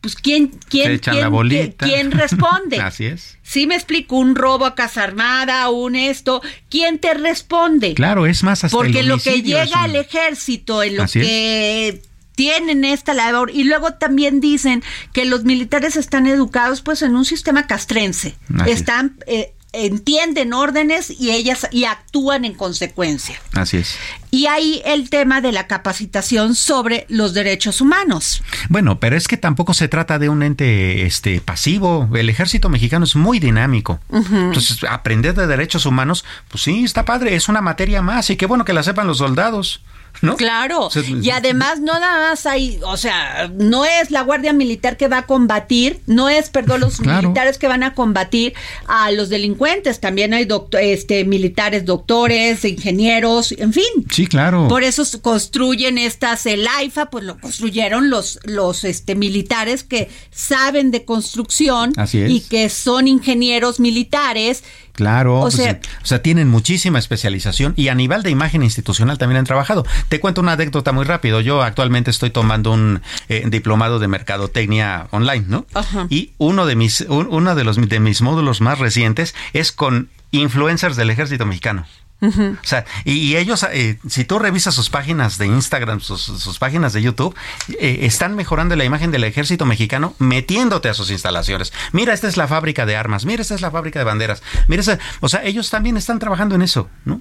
pues 0.00 0.14
¿quién, 0.16 0.48
quién, 0.70 0.98
quién, 0.98 1.74
quién 1.76 2.10
responde? 2.10 2.80
Así 2.80 3.04
es. 3.04 3.36
Sí 3.42 3.66
me 3.66 3.74
explico, 3.74 4.16
un 4.16 4.34
robo 4.34 4.64
a 4.64 4.74
casa 4.74 5.02
armada, 5.04 5.68
un 5.68 5.94
esto, 5.94 6.40
¿quién 6.70 6.98
te 6.98 7.12
responde? 7.12 7.92
Claro, 7.92 8.24
es 8.26 8.42
más 8.42 8.64
hasta 8.64 8.74
Porque 8.76 9.00
el 9.00 9.08
lo 9.08 9.18
que 9.18 9.42
llega 9.42 9.64
un- 9.80 9.84
al 9.90 9.96
ejército, 9.96 10.82
en 10.82 10.96
lo 10.96 11.02
Así 11.02 11.20
es. 11.20 11.26
que 11.26 12.02
tienen 12.34 12.86
esta 12.86 13.12
labor, 13.12 13.50
y 13.52 13.64
luego 13.64 13.92
también 13.92 14.40
dicen 14.40 14.82
que 15.12 15.26
los 15.26 15.44
militares 15.44 15.96
están 15.96 16.26
educados 16.26 16.80
pues 16.80 17.02
en 17.02 17.14
un 17.14 17.26
sistema 17.26 17.66
castrense, 17.66 18.36
Así 18.58 18.70
es. 18.70 18.80
están 18.80 19.18
eh, 19.26 19.52
entienden 19.72 20.52
órdenes 20.52 21.10
y 21.10 21.30
ellas 21.30 21.66
y 21.70 21.84
actúan 21.84 22.44
en 22.44 22.54
consecuencia. 22.54 23.40
Así 23.54 23.78
es. 23.78 23.96
Y 24.30 24.46
ahí 24.46 24.82
el 24.84 25.10
tema 25.10 25.40
de 25.40 25.52
la 25.52 25.66
capacitación 25.66 26.54
sobre 26.54 27.06
los 27.08 27.34
derechos 27.34 27.80
humanos. 27.80 28.42
Bueno, 28.68 28.98
pero 28.98 29.16
es 29.16 29.28
que 29.28 29.36
tampoco 29.36 29.74
se 29.74 29.88
trata 29.88 30.18
de 30.18 30.28
un 30.28 30.42
ente 30.42 31.04
este 31.06 31.40
pasivo. 31.40 32.08
El 32.14 32.30
ejército 32.30 32.68
mexicano 32.68 33.04
es 33.04 33.16
muy 33.16 33.40
dinámico. 33.40 34.00
Entonces, 34.10 34.84
aprender 34.88 35.34
de 35.34 35.46
derechos 35.46 35.86
humanos, 35.86 36.24
pues 36.48 36.64
sí, 36.64 36.84
está 36.84 37.04
padre, 37.04 37.34
es 37.34 37.48
una 37.48 37.60
materia 37.60 38.02
más 38.02 38.30
y 38.30 38.36
qué 38.36 38.46
bueno 38.46 38.64
que 38.64 38.72
la 38.72 38.82
sepan 38.82 39.06
los 39.06 39.18
soldados, 39.18 39.82
¿no? 40.20 40.36
Claro, 40.36 40.86
O 40.86 40.90
sea, 40.90 41.02
y 41.02 41.30
además 41.30 41.80
no 41.80 41.98
nada 41.98 42.30
más 42.30 42.46
hay, 42.46 42.78
o 42.84 42.96
sea, 42.96 43.50
no 43.58 43.84
es 43.84 44.10
la 44.10 44.22
Guardia 44.22 44.52
Militar 44.52 44.96
que 44.96 45.08
va 45.08 45.18
a 45.18 45.26
combatir, 45.26 46.00
no 46.06 46.28
es, 46.28 46.50
perdón, 46.50 46.80
los 46.80 46.98
Claro. 46.98 47.22
militares 47.28 47.58
que 47.58 47.66
van 47.68 47.82
a 47.82 47.94
combatir 47.94 48.54
a 48.86 49.10
los 49.10 49.28
delincuentes, 49.30 49.98
también 50.00 50.32
hay 50.34 50.44
docto- 50.44 50.78
este, 50.78 51.24
militares, 51.24 51.84
doctores, 51.84 52.64
ingenieros, 52.64 53.52
en 53.52 53.72
fin. 53.72 53.84
Sí, 54.10 54.26
claro. 54.26 54.68
Por 54.68 54.84
eso 54.84 55.02
construyen 55.22 55.98
estas, 55.98 56.46
el 56.46 56.66
AIFA, 56.68 57.06
pues 57.10 57.24
lo 57.24 57.38
construyeron 57.40 58.10
los, 58.10 58.38
los 58.44 58.84
este, 58.84 59.14
militares 59.14 59.82
que 59.82 60.08
saben 60.30 60.90
de 60.90 61.04
construcción 61.04 61.92
Así 61.96 62.18
es. 62.20 62.30
y 62.30 62.40
que 62.40 62.68
son 62.68 63.08
ingenieros 63.08 63.80
militares. 63.80 64.62
Claro, 64.92 65.38
O 65.38 65.42
pues, 65.42 65.54
sea- 65.54 65.80
o 66.02 66.06
sea, 66.06 66.20
tienen 66.22 66.48
muchísima 66.48 66.98
especialización 66.98 67.72
y 67.76 67.88
a 67.88 67.94
nivel 67.94 68.22
de 68.22 68.28
imagen 68.30 68.62
institucional 68.62 69.16
también 69.16 69.38
han 69.38 69.46
trabajado. 69.46 69.86
Te 70.08 70.20
cuento 70.20 70.40
una 70.40 70.52
anécdota 70.52 70.92
muy 70.92 71.04
rápido. 71.04 71.40
Yo 71.40 71.62
actualmente 71.62 72.10
estoy 72.10 72.30
tomando 72.30 72.72
un 72.72 73.02
eh, 73.28 73.44
diplomado 73.48 73.98
de 73.98 74.08
mercadotecnia 74.08 75.08
online, 75.10 75.44
¿no? 75.48 75.66
Y 76.08 76.32
uno 76.38 76.66
de 76.66 76.76
mis, 76.76 77.02
uno 77.08 77.54
de 77.54 77.64
los 77.64 77.76
de 77.76 78.00
mis 78.00 78.22
módulos 78.22 78.60
más 78.60 78.78
recientes 78.78 79.34
es 79.52 79.72
con 79.72 80.08
influencers 80.30 80.96
del 80.96 81.10
ejército 81.10 81.46
mexicano. 81.46 81.86
O 82.22 82.56
sea, 82.62 82.84
y, 83.04 83.34
ellos, 83.34 83.66
eh, 83.72 83.98
si 84.08 84.24
tú 84.24 84.38
revisas 84.38 84.74
sus 84.74 84.90
páginas 84.90 85.38
de 85.38 85.46
Instagram, 85.46 86.00
sus, 86.00 86.56
páginas 86.60 86.92
de 86.92 87.02
YouTube, 87.02 87.34
eh, 87.80 88.00
están 88.02 88.36
mejorando 88.36 88.76
la 88.76 88.84
imagen 88.84 89.10
del 89.10 89.24
ejército 89.24 89.66
mexicano 89.66 90.14
metiéndote 90.20 90.88
a 90.88 90.94
sus 90.94 91.10
instalaciones. 91.10 91.72
Mira, 91.90 92.14
esta 92.14 92.28
es 92.28 92.36
la 92.36 92.46
fábrica 92.46 92.86
de 92.86 92.94
armas, 92.94 93.24
mira, 93.24 93.42
esta 93.42 93.56
es 93.56 93.60
la 93.60 93.72
fábrica 93.72 93.98
de 93.98 94.04
banderas. 94.04 94.42
Mira, 94.68 94.84
o 95.20 95.28
sea, 95.28 95.42
ellos 95.44 95.70
también 95.70 95.96
están 95.96 96.20
trabajando 96.20 96.54
en 96.54 96.62
eso, 96.62 96.88
¿no? 97.04 97.20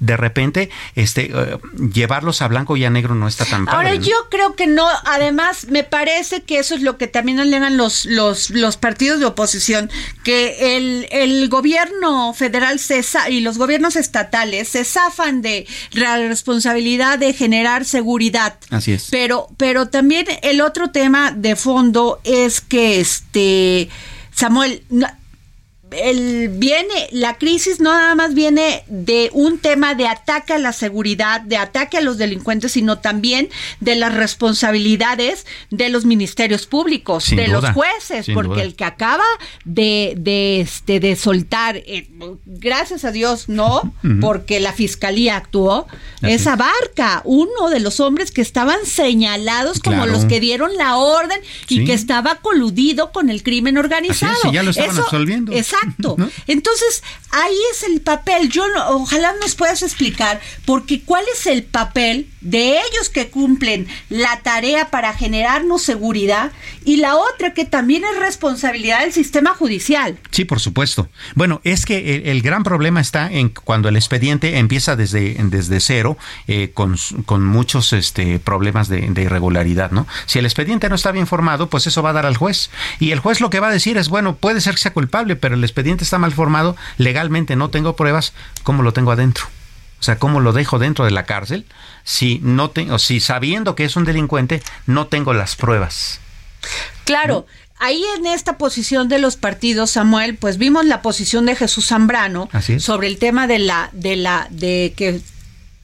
De 0.00 0.16
repente 0.16 0.70
este 0.94 1.30
eh, 1.34 1.58
llevarlos 1.92 2.42
a 2.42 2.48
blanco 2.48 2.76
y 2.76 2.84
a 2.84 2.90
negro 2.90 3.14
no 3.14 3.26
está 3.26 3.44
tan 3.44 3.64
padre, 3.64 3.76
Ahora 3.76 3.94
yo 3.94 4.16
creo 4.30 4.54
que 4.54 4.66
no, 4.66 4.86
además 5.04 5.66
me 5.68 5.84
parece 5.84 6.42
que 6.42 6.58
eso 6.58 6.74
es 6.74 6.82
lo 6.82 6.98
que 6.98 7.06
también 7.06 7.40
alegan 7.40 7.76
los 7.76 8.04
los 8.04 8.50
los 8.50 8.76
partidos 8.76 9.20
de 9.20 9.26
oposición 9.26 9.90
que 10.24 10.76
el, 10.76 11.08
el 11.10 11.48
gobierno 11.48 12.34
federal 12.34 12.78
cesa 12.78 13.30
y 13.30 13.40
los 13.40 13.58
gobiernos 13.58 13.96
estatales 13.96 14.68
se 14.68 14.84
zafan 14.84 15.42
de 15.42 15.66
la 15.92 16.16
responsabilidad 16.16 17.18
de 17.18 17.32
generar 17.32 17.84
seguridad. 17.84 18.58
Así 18.70 18.92
es. 18.92 19.08
Pero 19.10 19.48
pero 19.56 19.88
también 19.88 20.26
el 20.42 20.60
otro 20.60 20.90
tema 20.90 21.32
de 21.32 21.56
fondo 21.56 22.20
es 22.24 22.60
que 22.60 23.00
este 23.00 23.88
Samuel 24.34 24.82
el, 25.94 26.48
viene, 26.48 27.08
la 27.10 27.38
crisis 27.38 27.80
no 27.80 27.92
nada 27.92 28.14
más 28.14 28.34
viene 28.34 28.84
de 28.86 29.30
un 29.32 29.58
tema 29.58 29.94
de 29.94 30.06
ataque 30.06 30.52
a 30.52 30.58
la 30.58 30.72
seguridad, 30.72 31.40
de 31.40 31.56
ataque 31.56 31.98
a 31.98 32.00
los 32.00 32.18
delincuentes, 32.18 32.72
sino 32.72 32.98
también 32.98 33.48
de 33.80 33.96
las 33.96 34.14
responsabilidades 34.14 35.46
de 35.70 35.88
los 35.88 36.04
ministerios 36.04 36.66
públicos, 36.66 37.30
de 37.30 37.48
los 37.48 37.68
jueces, 37.70 38.26
porque 38.32 38.62
el 38.62 38.74
que 38.74 38.84
acaba 38.84 39.24
de, 39.64 40.14
de, 40.16 40.60
este, 40.60 41.00
de 41.00 41.16
soltar, 41.16 41.76
eh, 41.76 42.08
gracias 42.46 43.04
a 43.04 43.12
Dios, 43.12 43.48
no, 43.48 43.94
porque 44.20 44.60
la 44.60 44.72
fiscalía 44.72 45.36
actuó, 45.36 45.86
esa 46.22 46.56
barca, 46.56 47.22
uno 47.24 47.68
de 47.70 47.80
los 47.80 48.00
hombres 48.00 48.30
que 48.30 48.40
estaban 48.40 48.78
señalados 48.84 49.80
como 49.80 50.06
los 50.06 50.24
que 50.24 50.40
dieron 50.40 50.76
la 50.76 50.96
orden 50.96 51.40
y 51.68 51.84
que 51.84 51.92
estaba 51.92 52.36
coludido 52.36 53.12
con 53.12 53.30
el 53.30 53.42
crimen 53.42 53.78
organizado. 53.78 54.52
ya 54.52 54.62
lo 54.62 54.70
estaban 54.70 54.96
absolviendo. 54.96 55.52
Exacto. 55.52 55.81
Entonces, 56.46 57.02
ahí 57.30 57.58
es 57.72 57.82
el 57.82 58.00
papel. 58.00 58.48
Yo 58.48 58.64
ojalá 58.88 59.34
nos 59.40 59.54
puedas 59.54 59.82
explicar, 59.82 60.40
porque 60.64 61.02
cuál 61.02 61.24
es 61.34 61.46
el 61.46 61.64
papel 61.64 62.28
de 62.40 62.72
ellos 62.72 63.08
que 63.12 63.28
cumplen 63.28 63.86
la 64.08 64.40
tarea 64.42 64.90
para 64.90 65.14
generarnos 65.14 65.82
seguridad 65.82 66.52
y 66.84 66.96
la 66.96 67.16
otra 67.16 67.54
que 67.54 67.64
también 67.64 68.02
es 68.04 68.18
responsabilidad 68.18 69.00
del 69.00 69.12
sistema 69.12 69.54
judicial. 69.54 70.18
Sí, 70.30 70.44
por 70.44 70.60
supuesto. 70.60 71.08
Bueno, 71.34 71.60
es 71.64 71.86
que 71.86 72.22
el, 72.30 72.42
gran 72.42 72.64
problema 72.64 73.00
está 73.00 73.30
en 73.30 73.50
cuando 73.50 73.88
el 73.88 73.96
expediente 73.96 74.58
empieza 74.58 74.96
desde, 74.96 75.36
desde 75.44 75.80
cero 75.80 76.18
eh, 76.48 76.70
con, 76.74 76.96
con, 77.24 77.44
muchos 77.44 77.92
este, 77.92 78.38
problemas 78.40 78.88
de, 78.88 79.02
de, 79.08 79.22
irregularidad, 79.22 79.92
¿no? 79.92 80.06
Si 80.26 80.38
el 80.38 80.44
expediente 80.44 80.88
no 80.88 80.96
está 80.96 81.12
bien 81.12 81.26
formado, 81.26 81.68
pues 81.68 81.86
eso 81.86 82.02
va 82.02 82.10
a 82.10 82.14
dar 82.14 82.26
al 82.26 82.36
juez. 82.36 82.70
Y 82.98 83.12
el 83.12 83.20
juez 83.20 83.40
lo 83.40 83.50
que 83.50 83.60
va 83.60 83.68
a 83.68 83.72
decir 83.72 83.96
es, 83.96 84.08
bueno, 84.08 84.36
puede 84.36 84.60
ser 84.60 84.74
que 84.74 84.80
sea 84.80 84.92
culpable, 84.92 85.36
pero 85.36 85.54
el 85.54 85.64
expediente 85.72 86.04
está 86.04 86.18
mal 86.18 86.32
formado, 86.32 86.76
legalmente 86.98 87.56
no 87.56 87.70
tengo 87.70 87.96
pruebas, 87.96 88.32
¿cómo 88.62 88.82
lo 88.82 88.92
tengo 88.92 89.10
adentro? 89.10 89.44
O 90.00 90.04
sea, 90.04 90.18
¿cómo 90.18 90.40
lo 90.40 90.52
dejo 90.52 90.78
dentro 90.78 91.04
de 91.04 91.12
la 91.12 91.24
cárcel 91.24 91.64
si 92.02 92.40
no 92.42 92.70
tengo, 92.70 92.98
si 92.98 93.20
sabiendo 93.20 93.76
que 93.76 93.84
es 93.84 93.94
un 93.94 94.04
delincuente 94.04 94.62
no 94.86 95.06
tengo 95.06 95.32
las 95.32 95.54
pruebas? 95.54 96.18
Claro. 97.04 97.46
Ahí 97.78 98.04
en 98.16 98.26
esta 98.26 98.58
posición 98.58 99.08
de 99.08 99.18
los 99.18 99.36
partidos, 99.36 99.90
Samuel, 99.92 100.36
pues 100.36 100.56
vimos 100.56 100.84
la 100.84 101.02
posición 101.02 101.46
de 101.46 101.56
Jesús 101.56 101.86
Zambrano 101.88 102.48
sobre 102.78 103.08
el 103.08 103.18
tema 103.18 103.48
de 103.48 103.58
la, 103.58 103.90
de 103.92 104.14
la, 104.14 104.46
de 104.50 104.92
que 104.96 105.20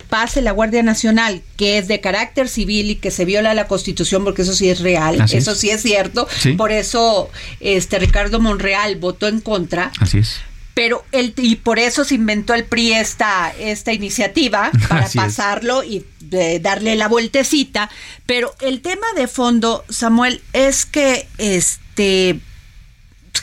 pase 0.09 0.43
la 0.43 0.53
Guardia 0.53 0.83
Nacional, 0.83 1.43
que 1.57 1.79
es 1.79 1.89
de 1.89 2.01
carácter 2.01 2.49
civil 2.49 2.91
y 2.91 2.97
que 2.97 3.11
se 3.11 3.25
viola 3.25 3.55
la 3.55 3.67
Constitución, 3.67 4.25
porque 4.25 4.43
eso 4.43 4.55
sí 4.55 4.69
es 4.69 4.81
real, 4.81 5.25
eso 5.31 5.55
sí 5.55 5.71
es 5.71 5.83
cierto. 5.83 6.29
Por 6.57 6.73
eso 6.73 7.31
este 7.61 7.99
Ricardo 7.99 8.41
Monreal 8.41 8.97
votó 8.97 9.29
en 9.29 9.41
contra. 9.41 9.93
Así 10.01 10.19
es 10.19 10.41
pero 10.79 11.05
el, 11.11 11.35
y 11.39 11.57
por 11.57 11.81
eso 11.81 12.05
se 12.05 12.15
inventó 12.15 12.55
el 12.55 12.65
PRI 12.65 12.93
esta, 12.93 13.53
esta 13.59 13.93
iniciativa 13.93 14.71
para 14.89 15.09
pasarlo 15.09 15.83
y 15.83 16.07
darle 16.61 16.95
la 16.95 17.09
vueltecita. 17.09 17.91
Pero 18.27 18.55
el 18.61 18.81
tema 18.81 19.09
de 19.17 19.27
fondo, 19.27 19.85
Samuel, 19.89 20.41
es 20.53 20.87
que 20.87 21.27
este 21.39 22.39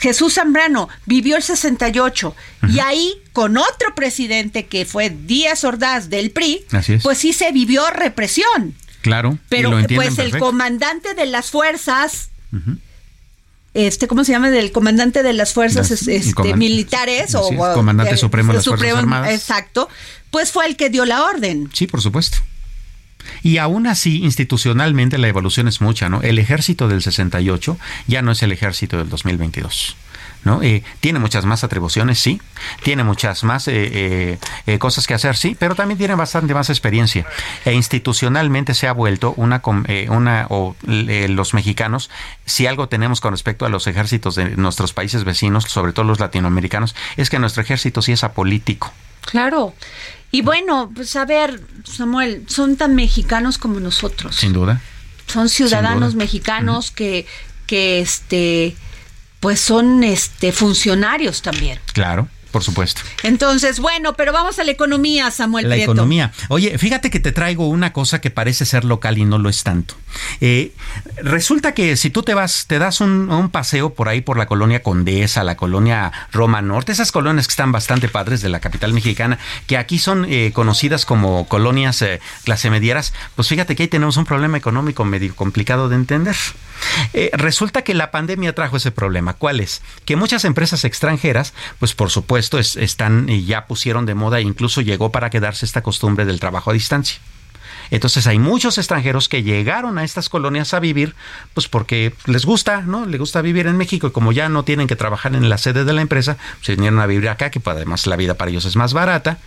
Jesús 0.00 0.34
Zambrano 0.36 0.88
vivió 1.04 1.36
el 1.36 1.42
68 1.42 2.34
y 2.70 2.78
ahí 2.78 3.12
con 3.36 3.58
otro 3.58 3.94
presidente 3.94 4.64
que 4.64 4.86
fue 4.86 5.10
Díaz 5.10 5.62
Ordaz 5.64 6.08
del 6.08 6.30
PRI, 6.30 6.64
pues 7.02 7.18
sí 7.18 7.34
se 7.34 7.52
vivió 7.52 7.90
represión. 7.90 8.74
Claro. 9.02 9.38
Pero 9.50 9.78
pues 9.94 10.18
el 10.18 10.38
comandante 10.38 11.12
de 11.12 11.26
las 11.26 11.50
fuerzas 11.50 12.30
este, 13.74 14.08
¿cómo 14.08 14.24
se 14.24 14.32
llama? 14.32 14.48
Del 14.48 14.72
comandante 14.72 15.22
de 15.22 15.34
las 15.34 15.52
fuerzas 15.52 15.90
este, 16.08 16.56
militares 16.56 17.34
o 17.34 17.50
comandante 17.74 18.16
supremo 18.16 18.52
de 18.52 18.56
las 18.56 18.64
fuerzas 18.64 18.96
armadas. 18.96 19.30
Exacto, 19.34 19.90
pues 20.30 20.50
fue 20.50 20.64
el 20.64 20.76
que 20.76 20.88
dio 20.88 21.04
la 21.04 21.22
orden. 21.24 21.68
Sí, 21.74 21.86
por 21.86 22.00
supuesto. 22.00 22.38
Y 23.42 23.58
aún 23.58 23.86
así, 23.86 24.24
institucionalmente 24.24 25.18
la 25.18 25.28
evolución 25.28 25.68
es 25.68 25.82
mucha, 25.82 26.08
¿no? 26.08 26.22
El 26.22 26.38
ejército 26.38 26.88
del 26.88 27.02
68 27.02 27.78
ya 28.06 28.22
no 28.22 28.32
es 28.32 28.42
el 28.42 28.52
ejército 28.52 28.96
del 28.96 29.10
2022. 29.10 29.94
¿No? 30.46 30.62
Eh, 30.62 30.84
tiene 31.00 31.18
muchas 31.18 31.44
más 31.44 31.64
atribuciones, 31.64 32.20
sí, 32.20 32.40
tiene 32.84 33.02
muchas 33.02 33.42
más 33.42 33.66
eh, 33.66 34.38
eh, 34.66 34.78
cosas 34.78 35.08
que 35.08 35.12
hacer, 35.12 35.36
sí, 35.36 35.56
pero 35.58 35.74
también 35.74 35.98
tiene 35.98 36.14
bastante 36.14 36.54
más 36.54 36.70
experiencia. 36.70 37.26
E 37.64 37.72
institucionalmente 37.72 38.72
se 38.72 38.86
ha 38.86 38.92
vuelto 38.92 39.34
una, 39.36 39.60
una 40.08 40.46
o 40.48 40.76
los 40.86 41.52
mexicanos, 41.52 42.10
si 42.44 42.68
algo 42.68 42.88
tenemos 42.88 43.20
con 43.20 43.32
respecto 43.32 43.66
a 43.66 43.68
los 43.68 43.88
ejércitos 43.88 44.36
de 44.36 44.56
nuestros 44.56 44.92
países 44.92 45.24
vecinos, 45.24 45.64
sobre 45.64 45.92
todo 45.92 46.04
los 46.04 46.20
latinoamericanos, 46.20 46.94
es 47.16 47.28
que 47.28 47.40
nuestro 47.40 47.62
ejército 47.62 48.00
sí 48.00 48.12
es 48.12 48.22
apolítico. 48.22 48.92
Claro. 49.22 49.74
Y 50.30 50.42
bueno, 50.42 50.92
pues 50.94 51.16
a 51.16 51.24
ver, 51.24 51.60
Samuel, 51.82 52.44
son 52.46 52.76
tan 52.76 52.94
mexicanos 52.94 53.58
como 53.58 53.80
nosotros. 53.80 54.36
Sin 54.36 54.52
duda. 54.52 54.80
Son 55.26 55.48
ciudadanos 55.48 56.14
mexicanos 56.14 56.92
que, 56.92 57.26
que 57.66 57.98
este 57.98 58.76
pues 59.46 59.60
son 59.60 60.02
este 60.02 60.50
funcionarios 60.50 61.40
también. 61.40 61.78
Claro 61.92 62.26
por 62.56 62.64
supuesto. 62.64 63.02
Entonces, 63.22 63.80
bueno, 63.80 64.14
pero 64.14 64.32
vamos 64.32 64.58
a 64.58 64.64
la 64.64 64.70
economía, 64.70 65.30
Samuel. 65.30 65.68
La 65.68 65.76
economía. 65.76 66.32
Oye, 66.48 66.78
fíjate 66.78 67.10
que 67.10 67.20
te 67.20 67.30
traigo 67.30 67.68
una 67.68 67.92
cosa 67.92 68.22
que 68.22 68.30
parece 68.30 68.64
ser 68.64 68.86
local 68.86 69.18
y 69.18 69.26
no 69.26 69.36
lo 69.36 69.50
es 69.50 69.62
tanto. 69.62 69.94
Eh, 70.40 70.72
resulta 71.18 71.72
que 71.72 71.98
si 71.98 72.08
tú 72.08 72.22
te 72.22 72.32
vas, 72.32 72.64
te 72.66 72.78
das 72.78 73.02
un, 73.02 73.50
paseo 73.52 73.92
por 73.92 74.08
ahí 74.08 74.22
por 74.22 74.38
la 74.38 74.46
colonia 74.46 74.82
Condesa, 74.82 75.44
la 75.44 75.58
colonia 75.58 76.10
Roma 76.32 76.62
Norte, 76.62 76.92
esas 76.92 77.12
colonias 77.12 77.46
que 77.46 77.52
están 77.52 77.72
bastante 77.72 78.08
padres 78.08 78.40
de 78.40 78.48
la 78.48 78.60
capital 78.60 78.94
mexicana, 78.94 79.38
que 79.66 79.76
aquí 79.76 79.98
son 79.98 80.24
eh, 80.26 80.52
conocidas 80.54 81.04
como 81.04 81.46
colonias 81.48 82.00
eh, 82.00 82.20
clase 82.44 82.70
medieras, 82.70 83.12
pues 83.34 83.48
fíjate 83.48 83.76
que 83.76 83.82
ahí 83.82 83.88
tenemos 83.88 84.16
un 84.16 84.24
problema 84.24 84.56
económico 84.56 85.04
medio 85.04 85.36
complicado 85.36 85.90
de 85.90 85.96
entender. 85.96 86.36
resulta 87.34 87.82
que 87.82 87.92
la 87.92 88.10
pandemia 88.10 88.54
trajo 88.54 88.78
ese 88.78 88.92
problema. 88.92 89.34
¿Cuál 89.34 89.60
es? 89.60 89.82
Que 90.06 90.16
muchas 90.16 90.46
empresas 90.46 90.84
extranjeras, 90.84 91.52
pues 91.78 91.94
por 91.94 92.10
supuesto, 92.10 92.45
esto 92.46 92.58
están 92.80 93.28
y 93.28 93.44
ya 93.44 93.66
pusieron 93.66 94.06
de 94.06 94.14
moda 94.14 94.38
e 94.38 94.42
incluso 94.42 94.80
llegó 94.80 95.10
para 95.10 95.30
quedarse 95.30 95.66
esta 95.66 95.82
costumbre 95.82 96.24
del 96.24 96.38
trabajo 96.38 96.70
a 96.70 96.74
distancia. 96.74 97.18
Entonces 97.90 98.26
hay 98.26 98.38
muchos 98.38 98.78
extranjeros 98.78 99.28
que 99.28 99.42
llegaron 99.42 99.98
a 99.98 100.04
estas 100.04 100.28
colonias 100.28 100.74
a 100.74 100.80
vivir, 100.80 101.14
pues 101.54 101.68
porque 101.68 102.14
les 102.26 102.44
gusta, 102.44 102.82
¿no? 102.82 103.06
Les 103.06 103.18
gusta 103.18 103.42
vivir 103.42 103.66
en 103.66 103.76
México 103.76 104.06
y 104.06 104.10
como 104.10 104.32
ya 104.32 104.48
no 104.48 104.64
tienen 104.64 104.86
que 104.86 104.96
trabajar 104.96 105.34
en 105.34 105.48
la 105.48 105.58
sede 105.58 105.84
de 105.84 105.92
la 105.92 106.02
empresa, 106.02 106.36
se 106.60 106.74
vinieron 106.74 106.98
a 107.00 107.06
vivir 107.06 107.28
acá, 107.28 107.50
que 107.50 107.60
pues, 107.60 107.76
además 107.76 108.06
la 108.06 108.16
vida 108.16 108.34
para 108.34 108.50
ellos 108.50 108.64
es 108.64 108.76
más 108.76 108.92
barata. 108.92 109.38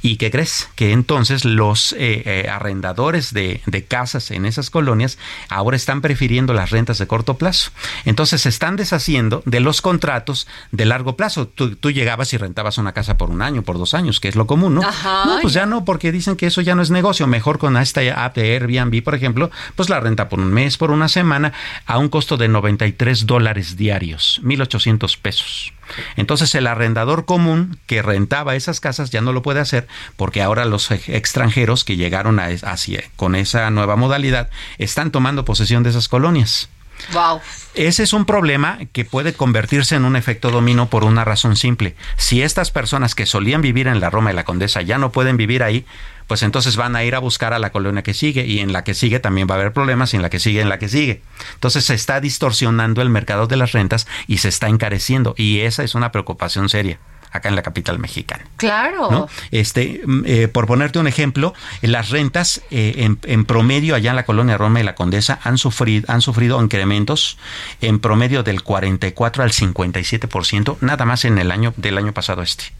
¿Y 0.00 0.16
qué 0.16 0.30
crees? 0.30 0.68
Que 0.74 0.92
entonces 0.92 1.44
los 1.44 1.92
eh, 1.92 2.22
eh, 2.24 2.48
arrendadores 2.50 3.32
de, 3.32 3.60
casas 3.88 4.30
en 4.30 4.46
esas 4.46 4.70
colonias 4.70 5.18
ahora 5.48 5.76
están 5.76 6.00
prefiriendo 6.00 6.54
las 6.54 6.70
rentas 6.70 6.98
de 6.98 7.06
corto 7.06 7.36
plazo. 7.36 7.70
Entonces 8.04 8.42
se 8.42 8.48
están 8.48 8.76
deshaciendo 8.76 9.42
de 9.44 9.60
los 9.60 9.82
contratos 9.82 10.46
de 10.70 10.84
largo 10.84 11.16
plazo. 11.16 11.48
Tú, 11.48 11.90
llegabas 11.90 12.32
y 12.32 12.38
rentabas 12.38 12.78
una 12.78 12.92
casa 12.92 13.18
por 13.18 13.30
un 13.30 13.42
año, 13.42 13.62
por 13.62 13.76
dos 13.76 13.94
años, 13.94 14.20
que 14.20 14.28
es 14.28 14.36
lo 14.36 14.46
común, 14.46 14.74
¿no? 14.74 14.80
no, 14.80 15.38
pues 15.42 15.52
ya 15.52 15.66
no, 15.66 15.84
porque 15.84 16.10
dicen 16.12 16.36
que 16.36 16.46
eso 16.46 16.60
ya 16.60 16.74
no 16.74 16.82
es 16.82 16.90
negocio, 16.90 17.26
mejor 17.26 17.58
con 17.58 17.76
esta 17.82 18.00
app 18.24 18.36
de 18.36 18.54
Airbnb, 18.54 19.02
por 19.02 19.14
ejemplo, 19.14 19.50
pues 19.76 19.88
la 19.88 20.00
renta 20.00 20.28
por 20.28 20.40
un 20.40 20.52
mes, 20.52 20.76
por 20.76 20.90
una 20.90 21.08
semana, 21.08 21.52
a 21.86 21.98
un 21.98 22.08
costo 22.08 22.36
de 22.36 22.48
93 22.48 23.26
dólares 23.26 23.76
diarios, 23.76 24.40
1.800 24.44 25.18
pesos. 25.20 25.72
Entonces 26.16 26.54
el 26.54 26.66
arrendador 26.66 27.24
común 27.24 27.78
que 27.86 28.02
rentaba 28.02 28.56
esas 28.56 28.80
casas 28.80 29.10
ya 29.10 29.20
no 29.20 29.32
lo 29.32 29.42
puede 29.42 29.60
hacer 29.60 29.86
porque 30.16 30.42
ahora 30.42 30.64
los 30.64 30.90
extranjeros 30.90 31.84
que 31.84 31.96
llegaron 31.96 32.38
a, 32.38 32.46
hacia, 32.46 33.04
con 33.16 33.34
esa 33.34 33.70
nueva 33.70 33.96
modalidad 33.96 34.48
están 34.78 35.10
tomando 35.10 35.44
posesión 35.44 35.82
de 35.82 35.90
esas 35.90 36.08
colonias. 36.08 36.68
Wow. 37.12 37.40
Ese 37.74 38.02
es 38.02 38.12
un 38.12 38.26
problema 38.26 38.78
que 38.92 39.04
puede 39.04 39.32
convertirse 39.32 39.96
en 39.96 40.04
un 40.04 40.14
efecto 40.14 40.50
dominó 40.50 40.88
por 40.88 41.04
una 41.04 41.24
razón 41.24 41.56
simple. 41.56 41.96
Si 42.16 42.42
estas 42.42 42.70
personas 42.70 43.14
que 43.14 43.26
solían 43.26 43.62
vivir 43.62 43.88
en 43.88 43.98
la 43.98 44.10
Roma 44.10 44.30
y 44.30 44.34
la 44.34 44.44
Condesa 44.44 44.82
ya 44.82 44.98
no 44.98 45.10
pueden 45.10 45.36
vivir 45.36 45.62
ahí, 45.62 45.84
pues 46.32 46.42
entonces 46.42 46.76
van 46.76 46.96
a 46.96 47.04
ir 47.04 47.14
a 47.14 47.18
buscar 47.18 47.52
a 47.52 47.58
la 47.58 47.72
colonia 47.72 48.02
que 48.02 48.14
sigue 48.14 48.46
y 48.46 48.60
en 48.60 48.72
la 48.72 48.84
que 48.84 48.94
sigue 48.94 49.20
también 49.20 49.46
va 49.46 49.54
a 49.54 49.58
haber 49.58 49.74
problemas 49.74 50.14
y 50.14 50.16
en 50.16 50.22
la 50.22 50.30
que 50.30 50.40
sigue 50.40 50.62
en 50.62 50.70
la 50.70 50.78
que 50.78 50.88
sigue. 50.88 51.20
Entonces 51.52 51.84
se 51.84 51.92
está 51.92 52.22
distorsionando 52.22 53.02
el 53.02 53.10
mercado 53.10 53.46
de 53.46 53.58
las 53.58 53.72
rentas 53.72 54.06
y 54.26 54.38
se 54.38 54.48
está 54.48 54.68
encareciendo 54.68 55.34
y 55.36 55.60
esa 55.60 55.84
es 55.84 55.94
una 55.94 56.10
preocupación 56.10 56.70
seria 56.70 56.98
acá 57.32 57.50
en 57.50 57.54
la 57.54 57.60
capital 57.60 57.98
mexicana. 57.98 58.46
Claro. 58.56 59.28
Este, 59.50 60.00
mm, 60.06 60.22
eh, 60.24 60.48
por 60.48 60.66
ponerte 60.66 60.98
un 60.98 61.06
ejemplo, 61.06 61.52
las 61.82 62.08
rentas 62.08 62.62
eh, 62.70 63.14
en, 63.22 63.44
promedio 63.44 63.94
allá 63.94 64.08
en 64.08 64.16
la 64.16 64.24
colonia 64.24 64.56
Roma 64.56 64.80
y 64.80 64.84
la 64.84 64.94
Condesa 64.94 65.38
han 65.42 65.58
sufrido, 65.58 66.10
han 66.10 66.22
sufrido 66.22 66.62
incrementos 66.62 67.36
en 67.82 67.98
promedio 67.98 68.42
del 68.42 68.62
44 68.62 69.42
al 69.42 69.50
57%, 69.50 70.78
nada 70.80 71.04
más 71.04 71.26
en 71.26 71.36
el 71.36 71.50
año 71.50 71.74
del 71.76 71.98
año 71.98 72.12
pasado 72.12 72.40
este 72.40 72.72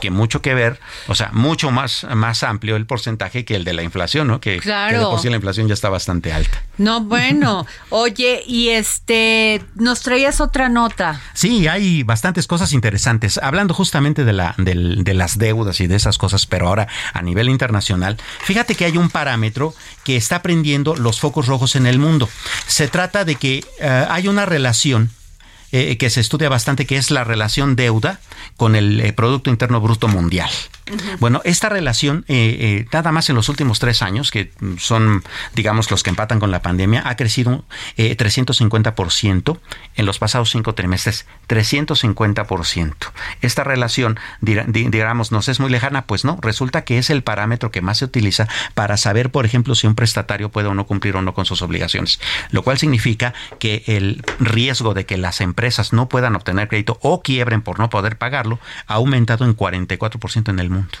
que 0.00 0.10
mucho 0.10 0.42
que 0.42 0.54
ver, 0.54 0.80
o 1.08 1.14
sea, 1.14 1.30
mucho 1.32 1.70
más, 1.70 2.06
más 2.14 2.42
amplio 2.42 2.76
el 2.76 2.86
porcentaje 2.86 3.44
que 3.44 3.56
el 3.56 3.64
de 3.64 3.72
la 3.72 3.82
inflación, 3.82 4.28
¿no? 4.28 4.40
Que, 4.40 4.58
claro. 4.58 4.98
de 4.98 5.04
por 5.04 5.20
sí 5.20 5.28
la 5.28 5.36
inflación 5.36 5.68
ya 5.68 5.74
está 5.74 5.88
bastante 5.88 6.32
alta. 6.32 6.62
No, 6.78 7.00
bueno, 7.00 7.66
oye, 7.90 8.42
y 8.46 8.70
este, 8.70 9.64
nos 9.74 10.02
traías 10.02 10.40
otra 10.40 10.68
nota. 10.68 11.20
Sí, 11.34 11.68
hay 11.68 12.02
bastantes 12.02 12.46
cosas 12.46 12.72
interesantes. 12.72 13.38
Hablando 13.38 13.74
justamente 13.74 14.24
de, 14.24 14.32
la, 14.32 14.54
de, 14.58 15.14
las 15.14 15.38
deudas 15.38 15.80
y 15.80 15.86
de 15.86 15.96
esas 15.96 16.18
cosas, 16.18 16.46
pero 16.46 16.68
ahora 16.68 16.88
a 17.12 17.22
nivel 17.22 17.48
internacional, 17.48 18.18
fíjate 18.40 18.74
que 18.74 18.84
hay 18.84 18.96
un 18.96 19.10
parámetro 19.10 19.74
que 20.04 20.16
está 20.16 20.42
prendiendo 20.42 20.96
los 20.96 21.20
focos 21.20 21.46
rojos 21.46 21.76
en 21.76 21.86
el 21.86 21.98
mundo. 21.98 22.28
Se 22.66 22.88
trata 22.88 23.24
de 23.24 23.36
que 23.36 23.64
eh, 23.80 24.06
hay 24.08 24.28
una 24.28 24.46
relación 24.46 25.10
eh, 25.72 25.96
que 25.96 26.10
se 26.10 26.20
estudia 26.20 26.48
bastante, 26.48 26.86
que 26.86 26.96
es 26.96 27.10
la 27.10 27.24
relación 27.24 27.76
deuda 27.76 28.20
con 28.56 28.76
el 28.76 29.00
eh, 29.00 29.12
Producto 29.12 29.50
Interno 29.50 29.80
Bruto 29.80 30.08
Mundial. 30.08 30.50
Bueno, 31.20 31.40
esta 31.44 31.68
relación, 31.68 32.24
eh, 32.28 32.56
eh, 32.60 32.86
nada 32.92 33.12
más 33.12 33.30
en 33.30 33.36
los 33.36 33.48
últimos 33.48 33.78
tres 33.78 34.02
años, 34.02 34.30
que 34.30 34.52
son, 34.78 35.22
digamos, 35.54 35.90
los 35.90 36.02
que 36.02 36.10
empatan 36.10 36.40
con 36.40 36.50
la 36.50 36.60
pandemia, 36.60 37.02
ha 37.06 37.16
crecido 37.16 37.64
eh, 37.96 38.16
350% 38.16 39.58
en 39.94 40.06
los 40.06 40.18
pasados 40.18 40.50
cinco 40.50 40.74
trimestres. 40.74 41.26
350%. 41.48 42.94
Esta 43.42 43.64
relación, 43.64 44.18
digamos, 44.40 45.32
nos 45.32 45.48
es 45.48 45.60
muy 45.60 45.70
lejana, 45.70 46.06
pues 46.06 46.24
no, 46.24 46.38
resulta 46.42 46.84
que 46.84 46.98
es 46.98 47.10
el 47.10 47.22
parámetro 47.22 47.70
que 47.70 47.80
más 47.80 47.98
se 47.98 48.04
utiliza 48.04 48.48
para 48.74 48.96
saber, 48.96 49.30
por 49.30 49.46
ejemplo, 49.46 49.74
si 49.74 49.86
un 49.86 49.94
prestatario 49.94 50.50
puede 50.50 50.68
o 50.68 50.74
no 50.74 50.86
cumplir 50.86 51.16
o 51.16 51.22
no 51.22 51.32
con 51.32 51.44
sus 51.44 51.62
obligaciones. 51.62 52.20
Lo 52.50 52.62
cual 52.62 52.78
significa 52.78 53.34
que 53.58 53.84
el 53.86 54.24
riesgo 54.40 54.94
de 54.94 55.06
que 55.06 55.16
las 55.16 55.40
empresas 55.40 55.61
no 55.92 56.08
puedan 56.08 56.36
obtener 56.36 56.68
crédito 56.68 56.98
o 57.02 57.22
quiebren 57.22 57.62
por 57.62 57.78
no 57.78 57.90
poder 57.90 58.18
pagarlo 58.18 58.58
ha 58.86 58.94
aumentado 58.94 59.44
en 59.44 59.56
44% 59.56 60.50
en 60.50 60.58
el 60.58 60.70
mundo. 60.70 60.98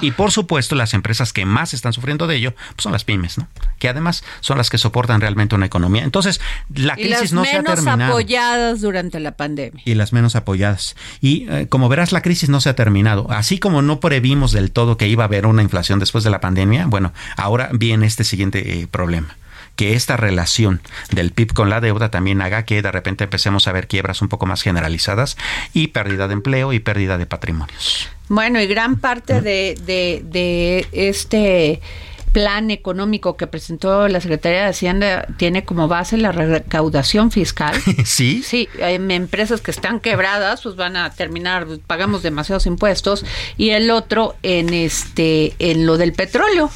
Y 0.00 0.10
por 0.10 0.32
supuesto, 0.32 0.74
las 0.74 0.94
empresas 0.94 1.32
que 1.32 1.46
más 1.46 1.74
están 1.74 1.92
sufriendo 1.92 2.26
de 2.26 2.36
ello 2.36 2.54
pues, 2.74 2.82
son 2.82 2.92
las 2.92 3.04
pymes, 3.04 3.38
¿no? 3.38 3.46
Que 3.78 3.88
además 3.88 4.24
son 4.40 4.58
las 4.58 4.68
que 4.68 4.78
soportan 4.78 5.20
realmente 5.20 5.54
una 5.54 5.66
economía. 5.66 6.02
Entonces, 6.02 6.40
la 6.74 6.96
crisis 6.96 7.32
no 7.32 7.44
se 7.44 7.56
ha 7.56 7.62
terminado. 7.62 7.76
Y 7.76 7.76
las 7.76 7.84
menos 7.84 8.10
apoyadas 8.10 8.80
durante 8.80 9.20
la 9.20 9.32
pandemia. 9.32 9.82
Y 9.84 9.94
las 9.94 10.12
menos 10.12 10.34
apoyadas. 10.34 10.96
Y 11.20 11.48
eh, 11.48 11.68
como 11.68 11.88
verás, 11.88 12.12
la 12.12 12.22
crisis 12.22 12.48
no 12.48 12.60
se 12.60 12.68
ha 12.68 12.74
terminado. 12.74 13.30
Así 13.30 13.58
como 13.58 13.80
no 13.80 14.00
previmos 14.00 14.52
del 14.52 14.72
todo 14.72 14.96
que 14.96 15.06
iba 15.06 15.24
a 15.24 15.26
haber 15.26 15.46
una 15.46 15.62
inflación 15.62 16.00
después 16.00 16.24
de 16.24 16.30
la 16.30 16.40
pandemia, 16.40 16.86
bueno, 16.86 17.12
ahora 17.36 17.70
viene 17.72 18.06
este 18.06 18.24
siguiente 18.24 18.80
eh, 18.80 18.88
problema 18.88 19.36
que 19.80 19.94
esta 19.94 20.18
relación 20.18 20.82
del 21.10 21.32
PIB 21.32 21.54
con 21.54 21.70
la 21.70 21.80
deuda 21.80 22.10
también 22.10 22.42
haga 22.42 22.66
que 22.66 22.82
de 22.82 22.92
repente 22.92 23.24
empecemos 23.24 23.66
a 23.66 23.72
ver 23.72 23.88
quiebras 23.88 24.20
un 24.20 24.28
poco 24.28 24.44
más 24.44 24.60
generalizadas 24.60 25.38
y 25.72 25.86
pérdida 25.86 26.28
de 26.28 26.34
empleo 26.34 26.74
y 26.74 26.80
pérdida 26.80 27.16
de 27.16 27.24
patrimonios. 27.24 28.10
Bueno, 28.28 28.60
y 28.60 28.66
gran 28.66 28.98
parte 28.98 29.40
de, 29.40 29.74
de, 29.82 30.86
este 30.92 31.80
plan 32.32 32.70
económico 32.70 33.38
que 33.38 33.46
presentó 33.46 34.06
la 34.06 34.20
Secretaría 34.20 34.64
de 34.64 34.68
Hacienda 34.68 35.26
tiene 35.38 35.64
como 35.64 35.88
base 35.88 36.18
la 36.18 36.30
recaudación 36.32 37.30
fiscal. 37.30 37.74
Sí. 38.04 38.42
Sí, 38.44 38.68
hay 38.82 38.96
empresas 38.96 39.62
que 39.62 39.70
están 39.70 39.98
quebradas, 40.00 40.60
pues 40.60 40.76
van 40.76 40.98
a 40.98 41.08
terminar, 41.08 41.66
pagamos 41.86 42.22
demasiados 42.22 42.66
impuestos 42.66 43.24
y 43.56 43.70
el 43.70 43.90
otro 43.90 44.36
en 44.42 44.74
este 44.74 45.54
en 45.58 45.86
lo 45.86 45.96
del 45.96 46.12
petróleo. 46.12 46.70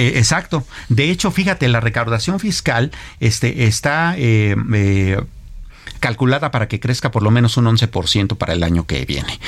Eh, 0.00 0.12
exacto. 0.16 0.64
De 0.88 1.10
hecho, 1.10 1.30
fíjate, 1.30 1.68
la 1.68 1.80
recaudación 1.80 2.40
fiscal 2.40 2.90
este, 3.20 3.66
está 3.66 4.14
eh, 4.16 4.56
eh, 4.72 5.20
calculada 6.00 6.50
para 6.50 6.68
que 6.68 6.80
crezca 6.80 7.10
por 7.10 7.22
lo 7.22 7.30
menos 7.30 7.58
un 7.58 7.66
11% 7.66 8.38
para 8.38 8.54
el 8.54 8.62
año 8.62 8.86
que 8.86 9.04
viene. 9.04 9.38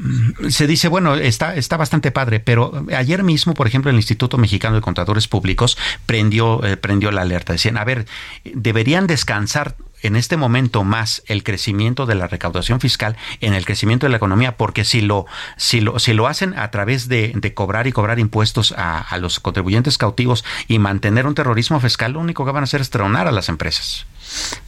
Mm, 0.00 0.48
se 0.48 0.66
dice, 0.66 0.88
bueno, 0.88 1.14
está, 1.14 1.54
está 1.56 1.76
bastante 1.76 2.10
padre, 2.10 2.40
pero 2.40 2.84
ayer 2.96 3.22
mismo, 3.22 3.52
por 3.54 3.66
ejemplo, 3.66 3.90
el 3.90 3.96
Instituto 3.96 4.38
Mexicano 4.38 4.76
de 4.76 4.80
Contadores 4.80 5.28
Públicos 5.28 5.76
prendió, 6.06 6.64
eh, 6.64 6.76
prendió 6.76 7.10
la 7.10 7.22
alerta. 7.22 7.52
Decían, 7.52 7.76
a 7.76 7.84
ver, 7.84 8.06
deberían 8.44 9.06
descansar 9.06 9.76
en 10.02 10.16
este 10.16 10.36
momento 10.36 10.84
más 10.84 11.22
el 11.26 11.42
crecimiento 11.42 12.06
de 12.06 12.14
la 12.14 12.26
recaudación 12.26 12.80
fiscal 12.80 13.16
en 13.40 13.54
el 13.54 13.64
crecimiento 13.64 14.06
de 14.06 14.10
la 14.10 14.16
economía, 14.16 14.56
porque 14.56 14.84
si 14.84 15.00
lo, 15.00 15.26
si 15.56 15.80
lo, 15.80 15.98
si 15.98 16.12
lo 16.12 16.26
hacen 16.26 16.58
a 16.58 16.70
través 16.70 17.08
de, 17.08 17.32
cobrar 17.54 17.86
y 17.86 17.92
cobrar 17.92 18.18
impuestos 18.18 18.72
a, 18.72 19.00
a, 19.00 19.18
los 19.18 19.40
contribuyentes 19.40 19.98
cautivos 19.98 20.44
y 20.68 20.78
mantener 20.78 21.26
un 21.26 21.34
terrorismo 21.34 21.80
fiscal, 21.80 22.12
lo 22.12 22.20
único 22.20 22.44
que 22.44 22.52
van 22.52 22.62
a 22.62 22.64
hacer 22.64 22.80
es 22.80 22.90
tronar 22.90 23.26
a 23.26 23.32
las 23.32 23.48
empresas. 23.48 24.06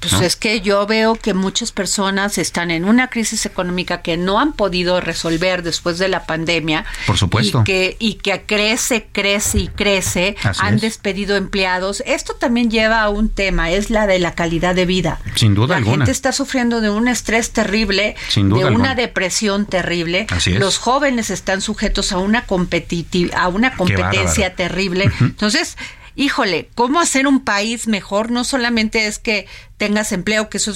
Pues 0.01 0.15
es 0.15 0.37
que 0.37 0.61
yo 0.61 0.87
veo 0.87 1.15
que 1.15 1.35
muchas 1.35 1.71
personas 1.71 2.39
están 2.39 2.71
en 2.71 2.85
una 2.85 3.09
crisis 3.09 3.47
económica 3.47 4.03
que 4.03 4.17
no 4.17 4.41
han 4.41 4.53
podido 4.53 5.01
resolver 5.01 5.63
después 5.63 5.99
de 5.99 6.09
la 6.09 6.27
pandemia. 6.27 6.85
Por 7.07 7.17
supuesto. 7.17 7.61
Y 7.61 7.65
que, 7.65 7.97
y 7.99 8.15
que 8.15 8.43
crece, 8.43 9.07
crece 9.13 9.59
y 9.59 9.69
crece. 9.69 10.37
han 10.59 10.79
despedido 10.79 11.37
empleados. 11.37 12.03
Esto 12.07 12.35
también 12.35 12.71
lleva 12.71 13.03
a 13.03 13.09
un 13.11 13.29
tema, 13.29 13.71
es 13.71 13.91
la 13.91 14.07
de 14.07 14.19
la 14.19 14.35
calidad 14.35 14.75
de 14.75 14.87
vida. 14.87 15.21
Sin 15.37 15.55
duda 15.55 15.79
la 15.79 15.87
gente 15.87 16.11
está 16.11 16.33
sufriendo 16.33 16.81
de 16.81 16.91
un 16.91 17.09
estrés 17.09 17.53
terrible, 17.53 18.17
de 18.35 18.65
una 18.65 18.95
depresión 18.95 19.67
terrible. 19.67 20.27
Los 20.47 20.79
jóvenes 20.79 21.31
están 21.31 21.61
sujetos 21.61 22.13
a 22.13 22.19
una 22.19 22.47
competitiva, 22.47 23.39
a 23.39 23.49
una 23.49 23.77
competencia 23.77 24.55
terrible. 24.55 25.11
Entonces, 25.21 25.77
híjole, 26.17 26.69
¿cómo 26.75 27.01
hacer 27.01 27.27
un 27.27 27.41
país 27.41 27.87
mejor? 27.87 28.31
No 28.31 28.45
solamente 28.45 29.07
es 29.07 29.19
que 29.19 29.47
tengas 29.77 30.13
empleo, 30.13 30.49
que 30.49 30.59
eso 30.59 30.73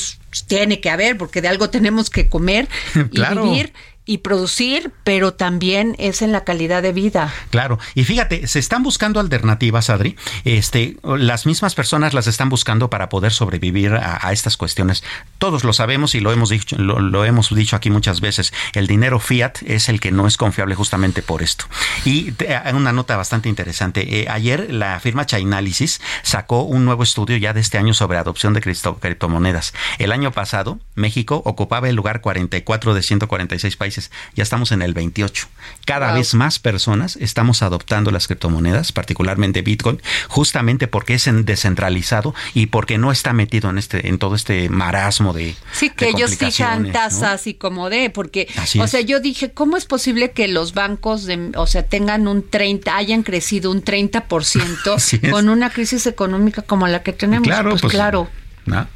tiene 0.47 0.80
que 0.80 0.91
haber, 0.91 1.16
porque 1.16 1.43
de 1.43 1.49
algo 1.49 1.70
tenemos 1.70 2.11
que 2.11 2.28
comer 2.28 2.68
y 3.12 3.20
vivir 3.34 3.72
y 4.07 4.18
producir, 4.18 4.92
pero 5.02 5.34
también 5.34 5.96
es 5.98 6.22
en 6.22 6.30
la 6.30 6.44
calidad 6.44 6.80
de 6.80 6.92
vida. 6.92 7.34
Claro, 7.50 7.78
y 7.94 8.04
fíjate, 8.04 8.46
se 8.46 8.61
están 8.61 8.84
buscando 8.84 9.18
alternativas, 9.18 9.90
Adri. 9.90 10.16
Este, 10.44 10.96
las 11.02 11.44
mismas 11.44 11.74
personas 11.74 12.14
las 12.14 12.28
están 12.28 12.48
buscando 12.48 12.88
para 12.88 13.09
poder 13.09 13.32
sobrevivir 13.32 13.94
a, 13.94 14.32
estas 14.32 14.57
cuestiones. 14.57 15.02
Todos 15.38 15.64
lo 15.64 15.72
sabemos 15.72 16.14
y 16.14 16.20
lo 16.20 16.32
hemos 16.32 16.50
dicho, 16.50 16.76
lo, 16.78 17.24
hemos 17.24 17.52
dicho 17.54 17.74
aquí 17.74 17.90
muchas 17.90 18.20
veces. 18.20 18.52
El 18.74 18.86
dinero 18.86 19.18
fiat 19.18 19.62
es 19.66 19.88
el 19.88 19.98
que 19.98 20.12
no 20.12 20.28
es 20.28 20.36
confiable 20.36 20.76
justamente 20.76 21.22
por 21.22 21.42
esto. 21.42 21.64
Y 22.04 22.32
una 22.74 22.92
nota 22.92 23.16
bastante 23.16 23.48
interesante. 23.48 24.20
Eh, 24.20 24.28
ayer 24.28 24.72
la 24.72 25.00
firma 25.00 25.26
Chainalysis 25.26 26.00
sacó 26.22 26.62
un 26.62 26.84
nuevo 26.84 27.02
estudio 27.02 27.36
ya 27.38 27.52
de 27.52 27.61
este 27.61 27.78
año 27.78 27.92
sobre 27.92 28.18
adopción 28.18 28.52
de 28.52 28.61
criptomonedas. 28.61 29.74
El 29.98 30.12
año 30.12 30.30
pasado, 30.30 30.78
México 30.94 31.42
ocupaba 31.44 31.88
el 31.88 31.96
lugar 31.96 32.20
44 32.20 32.94
de 32.94 33.02
146 33.02 33.76
países 33.76 33.95
ya 34.34 34.42
estamos 34.42 34.72
en 34.72 34.82
el 34.82 34.94
28. 34.94 35.49
Cada 35.84 36.12
vez 36.12 36.34
más 36.34 36.59
personas 36.59 37.16
estamos 37.16 37.62
adoptando 37.62 38.11
las 38.11 38.26
criptomonedas, 38.26 38.92
particularmente 38.92 39.62
Bitcoin, 39.62 40.01
justamente 40.28 40.88
porque 40.88 41.14
es 41.14 41.28
descentralizado 41.44 42.34
y 42.55 42.66
porque 42.66 42.99
no 42.99 43.12
está 43.12 43.32
metido 43.32 43.70
en 43.70 43.78
este 43.78 44.09
en 44.09 44.18
todo 44.18 44.34
este 44.34 44.68
marasmo 44.68 45.32
de 45.32 45.55
Sí, 45.72 45.90
que 45.90 46.09
ellos 46.09 46.36
fijan 46.36 46.92
tasas 46.92 47.47
y 47.47 47.55
como 47.55 47.90
de, 47.90 48.11
porque 48.11 48.49
o 48.80 48.86
sea, 48.86 49.01
yo 49.01 49.20
dije, 49.20 49.53
¿cómo 49.53 49.76
es 49.76 49.86
posible 49.86 50.30
que 50.32 50.49
los 50.49 50.74
bancos 50.74 51.24
de, 51.24 51.53
o 51.57 51.66
sea, 51.66 51.86
tengan 51.86 52.28
un 52.28 52.49
30, 52.49 52.97
hayan 52.97 53.22
crecido 53.22 53.70
un 53.70 53.84
30% 53.84 55.30
con 55.30 55.49
una 55.49 55.70
crisis 55.70 56.07
económica 56.07 56.62
como 56.62 56.86
la 56.86 57.03
que 57.03 57.12
tenemos? 57.12 57.47
Claro, 57.47 57.70
pues, 57.70 57.82
pues 57.82 57.92
claro 57.92 58.28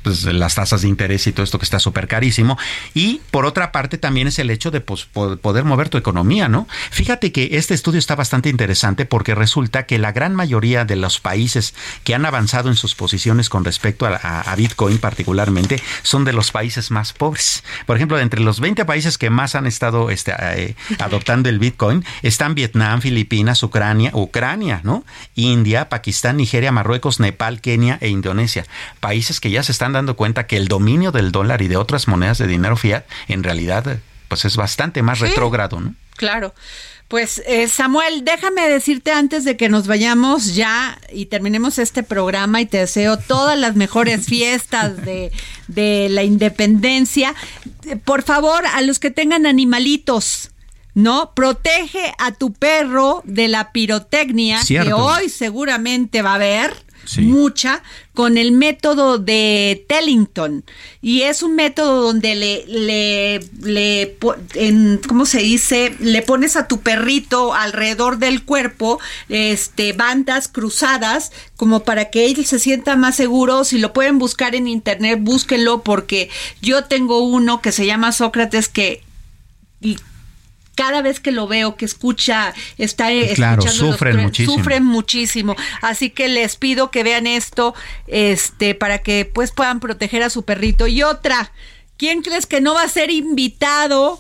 Pues 0.03 0.25
las 0.25 0.55
tasas 0.57 0.83
de 0.83 0.89
interés 0.89 1.27
y 1.27 1.33
todo 1.33 1.45
esto 1.45 1.59
que 1.59 1.65
está 1.65 1.79
súper 1.79 2.09
carísimo. 2.09 2.59
Y 2.95 3.21
por 3.31 3.47
otra 3.47 3.73
parte 3.73 3.99
también 3.99 4.27
es 4.27 4.39
el 4.39 4.51
hecho 4.51 4.71
de 4.71 4.81
pues, 4.81 5.07
poder 5.07 5.65
mover 5.65 5.89
tu 5.89 5.99
economía, 5.99 6.49
¿no? 6.49 6.67
Fíjate 6.91 7.33
que 7.33 7.51
este 7.53 7.75
estudio 7.75 7.99
está 7.99 8.17
bastante 8.17 8.49
interesante 8.49 9.05
porque 9.07 9.35
resulta 9.35 9.87
que 9.87 9.99
la 9.99 10.13
gran 10.13 10.35
mayoría 10.35 10.85
de 10.85 10.97
los 10.97 11.21
países 11.21 11.75
que 12.05 12.15
han 12.15 12.27
avanzado 12.27 12.69
en 12.69 12.77
sus 12.77 12.95
posiciones 12.95 13.49
con 13.49 13.65
respecto 13.65 14.07
a, 14.07 14.55
Bitcoin 14.57 14.99
particularmente 14.99 15.81
son 16.03 16.25
de 16.25 16.33
los 16.33 16.51
países 16.51 16.91
más 16.91 17.13
pobres. 17.13 17.63
Por 17.87 17.97
ejemplo, 17.97 18.19
entre 18.19 18.41
los 18.41 18.61
20 18.61 18.85
países 18.85 19.17
que 19.17 19.31
más 19.31 19.55
han 19.55 19.67
estado 19.67 20.11
este, 20.11 20.35
eh, 20.39 20.75
adoptando 20.99 21.49
el 21.49 21.59
Bitcoin 21.59 22.05
están 22.23 22.55
Vietnam, 22.55 23.01
Filipinas, 23.01 23.63
Ucrania, 23.63 24.11
Ucrania, 24.13 24.81
¿no? 24.83 25.05
India, 25.35 25.89
Pakistán, 25.89 26.37
Nigeria, 26.37 26.73
Marruecos, 26.73 27.21
Nepal, 27.21 27.61
Kenia 27.61 27.99
e 28.01 28.09
Indonesia. 28.09 28.67
Países 29.01 29.41
que 29.41 29.51
ya 29.51 29.60
se 29.63 29.73
están 29.73 29.93
dando 29.93 30.17
cuenta 30.17 30.47
que 30.47 30.57
el 30.57 30.69
dominio 30.69 31.13
del 31.13 31.33
dólar 31.33 31.63
y 31.63 31.69
de 31.69 31.77
otras 31.77 32.09
monedas 32.09 32.39
de 32.39 32.47
dinero 32.47 32.77
fiat 32.77 33.05
en 33.29 33.43
realidad 33.43 33.99
pues 34.29 34.45
es 34.45 34.57
bastante 34.57 35.03
más 35.03 35.19
retrógrado, 35.19 35.81
¿no? 35.81 35.95
Claro. 36.17 36.55
Pues 37.09 37.43
eh, 37.45 37.67
Samuel, 37.67 38.25
déjame 38.25 38.69
decirte 38.69 39.11
antes 39.11 39.45
de 39.45 39.57
que 39.57 39.69
nos 39.69 39.89
vayamos 39.89 40.55
ya 40.55 40.97
y 41.13 41.27
terminemos 41.27 41.81
este 41.81 42.05
programa 42.05 42.61
y 42.61 42.67
te 42.67 42.79
deseo 42.79 43.17
todas 43.17 43.59
las 43.59 43.75
mejores 43.75 44.27
fiestas 44.27 45.05
de, 45.05 45.33
de 45.67 46.07
la 46.09 46.23
independencia. 46.23 47.35
Por 48.05 48.23
favor, 48.23 48.65
a 48.65 48.81
los 48.83 49.01
que 49.01 49.11
tengan 49.11 49.45
animalitos, 49.45 50.51
¿no? 50.95 51.33
Protege 51.35 52.15
a 52.19 52.31
tu 52.31 52.53
perro 52.53 53.23
de 53.25 53.49
la 53.49 53.73
pirotecnia 53.73 54.61
que 54.65 54.93
hoy 54.93 55.31
seguramente 55.31 56.23
va 56.23 56.33
a 56.33 56.37
haber 56.37 56.77
mucha, 57.19 57.83
con 58.15 58.39
el 58.39 58.53
método 58.53 59.19
de 59.19 59.85
Tellington. 59.89 60.65
Y 61.03 61.23
es 61.23 61.43
un 61.43 61.55
método 61.55 62.03
donde 62.03 62.35
le, 62.35 62.65
le, 62.67 63.41
le 63.63 64.19
en, 64.55 65.01
¿cómo 65.07 65.27
se 65.27 65.39
dice? 65.39 65.95
Le 66.01 66.23
pones 66.23 66.57
a 66.57 66.69
tu 66.69 66.81
perrito 66.81 67.55
alrededor 67.55 68.19
del 68.19 68.45
cuerpo, 68.45 68.99
este, 69.29 69.93
bandas 69.93 70.49
cruzadas, 70.49 71.33
como 71.57 71.85
para 71.85 72.11
que 72.11 72.27
él 72.27 72.45
se 72.45 72.59
sienta 72.59 72.97
más 72.97 73.17
seguro. 73.17 73.65
Si 73.65 73.79
lo 73.79 73.93
pueden 73.93 74.19
buscar 74.19 74.55
en 74.55 74.69
internet, 74.69 75.19
búsquenlo, 75.21 75.83
porque 75.83 76.31
yo 76.61 76.85
tengo 76.85 77.21
uno 77.23 77.61
que 77.61 77.73
se 77.73 77.87
llama 77.87 78.13
Sócrates 78.13 78.69
que 78.69 79.03
cada 80.81 81.03
vez 81.03 81.21
que 81.21 81.31
lo 81.31 81.47
veo, 81.47 81.77
que 81.77 81.85
escucha, 81.85 82.55
está 82.79 83.09
claro, 83.35 83.61
sufren 83.61 84.17
muchísimo. 84.17 84.57
Sufren 84.57 84.83
muchísimo. 84.83 85.57
Así 85.83 86.09
que 86.09 86.27
les 86.27 86.57
pido 86.57 86.91
que 86.91 87.03
vean 87.03 87.27
esto, 87.27 87.75
este, 88.07 88.75
para 88.75 89.03
que 89.03 89.27
pues 89.27 89.53
puedan 89.53 89.79
proteger 89.79 90.23
a 90.23 90.31
su 90.31 90.47
perrito. 90.47 90.87
Y 90.87 91.03
otra, 91.03 91.53
¿quién 91.99 92.23
crees 92.23 92.47
que 92.47 92.63
no 92.63 92.73
va 92.73 92.85
a 92.85 92.89
ser 92.89 93.11
invitado? 93.11 94.19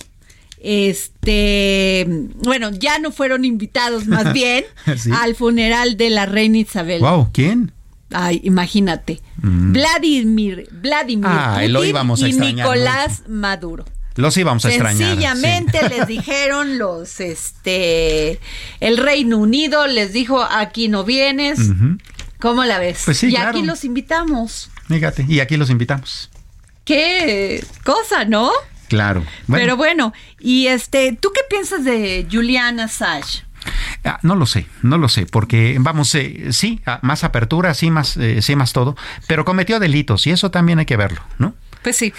Este, 0.63 2.05
bueno, 2.45 2.71
ya 2.73 2.99
no 2.99 3.11
fueron 3.11 3.47
invitados 3.47 4.07
más 4.07 4.31
bien 4.35 4.67
al 5.15 5.35
funeral 5.35 5.97
de 5.97 6.11
la 6.11 6.27
reina 6.27 6.59
Isabel. 6.59 7.01
Wow, 7.01 7.31
¿quién? 7.33 7.73
Ay, 8.13 8.43
imagínate. 8.45 9.23
Mm. 9.41 9.73
Vladimir, 9.73 10.69
Vladimir 10.73 11.27
ah, 11.27 11.59
Putin 12.07 12.45
y 12.45 12.53
Nicolás 12.53 13.23
Maduro. 13.29 13.87
Los 14.17 14.37
íbamos 14.37 14.65
a 14.65 14.69
extrañar. 14.69 15.11
Sencillamente 15.11 15.89
les 15.89 16.07
dijeron 16.07 16.79
los, 16.79 17.21
este, 17.21 18.41
el 18.81 18.97
Reino 18.97 19.39
Unido 19.39 19.87
les 19.87 20.13
dijo, 20.13 20.43
aquí 20.43 20.89
no 20.89 21.05
vienes. 21.05 21.61
¿Cómo 22.39 22.65
la 22.65 22.79
ves? 22.79 23.03
Pues 23.05 23.19
sí, 23.19 23.31
y 23.31 23.37
aquí 23.37 23.63
los 23.63 23.85
invitamos. 23.85 24.71
Fíjate, 24.89 25.25
y 25.29 25.41
aquí 25.41 25.57
los 25.57 25.71
invitamos. 25.71 26.31
Qué 26.85 27.65
cosa, 27.85 28.25
¿no? 28.25 28.51
Claro. 28.89 29.25
Pero 29.49 29.77
bueno, 29.77 30.13
y 30.41 30.67
este, 30.67 31.17
¿tú 31.19 31.31
qué 31.33 31.43
piensas 31.49 31.85
de 31.85 32.27
Julian 32.31 32.81
Assange? 32.81 33.45
Ah, 34.05 34.19
no 34.23 34.35
lo 34.35 34.47
sé, 34.47 34.67
no 34.83 34.99
lo 34.99 35.09
sé, 35.09 35.27
porque 35.27 35.77
vamos, 35.79 36.15
eh, 36.15 36.49
sí, 36.51 36.81
ah, 36.87 36.99
más 37.03 37.23
apertura, 37.23 37.75
sí, 37.75 37.91
más, 37.91 38.17
eh, 38.17 38.41
sí, 38.43 38.57
más 38.57 38.73
todo, 38.73 38.97
pero 39.27 39.45
cometió 39.45 39.79
delitos 39.79 40.27
y 40.27 40.31
eso 40.31 40.51
también 40.51 40.79
hay 40.79 40.87
que 40.87 40.97
verlo, 40.97 41.21
¿no? 41.39 41.55
Pues 41.83 41.97
sí, 41.97 42.13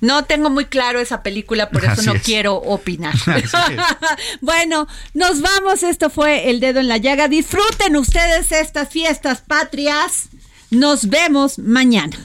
no 0.00 0.24
tengo 0.24 0.48
muy 0.48 0.66
claro 0.66 1.00
esa 1.00 1.22
película, 1.22 1.70
por 1.70 1.84
eso 1.84 2.02
no 2.02 2.14
quiero 2.14 2.54
opinar. 2.54 3.14
bueno, 4.40 4.86
nos 5.14 5.40
vamos. 5.40 5.82
Esto 5.82 6.10
fue 6.10 6.50
El 6.50 6.60
Dedo 6.60 6.80
en 6.80 6.88
la 6.88 6.98
Llaga. 6.98 7.28
Disfruten 7.28 7.96
ustedes 7.96 8.52
estas 8.52 8.88
fiestas 8.88 9.40
patrias. 9.40 10.28
Nos 10.70 11.08
vemos 11.08 11.58
mañana. 11.58 12.16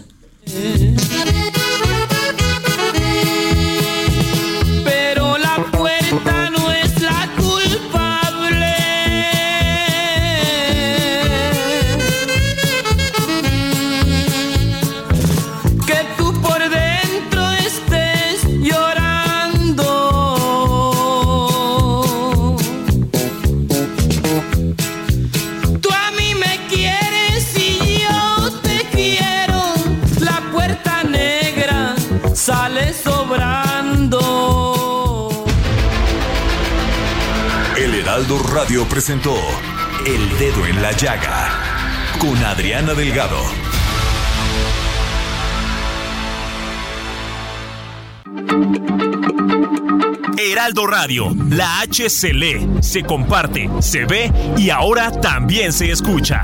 Presentó 38.93 39.35
El 40.05 40.37
Dedo 40.37 40.67
en 40.67 40.79
la 40.79 40.91
Llaga 40.91 41.49
con 42.19 42.37
Adriana 42.45 42.93
Delgado. 42.93 43.39
Heraldo 50.37 50.85
Radio, 50.85 51.35
la 51.49 51.79
H 51.79 52.07
se 52.11 52.35
lee, 52.35 52.69
se 52.81 53.01
comparte, 53.01 53.67
se 53.79 54.05
ve 54.05 54.31
y 54.57 54.69
ahora 54.69 55.09
también 55.09 55.73
se 55.73 55.89
escucha. 55.89 56.43